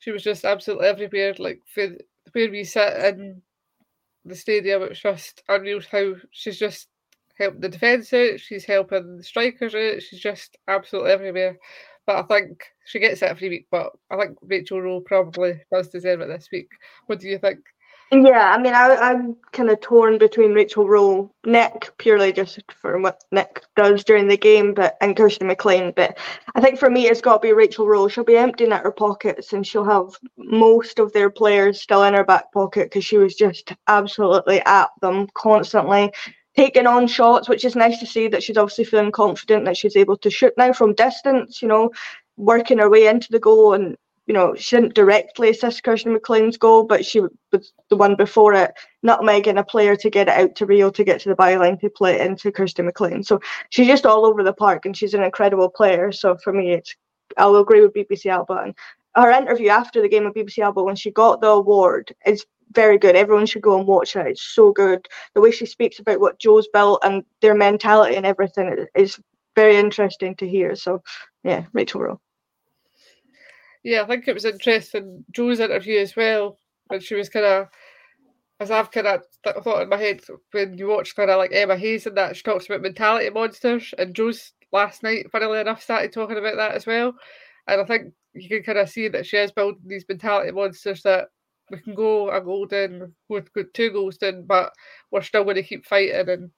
She 0.00 0.10
was 0.10 0.22
just 0.22 0.44
absolutely 0.44 0.88
everywhere. 0.88 1.34
Like 1.38 1.60
for 1.72 1.88
where 2.32 2.50
we 2.50 2.64
sit 2.64 3.14
in 3.14 3.42
the 4.24 4.34
stadium, 4.34 4.82
it 4.82 4.90
was 4.90 5.00
just 5.00 5.42
unreal 5.48 5.80
how 5.90 6.14
she's 6.32 6.58
just 6.58 6.88
helping 7.38 7.60
the 7.60 7.68
defence 7.68 8.12
out. 8.12 8.40
She's 8.40 8.64
helping 8.64 9.16
the 9.18 9.22
strikers 9.24 9.74
out. 9.74 10.02
She's 10.02 10.20
just 10.20 10.58
absolutely 10.68 11.12
everywhere. 11.12 11.58
But 12.06 12.16
I 12.16 12.22
think 12.22 12.64
she 12.84 12.98
gets 12.98 13.22
it 13.22 13.30
every 13.30 13.48
week. 13.48 13.66
But 13.70 13.92
I 14.10 14.16
think 14.16 14.38
Rachel 14.42 14.80
Rowe 14.80 15.00
probably 15.00 15.60
does 15.72 15.88
deserve 15.88 16.20
it 16.20 16.28
this 16.28 16.48
week. 16.52 16.68
What 17.06 17.20
do 17.20 17.28
you 17.28 17.38
think? 17.38 17.60
Yeah, 18.14 18.52
I 18.54 18.60
mean, 18.60 18.74
I, 18.74 19.10
am 19.10 19.36
kind 19.52 19.70
of 19.70 19.80
torn 19.80 20.18
between 20.18 20.52
Rachel 20.52 20.86
Rowe, 20.86 21.32
Nick, 21.46 21.92
purely 21.96 22.30
just 22.30 22.60
for 22.70 22.98
what 22.98 23.24
Nick 23.32 23.62
does 23.74 24.04
during 24.04 24.28
the 24.28 24.36
game, 24.36 24.74
but 24.74 24.98
and 25.00 25.16
Kirsty 25.16 25.46
McLean. 25.46 25.94
But 25.96 26.18
I 26.54 26.60
think 26.60 26.78
for 26.78 26.90
me, 26.90 27.06
it's 27.06 27.22
got 27.22 27.40
to 27.40 27.48
be 27.48 27.54
Rachel 27.54 27.86
Rowe. 27.86 28.08
She'll 28.08 28.22
be 28.22 28.36
emptying 28.36 28.70
at 28.70 28.82
her 28.82 28.92
pockets, 28.92 29.54
and 29.54 29.66
she'll 29.66 29.86
have 29.86 30.18
most 30.36 30.98
of 30.98 31.14
their 31.14 31.30
players 31.30 31.80
still 31.80 32.04
in 32.04 32.12
her 32.12 32.22
back 32.22 32.52
pocket 32.52 32.90
because 32.90 33.02
she 33.02 33.16
was 33.16 33.34
just 33.34 33.72
absolutely 33.88 34.60
at 34.66 34.90
them 35.00 35.26
constantly 35.32 36.12
taking 36.56 36.86
on 36.86 37.06
shots, 37.06 37.48
which 37.48 37.64
is 37.64 37.76
nice 37.76 37.98
to 37.98 38.06
see 38.06 38.28
that 38.28 38.42
she's 38.42 38.56
obviously 38.56 38.84
feeling 38.84 39.12
confident 39.12 39.64
that 39.64 39.76
she's 39.76 39.96
able 39.96 40.16
to 40.18 40.30
shoot 40.30 40.52
now 40.56 40.72
from 40.72 40.94
distance, 40.94 41.62
you 41.62 41.68
know, 41.68 41.90
working 42.36 42.78
her 42.78 42.90
way 42.90 43.06
into 43.06 43.30
the 43.30 43.40
goal. 43.40 43.72
And, 43.72 43.96
you 44.26 44.34
know, 44.34 44.54
she 44.54 44.76
didn't 44.76 44.94
directly 44.94 45.50
assist 45.50 45.82
Kirsten 45.82 46.12
McLean's 46.12 46.56
goal, 46.56 46.84
but 46.84 47.04
she 47.04 47.20
was 47.20 47.30
the 47.88 47.96
one 47.96 48.16
before 48.16 48.54
it, 48.54 48.72
nutmegging 49.04 49.58
a 49.58 49.64
player 49.64 49.96
to 49.96 50.10
get 50.10 50.28
it 50.28 50.34
out 50.34 50.54
to 50.56 50.66
Rio 50.66 50.90
to 50.90 51.04
get 51.04 51.20
to 51.22 51.28
the 51.28 51.36
byline 51.36 51.80
to 51.80 51.90
play 51.90 52.16
it 52.16 52.26
into 52.26 52.52
Kirsten 52.52 52.86
McLean. 52.86 53.22
So 53.22 53.40
she's 53.70 53.86
just 53.86 54.06
all 54.06 54.26
over 54.26 54.42
the 54.42 54.52
park 54.52 54.84
and 54.84 54.96
she's 54.96 55.14
an 55.14 55.22
incredible 55.22 55.70
player. 55.70 56.12
So 56.12 56.36
for 56.36 56.52
me, 56.52 56.72
it's 56.72 56.94
I'll 57.38 57.56
agree 57.56 57.80
with 57.80 57.94
BBC 57.94 58.26
Alba. 58.26 58.54
And 58.64 58.74
her 59.14 59.30
interview 59.30 59.68
after 59.68 60.02
the 60.02 60.08
game 60.08 60.26
of 60.26 60.34
BBC 60.34 60.58
Alba 60.58 60.82
when 60.82 60.96
she 60.96 61.10
got 61.10 61.40
the 61.40 61.48
award 61.48 62.14
is 62.26 62.44
very 62.74 62.98
good. 62.98 63.16
Everyone 63.16 63.46
should 63.46 63.62
go 63.62 63.78
and 63.78 63.86
watch 63.86 64.16
it. 64.16 64.26
It's 64.26 64.42
so 64.42 64.72
good. 64.72 65.06
The 65.34 65.40
way 65.40 65.50
she 65.50 65.66
speaks 65.66 65.98
about 65.98 66.20
what 66.20 66.38
Jo's 66.38 66.68
built 66.72 67.02
and 67.04 67.24
their 67.40 67.54
mentality 67.54 68.16
and 68.16 68.26
everything 68.26 68.86
is 68.94 69.20
very 69.54 69.76
interesting 69.76 70.34
to 70.36 70.48
hear. 70.48 70.74
So, 70.74 71.02
yeah, 71.44 71.64
Rachel 71.72 72.00
Rowe. 72.00 72.20
Yeah, 73.82 74.02
I 74.02 74.06
think 74.06 74.28
it 74.28 74.34
was 74.34 74.44
interesting. 74.44 75.24
Jo's 75.32 75.60
interview 75.60 75.98
as 75.98 76.14
well, 76.14 76.58
when 76.86 77.00
she 77.00 77.14
was 77.14 77.28
kind 77.28 77.44
of, 77.44 77.68
as 78.60 78.70
I've 78.70 78.92
kind 78.92 79.08
of 79.08 79.24
thought 79.64 79.82
in 79.82 79.88
my 79.88 79.96
head 79.96 80.20
when 80.52 80.78
you 80.78 80.86
watch 80.86 81.16
kind 81.16 81.30
of 81.30 81.38
like 81.38 81.50
Emma 81.52 81.76
Hayes 81.76 82.06
and 82.06 82.16
that, 82.16 82.36
she 82.36 82.42
talks 82.42 82.66
about 82.66 82.80
mentality 82.80 83.28
monsters. 83.30 83.92
And 83.98 84.14
Jo's 84.14 84.52
last 84.70 85.02
night, 85.02 85.30
funnily 85.32 85.58
enough, 85.58 85.82
started 85.82 86.12
talking 86.12 86.38
about 86.38 86.56
that 86.56 86.72
as 86.72 86.86
well. 86.86 87.14
And 87.66 87.80
I 87.80 87.84
think 87.84 88.12
you 88.34 88.48
can 88.48 88.62
kind 88.62 88.78
of 88.78 88.88
see 88.88 89.08
that 89.08 89.26
she 89.26 89.36
is 89.36 89.50
building 89.50 89.82
these 89.84 90.04
mentality 90.08 90.52
monsters 90.52 91.02
that 91.02 91.28
we 91.70 91.78
can 91.78 91.94
go 91.94 92.30
a 92.30 92.40
goal 92.40 92.66
in, 92.66 93.12
we've 93.28 93.48
two 93.72 93.90
goals 93.90 94.18
in, 94.18 94.44
but 94.44 94.72
we're 95.10 95.22
still 95.22 95.44
going 95.44 95.56
to 95.56 95.62
keep 95.62 95.86
fighting 95.86 96.28
and 96.28 96.50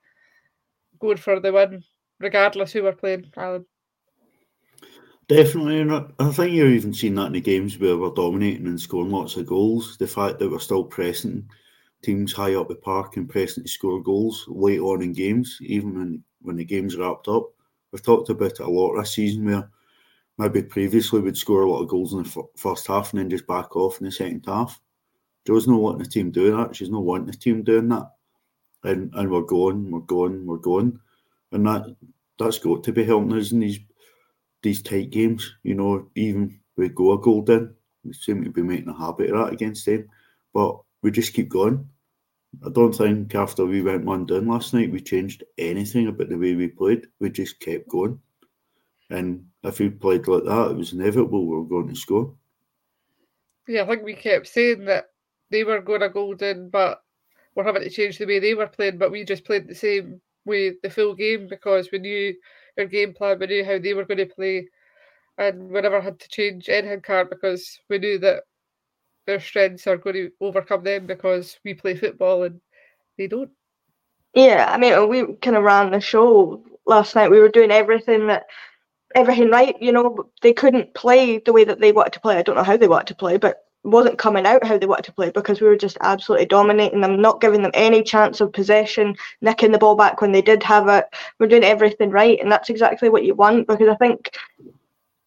going 0.99 1.17
for 1.17 1.41
the 1.41 1.53
win, 1.53 1.83
regardless 2.21 2.73
who 2.73 2.83
we're 2.83 2.93
playing, 2.93 3.31
Alan. 3.37 3.65
Definitely, 5.29 5.81
and 5.81 5.93
I 5.93 6.31
think 6.33 6.53
you've 6.53 6.73
even 6.73 6.93
seen 6.93 7.15
that 7.15 7.29
in 7.29 7.33
the 7.33 7.41
games 7.41 7.79
where 7.79 7.97
we're 7.97 8.11
dominating 8.11 8.67
and 8.67 8.81
scoring 8.81 9.11
lots 9.11 9.37
of 9.37 9.47
goals. 9.47 9.97
The 9.97 10.07
fact 10.07 10.39
that 10.39 10.51
we're 10.51 10.59
still 10.59 10.85
pressing 10.85 11.49
teams 12.03 12.33
high 12.33 12.55
up 12.55 12.69
the 12.69 12.75
park 12.75 13.17
and 13.17 13.29
pressing 13.29 13.65
to 13.65 13.71
score 13.71 14.03
goals 14.03 14.45
late 14.49 14.81
on 14.81 15.01
in 15.01 15.13
games, 15.13 15.59
even 15.63 15.99
when, 15.99 16.25
when 16.43 16.57
the 16.57 16.65
game's 16.65 16.97
wrapped 16.97 17.29
up. 17.29 17.51
We've 17.91 18.03
talked 18.03 18.29
about 18.29 18.53
it 18.53 18.61
a 18.61 18.69
lot 18.69 18.99
this 18.99 19.13
season 19.15 19.47
where 19.47 19.71
maybe 20.37 20.63
previously 20.63 21.21
we'd 21.21 21.37
score 21.37 21.63
a 21.63 21.71
lot 21.71 21.83
of 21.83 21.89
goals 21.89 22.13
in 22.13 22.23
the 22.23 22.29
f- 22.29 22.47
first 22.57 22.87
half 22.87 23.13
and 23.13 23.21
then 23.21 23.31
just 23.31 23.47
back 23.47 23.75
off 23.77 24.01
in 24.01 24.05
the 24.05 24.13
second 24.13 24.45
half. 24.47 24.81
Jo's 25.47 25.67
not 25.69 25.81
wanting 25.81 26.03
the 26.03 26.09
team 26.09 26.31
doing 26.31 26.57
that. 26.57 26.75
She's 26.75 26.91
not 26.91 27.05
wanting 27.05 27.27
the 27.27 27.37
team 27.37 27.63
doing 27.63 27.89
that. 27.89 28.11
And 28.83 29.13
and 29.15 29.31
we're 29.31 29.43
going, 29.43 29.91
we're 29.91 30.01
going, 30.01 30.47
we're 30.47 30.57
going. 30.57 30.99
And 31.53 31.67
that 31.67 31.95
that's 32.39 32.59
got 32.59 32.83
to 32.85 32.93
be 32.93 33.05
helping 33.05 33.33
us 33.35 33.53
in 33.53 33.61
these 33.61 33.79
these 34.63 34.83
tight 34.83 35.11
games. 35.11 35.55
You 35.63 35.75
know, 35.75 36.09
even 36.15 36.59
we 36.77 36.89
go 36.89 37.13
a 37.13 37.21
goal 37.21 37.45
in, 37.51 37.75
we 38.05 38.13
seem 38.13 38.43
to 38.45 38.51
be 38.51 38.63
making 38.63 38.89
a 38.89 38.99
habit 38.99 39.31
of 39.31 39.47
that 39.47 39.53
against 39.53 39.87
them. 39.87 40.09
But 40.53 40.79
we 41.03 41.11
just 41.11 41.35
keep 41.35 41.49
going. 41.49 41.89
I 42.65 42.71
don't 42.71 42.93
think 42.93 43.35
after 43.35 43.67
we 43.67 43.83
went 43.83 44.05
one 44.05 44.27
down 44.27 44.47
last 44.47 44.75
night 44.75 44.93
we 44.93 45.01
changed 45.01 45.43
anything 45.59 46.07
about 46.07 46.29
the 46.29 46.39
way 46.39 46.55
we 46.55 46.69
played. 46.69 47.07
We 47.19 47.31
just 47.31 47.59
kept 47.61 47.89
going. 47.89 48.21
And 49.11 49.47
if 49.63 49.81
we 49.81 49.91
played 49.91 50.27
like 50.29 50.45
that, 50.45 50.71
it 50.71 50.77
was 50.77 50.93
inevitable 50.93 51.47
we 51.47 51.57
were 51.57 51.65
going 51.65 51.89
to 51.89 51.97
score. 51.97 52.35
Yeah, 53.67 53.83
I 53.83 53.87
think 53.87 54.03
we 54.03 54.15
kept 54.15 54.47
saying 54.47 54.85
that 54.87 55.11
they 55.55 55.63
were 55.63 55.81
going 55.81 56.01
to 56.01 56.09
golden, 56.09 56.69
but 56.69 57.01
we're 57.55 57.63
having 57.63 57.83
to 57.83 57.91
change 57.91 58.19
the 58.19 58.27
way 58.27 58.41
they 58.41 58.55
were 58.55 58.67
playing, 58.67 58.99
but 58.99 59.13
we 59.13 59.25
just 59.25 59.45
played 59.45 59.69
the 59.69 59.75
same 59.75 60.21
way 60.45 60.73
the 60.83 60.91
full 60.91 61.15
game 61.15 61.47
because 61.49 61.91
we 61.93 61.99
knew 62.01 62.35
our 62.77 62.87
game 62.87 63.15
plan, 63.15 63.39
we 63.39 63.47
knew 63.47 63.65
how 63.65 63.79
they 63.79 63.95
were 63.95 64.05
going 64.05 64.19
to 64.19 64.27
play, 64.27 64.69
and 65.39 65.71
we 65.71 65.81
never 65.81 66.01
had 66.01 66.19
to 66.19 66.29
change 66.29 66.69
anything 66.69 67.01
card 67.01 67.31
because 67.31 67.79
we 67.89 67.99
knew 67.99 68.19
that 68.19 68.43
their 69.27 69.39
strengths 69.39 69.87
are 69.87 69.97
going 69.97 70.17
to 70.17 70.31
overcome 70.41 70.83
them 70.83 71.07
because 71.07 71.57
we 71.65 71.73
play 71.73 71.95
football 71.95 72.43
and 72.43 72.61
they 73.17 73.29
don't. 73.29 73.51
Yeah, 74.35 74.69
I 74.69 74.77
mean, 74.77 75.09
we 75.09 75.35
kind 75.37 75.57
of 75.57 75.63
ran 75.63 75.93
the 75.93 76.01
show 76.01 76.65
last 76.85 77.15
night. 77.15 77.31
We 77.31 77.39
were 77.39 77.49
doing 77.49 77.71
everything 77.71 78.27
that 78.27 78.47
everything 79.15 79.51
right. 79.51 79.81
You 79.81 79.93
know, 79.93 80.31
they 80.43 80.53
couldn't 80.53 80.95
play 80.95 81.39
the 81.39 81.53
way 81.53 81.63
that 81.63 81.79
they 81.79 81.93
wanted 81.93 82.15
to 82.15 82.21
play. 82.21 82.39
I 82.39 82.43
don't 82.43 82.57
know 82.57 82.65
how 82.65 82.77
they 82.77 82.89
wanted 82.89 83.07
to 83.07 83.15
play, 83.15 83.37
but 83.37 83.64
wasn't 83.85 84.19
coming 84.19 84.47
out 84.47 84.65
how 84.65 84.79
they 84.79 84.87
wanted 84.87 85.05
to 85.05 85.13
play 85.13 85.31
because 85.31 85.61
we 85.61 85.67
were 85.67 85.77
just 85.77 85.99
absolutely 86.01 86.47
dominating 86.47 87.01
them, 87.03 87.21
not 87.21 87.41
giving 87.41 87.63
them 87.63 87.71
any 87.75 88.03
chance 88.03 88.41
of 88.41 88.53
possession, 88.53 89.15
nicking 89.43 89.73
the 89.73 89.79
ball 89.79 89.95
back 89.95 90.21
when 90.21 90.33
they 90.33 90.43
did 90.43 90.63
have 90.63 90.89
it. 90.89 91.05
We're 91.39 91.49
doing 91.49 91.65
everything 91.65 92.11
right, 92.11 92.41
and 92.41 92.51
that's 92.51 92.71
exactly 92.71 93.11
what 93.11 93.25
you 93.25 93.35
want 93.35 93.69
because 93.69 93.89
I 93.89 93.95
think 93.97 94.37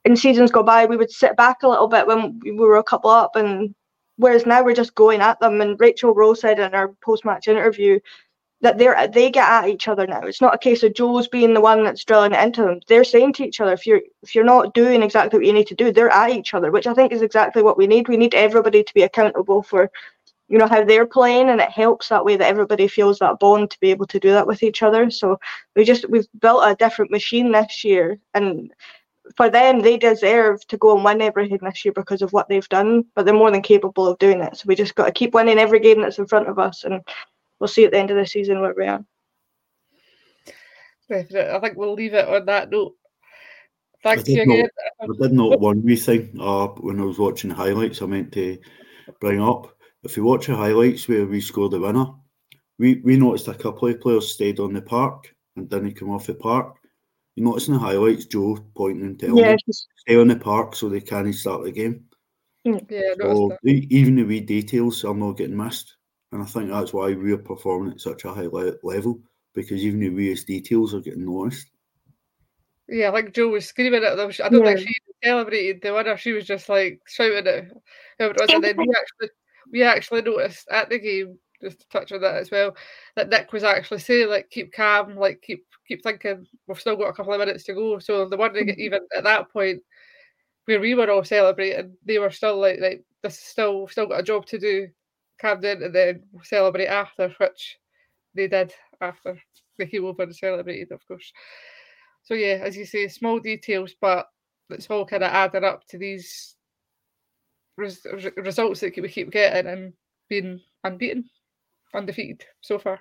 in 0.05 0.15
seasons 0.15 0.51
go 0.51 0.63
by 0.63 0.85
we 0.85 0.97
would 0.97 1.11
sit 1.11 1.35
back 1.35 1.63
a 1.63 1.67
little 1.67 1.87
bit 1.87 2.07
when 2.07 2.39
we 2.43 2.51
were 2.51 2.77
a 2.77 2.83
couple 2.83 3.11
up, 3.11 3.35
and 3.35 3.75
whereas 4.17 4.45
now 4.45 4.63
we're 4.63 4.73
just 4.73 4.95
going 4.95 5.21
at 5.21 5.39
them. 5.39 5.61
And 5.61 5.79
Rachel 5.79 6.13
Rowe 6.13 6.33
said 6.33 6.59
in 6.59 6.73
our 6.73 6.93
post-match 7.03 7.47
interview 7.47 7.99
that 8.61 8.77
they're 8.77 9.07
they 9.07 9.29
get 9.29 9.47
at 9.47 9.69
each 9.69 9.87
other 9.87 10.07
now. 10.07 10.21
It's 10.21 10.41
not 10.41 10.55
a 10.55 10.57
case 10.57 10.81
of 10.83 10.95
Jo's 10.95 11.27
being 11.27 11.53
the 11.53 11.61
one 11.61 11.83
that's 11.83 12.03
drilling 12.03 12.33
it 12.33 12.43
into 12.43 12.63
them. 12.63 12.79
They're 12.87 13.03
saying 13.03 13.33
to 13.33 13.45
each 13.45 13.61
other, 13.61 13.73
if 13.73 13.85
you're 13.85 14.01
if 14.23 14.33
you're 14.33 14.43
not 14.43 14.73
doing 14.73 15.03
exactly 15.03 15.39
what 15.39 15.45
you 15.45 15.53
need 15.53 15.67
to 15.67 15.75
do, 15.75 15.91
they're 15.91 16.09
at 16.09 16.31
each 16.31 16.53
other, 16.53 16.71
which 16.71 16.87
I 16.87 16.93
think 16.93 17.11
is 17.11 17.21
exactly 17.21 17.61
what 17.61 17.77
we 17.77 17.87
need. 17.87 18.07
We 18.07 18.17
need 18.17 18.33
everybody 18.33 18.83
to 18.83 18.93
be 18.95 19.03
accountable 19.03 19.61
for, 19.61 19.91
you 20.47 20.57
know, 20.57 20.67
how 20.67 20.83
they're 20.83 21.05
playing, 21.05 21.49
and 21.49 21.61
it 21.61 21.69
helps 21.69 22.09
that 22.09 22.25
way 22.25 22.35
that 22.35 22.47
everybody 22.47 22.87
feels 22.87 23.19
that 23.19 23.39
bond 23.39 23.69
to 23.71 23.79
be 23.79 23.91
able 23.91 24.07
to 24.07 24.19
do 24.19 24.31
that 24.31 24.47
with 24.47 24.63
each 24.63 24.81
other. 24.81 25.11
So 25.11 25.39
we 25.75 25.83
just 25.83 26.09
we've 26.09 26.27
built 26.39 26.63
a 26.63 26.75
different 26.75 27.11
machine 27.11 27.51
this 27.51 27.83
year, 27.83 28.17
and 28.33 28.73
for 29.35 29.51
them, 29.51 29.81
they 29.81 29.97
deserve 29.97 30.65
to 30.67 30.77
go 30.77 30.95
and 30.95 31.03
win 31.03 31.21
everything 31.21 31.59
this 31.61 31.85
year 31.85 31.91
because 31.91 32.23
of 32.23 32.33
what 32.33 32.49
they've 32.49 32.69
done. 32.69 33.05
But 33.13 33.25
they're 33.25 33.35
more 33.35 33.51
than 33.51 33.61
capable 33.61 34.07
of 34.07 34.17
doing 34.17 34.41
it. 34.41 34.57
So 34.57 34.63
we 34.65 34.73
just 34.73 34.95
got 34.95 35.05
to 35.05 35.11
keep 35.11 35.35
winning 35.35 35.59
every 35.59 35.79
game 35.79 36.01
that's 36.01 36.17
in 36.17 36.25
front 36.25 36.47
of 36.47 36.57
us 36.57 36.85
and 36.85 37.01
we'll 37.59 37.67
see 37.67 37.85
at 37.85 37.91
the 37.91 37.99
end 37.99 38.11
of 38.11 38.17
the 38.17 38.25
season 38.25 38.61
where 38.61 38.73
we 38.75 38.85
are. 38.85 39.03
Definitely. 41.09 41.51
I 41.51 41.59
think 41.59 41.77
we'll 41.77 41.93
leave 41.93 42.13
it 42.13 42.27
on 42.27 42.45
that 42.45 42.69
note. 42.69 42.93
Thanks 44.03 44.27
you 44.27 44.41
again. 44.41 44.67
I 45.01 45.07
did 45.19 45.33
note 45.33 45.59
one 45.59 45.83
wee 45.83 45.95
thing 45.95 46.35
uh, 46.39 46.67
when 46.67 46.99
I 46.99 47.03
was 47.03 47.19
watching 47.19 47.49
the 47.49 47.55
highlights 47.55 48.01
I 48.01 48.05
meant 48.05 48.31
to 48.33 48.57
bring 49.19 49.41
up. 49.41 49.73
If 50.03 50.15
you 50.15 50.23
watch 50.23 50.47
the 50.47 50.55
highlights 50.55 51.07
where 51.07 51.25
we 51.25 51.41
scored 51.41 51.71
the 51.71 51.79
winner, 51.79 52.05
we, 52.77 53.01
we 53.03 53.17
noticed 53.17 53.47
a 53.47 53.53
couple 53.53 53.87
of 53.87 53.99
players 53.99 54.31
stayed 54.31 54.59
on 54.59 54.73
the 54.73 54.81
park 54.81 55.33
and 55.55 55.69
didn't 55.69 55.95
come 55.95 56.11
off 56.11 56.27
the 56.27 56.35
park. 56.35 56.77
You 57.35 57.43
notice 57.43 57.67
in 57.67 57.73
the 57.73 57.79
highlights 57.79 58.25
Jo 58.25 58.57
pointing 58.75 59.05
and 59.05 59.19
telling 59.19 59.37
yeah, 59.37 59.49
them 59.51 59.57
stay 59.97 60.15
on 60.15 60.27
the 60.27 60.35
park 60.35 60.75
so 60.75 60.89
they 60.89 61.01
can't 61.01 61.33
start 61.33 61.63
the 61.63 61.71
game. 61.71 62.05
Hmm. 62.65 62.77
Yeah, 62.89 63.13
so 63.19 63.57
even 63.63 64.15
the 64.15 64.23
wee 64.23 64.39
details 64.39 65.03
are 65.03 65.13
not 65.13 65.37
getting 65.37 65.57
missed. 65.57 65.96
And 66.31 66.41
I 66.41 66.45
think 66.45 66.69
that's 66.69 66.93
why 66.93 67.13
we're 67.13 67.37
performing 67.37 67.93
at 67.93 68.01
such 68.01 68.25
a 68.25 68.33
high 68.33 68.47
le- 68.47 68.75
level 68.83 69.19
because 69.53 69.83
even 69.83 69.99
the 69.99 70.09
weirdest 70.09 70.47
details 70.47 70.93
are 70.93 70.99
getting 70.99 71.25
noticed. 71.25 71.67
Yeah, 72.87 73.09
like 73.09 73.33
Jo 73.33 73.49
was 73.49 73.65
screaming 73.65 74.03
at 74.03 74.15
them. 74.15 74.31
I 74.43 74.49
don't 74.49 74.65
yeah. 74.65 74.75
think 74.75 74.87
she 74.87 74.95
celebrated 75.23 75.81
the 75.81 75.93
winner. 75.93 76.15
She 76.15 76.31
was 76.31 76.45
just 76.45 76.69
like 76.69 77.01
shouting 77.07 77.47
at 77.47 77.67
whoever 78.17 78.33
it 78.33 78.41
was. 78.41 78.49
And 78.49 78.63
then 78.63 78.77
we 78.77 78.87
actually, 78.89 79.29
we 79.71 79.83
actually 79.83 80.21
noticed 80.21 80.67
at 80.69 80.89
the 80.89 80.99
game, 80.99 81.37
just 81.61 81.79
to 81.81 81.87
touch 81.89 82.11
on 82.11 82.21
that 82.21 82.35
as 82.35 82.51
well, 82.51 82.75
that 83.15 83.29
Nick 83.29 83.51
was 83.51 83.63
actually 83.63 83.99
saying 83.99 84.29
like 84.29 84.49
keep 84.49 84.71
calm, 84.71 85.15
like 85.15 85.41
keep 85.41 85.65
keep 85.87 86.03
thinking 86.03 86.45
we've 86.67 86.79
still 86.79 86.95
got 86.95 87.09
a 87.09 87.13
couple 87.13 87.33
of 87.33 87.39
minutes 87.39 87.63
to 87.65 87.73
go. 87.73 87.99
So 87.99 88.29
the 88.29 88.37
one 88.37 88.53
mm-hmm. 88.53 88.79
even 88.79 89.01
at 89.15 89.23
that 89.23 89.51
point 89.51 89.81
where 90.65 90.79
we 90.79 90.93
were 90.93 91.09
all 91.09 91.23
celebrating, 91.23 91.97
they 92.05 92.19
were 92.19 92.31
still 92.31 92.57
like 92.59 92.79
like 92.79 93.03
this 93.23 93.39
still 93.39 93.87
still 93.87 94.05
got 94.05 94.19
a 94.19 94.23
job 94.23 94.45
to 94.47 94.59
do 94.59 94.87
Camden 95.39 95.83
and 95.83 95.93
then 95.93 96.23
celebrate 96.43 96.87
after, 96.87 97.29
which 97.37 97.77
they 98.33 98.47
did 98.47 98.73
after 99.01 99.39
they 99.77 99.85
came 99.85 100.05
over 100.05 100.23
and 100.23 100.35
celebrated, 100.35 100.91
of 100.91 101.05
course. 101.07 101.31
So 102.23 102.33
yeah, 102.33 102.59
as 102.61 102.75
you 102.75 102.85
say, 102.85 103.07
small 103.07 103.39
details, 103.39 103.95
but 103.99 104.27
it's 104.69 104.89
all 104.89 105.05
kind 105.05 105.23
of 105.23 105.31
added 105.31 105.63
up 105.63 105.85
to 105.87 105.97
these 105.97 106.55
res- 107.77 108.05
results 108.35 108.81
that 108.81 108.97
we 108.97 109.07
keep 109.07 109.31
getting 109.31 109.71
and 109.71 109.93
being 110.29 110.59
unbeaten, 110.83 111.29
undefeated 111.93 112.45
so 112.61 112.79
far. 112.79 112.99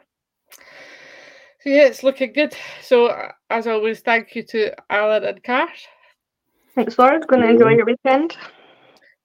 So 0.53 1.71
yeah, 1.71 1.87
it's 1.87 2.05
looking 2.05 2.33
good. 2.33 2.55
So 2.83 3.33
as 3.51 3.67
always, 3.67 4.01
thank 4.01 4.37
you 4.37 4.45
to 4.45 4.73
Alan 4.91 5.25
and 5.25 5.43
Cash. 5.43 5.89
Thanks, 6.75 6.99
Laura. 6.99 7.19
Going 7.21 7.43
to 7.43 7.49
enjoy 7.49 7.71
your 7.71 7.87
weekend. 7.87 8.37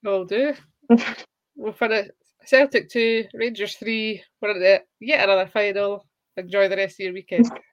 Will 0.03 0.25
do. 0.25 0.53
we'll 1.55 1.73
finish 1.73 2.07
Celtic 2.45 2.89
2, 2.89 3.25
Rangers 3.33 3.75
3. 3.75 4.21
We're 4.41 4.63
at 4.63 4.83
yet 4.99 5.23
another 5.23 5.49
final. 5.51 6.05
Enjoy 6.37 6.67
the 6.67 6.77
rest 6.77 6.99
of 6.99 7.05
your 7.05 7.13
weekend. 7.13 7.49